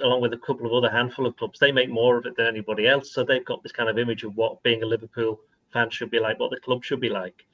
along 0.00 0.20
with 0.20 0.32
a 0.32 0.38
couple 0.38 0.66
of 0.66 0.72
other 0.72 0.90
handful 0.90 1.26
of 1.26 1.36
clubs, 1.36 1.58
they 1.58 1.72
make 1.72 1.90
more 1.90 2.16
of 2.16 2.26
it 2.26 2.36
than 2.36 2.46
anybody 2.46 2.88
else. 2.88 3.12
So 3.12 3.24
they've 3.24 3.44
got 3.44 3.62
this 3.62 3.72
kind 3.72 3.88
of 3.88 3.98
image 3.98 4.24
of 4.24 4.36
what 4.36 4.62
being 4.62 4.82
a 4.82 4.86
Liverpool 4.86 5.40
fan 5.72 5.90
should 5.90 6.10
be 6.10 6.18
like, 6.18 6.38
what 6.38 6.50
the 6.50 6.60
club 6.60 6.84
should 6.84 7.00
be 7.00 7.08
like. 7.08 7.46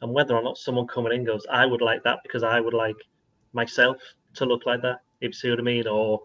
And 0.00 0.12
whether 0.12 0.34
or 0.34 0.42
not 0.42 0.56
someone 0.56 0.86
coming 0.86 1.12
in 1.12 1.24
goes, 1.24 1.46
I 1.50 1.66
would 1.66 1.82
like 1.82 2.02
that 2.04 2.20
because 2.22 2.42
I 2.42 2.60
would 2.60 2.74
like 2.74 2.96
myself 3.52 3.98
to 4.34 4.46
look 4.46 4.64
like 4.64 4.82
that, 4.82 5.00
if 5.20 5.28
you 5.28 5.32
see 5.32 5.50
what 5.50 5.58
I 5.58 5.62
mean, 5.62 5.86
or 5.86 6.22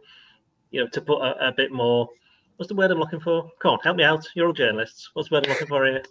you 0.76 0.82
know, 0.82 0.88
to 0.90 1.02
put 1.02 1.22
a, 1.22 1.48
a 1.48 1.52
bit 1.54 1.72
more. 1.72 2.10
What's 2.58 2.68
the 2.68 2.76
word 2.76 2.92
I'm 2.92 3.00
looking 3.00 3.22
for? 3.22 3.50
Come 3.62 3.72
on, 3.72 3.80
help 3.80 3.96
me 3.96 4.04
out. 4.04 4.28
You're 4.36 4.48
all 4.48 4.54
journalists. 4.54 5.10
What's 5.14 5.30
the 5.30 5.36
word 5.36 5.46
I'm 5.46 5.52
looking 5.52 5.68
for 5.68 5.86
here? 5.86 6.04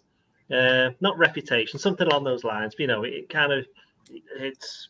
Uh, 0.51 0.91
not 1.01 1.19
reputation, 1.19 1.79
something 1.79 2.07
along 2.07 2.25
those 2.25 2.45
lines. 2.45 2.75
But, 2.75 2.81
you 2.81 2.87
know, 2.87 3.05
it, 3.05 3.12
it 3.12 3.29
kind 3.29 3.53
of 3.53 3.67
it's. 4.39 4.89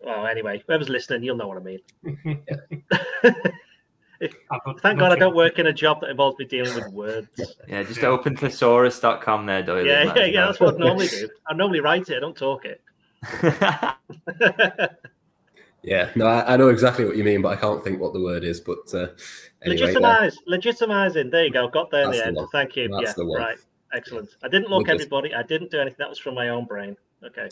Well, 0.00 0.26
anyway, 0.26 0.62
whoever's 0.66 0.88
listening, 0.88 1.22
you'll 1.22 1.36
know 1.36 1.48
what 1.48 1.58
I 1.58 1.60
mean. 1.60 1.80
Thank 4.80 4.98
God 4.98 5.12
I 5.12 5.16
don't 5.16 5.34
work 5.34 5.58
in 5.58 5.66
a 5.66 5.72
job 5.72 6.00
that 6.00 6.08
involves 6.10 6.38
me 6.38 6.46
dealing 6.46 6.74
with 6.74 6.88
words. 6.92 7.56
Yeah, 7.68 7.82
just 7.82 8.00
yeah. 8.00 8.08
open 8.08 8.36
thesaurus.com 8.36 9.44
there, 9.44 9.62
Doyle. 9.62 9.84
Yeah, 9.84 10.14
yeah, 10.16 10.24
yeah. 10.24 10.46
That's 10.46 10.60
what 10.60 10.76
I 10.76 10.78
normally 10.78 11.08
do. 11.08 11.28
I 11.46 11.54
normally 11.54 11.80
write 11.80 12.08
it, 12.08 12.16
I 12.16 12.20
don't 12.20 12.36
talk 12.36 12.64
it. 12.64 12.80
yeah, 15.82 16.10
no, 16.16 16.26
I, 16.26 16.54
I, 16.54 16.56
know 16.56 16.68
exactly 16.68 17.04
what 17.04 17.16
you 17.16 17.24
mean, 17.24 17.42
but 17.42 17.50
I 17.50 17.56
can't 17.56 17.82
think 17.82 18.00
what 18.00 18.12
the 18.12 18.20
word 18.20 18.44
is. 18.44 18.60
But 18.60 18.92
uh, 18.92 19.08
anyway, 19.64 19.80
legitimize, 19.80 20.38
yeah. 20.46 20.56
legitimizing. 20.56 21.30
There 21.30 21.44
you 21.44 21.52
go. 21.52 21.68
Got 21.68 21.90
there 21.90 22.04
in 22.04 22.10
the, 22.10 22.16
the 22.16 22.26
end. 22.26 22.36
One. 22.36 22.48
Thank 22.48 22.76
you. 22.76 22.88
That's 22.88 23.16
yeah, 23.16 23.24
right. 23.36 23.58
Excellent. 23.92 24.30
I 24.42 24.48
didn't 24.48 24.68
look 24.68 24.88
everybody. 24.88 25.34
I 25.34 25.42
didn't 25.42 25.70
do 25.70 25.80
anything. 25.80 25.96
That 25.98 26.08
was 26.08 26.18
from 26.18 26.34
my 26.34 26.48
own 26.50 26.64
brain. 26.64 26.96
Okay. 27.24 27.48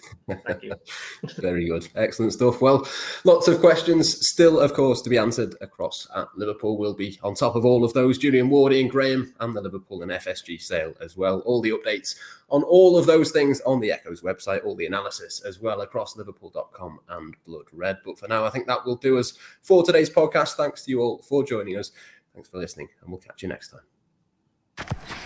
Thank 0.46 0.62
you. 0.62 0.72
Very 1.38 1.66
good. 1.66 1.88
Excellent 1.96 2.32
stuff. 2.32 2.60
Well, 2.60 2.86
lots 3.24 3.48
of 3.48 3.58
questions 3.58 4.28
still, 4.28 4.60
of 4.60 4.74
course, 4.74 5.02
to 5.02 5.10
be 5.10 5.18
answered 5.18 5.56
across 5.60 6.06
at 6.14 6.28
Liverpool. 6.36 6.78
We'll 6.78 6.94
be 6.94 7.18
on 7.22 7.34
top 7.34 7.56
of 7.56 7.64
all 7.64 7.84
of 7.84 7.92
those. 7.92 8.18
Julian 8.18 8.48
Wardy 8.48 8.80
and 8.80 8.88
Graham 8.88 9.34
and 9.40 9.56
the 9.56 9.60
Liverpool 9.60 10.02
and 10.02 10.12
FSG 10.12 10.60
sale 10.60 10.94
as 11.00 11.16
well. 11.16 11.40
All 11.40 11.60
the 11.60 11.70
updates 11.70 12.14
on 12.48 12.62
all 12.62 12.96
of 12.96 13.06
those 13.06 13.32
things 13.32 13.60
on 13.62 13.80
the 13.80 13.90
Echo's 13.90 14.22
website, 14.22 14.64
all 14.64 14.76
the 14.76 14.86
analysis 14.86 15.42
as 15.44 15.60
well 15.60 15.80
across 15.80 16.16
liverpool.com 16.16 17.00
and 17.08 17.34
Blood 17.44 17.66
Red. 17.72 17.98
But 18.04 18.18
for 18.18 18.28
now, 18.28 18.44
I 18.44 18.50
think 18.50 18.68
that 18.68 18.86
will 18.86 18.96
do 18.96 19.18
us 19.18 19.34
for 19.62 19.82
today's 19.82 20.10
podcast. 20.10 20.54
Thanks 20.54 20.84
to 20.84 20.92
you 20.92 21.00
all 21.00 21.22
for 21.22 21.42
joining 21.44 21.76
us. 21.76 21.90
Thanks 22.34 22.48
for 22.48 22.58
listening, 22.58 22.88
and 23.00 23.10
we'll 23.10 23.20
catch 23.20 23.42
you 23.42 23.48
next 23.48 23.72
time. 23.72 25.25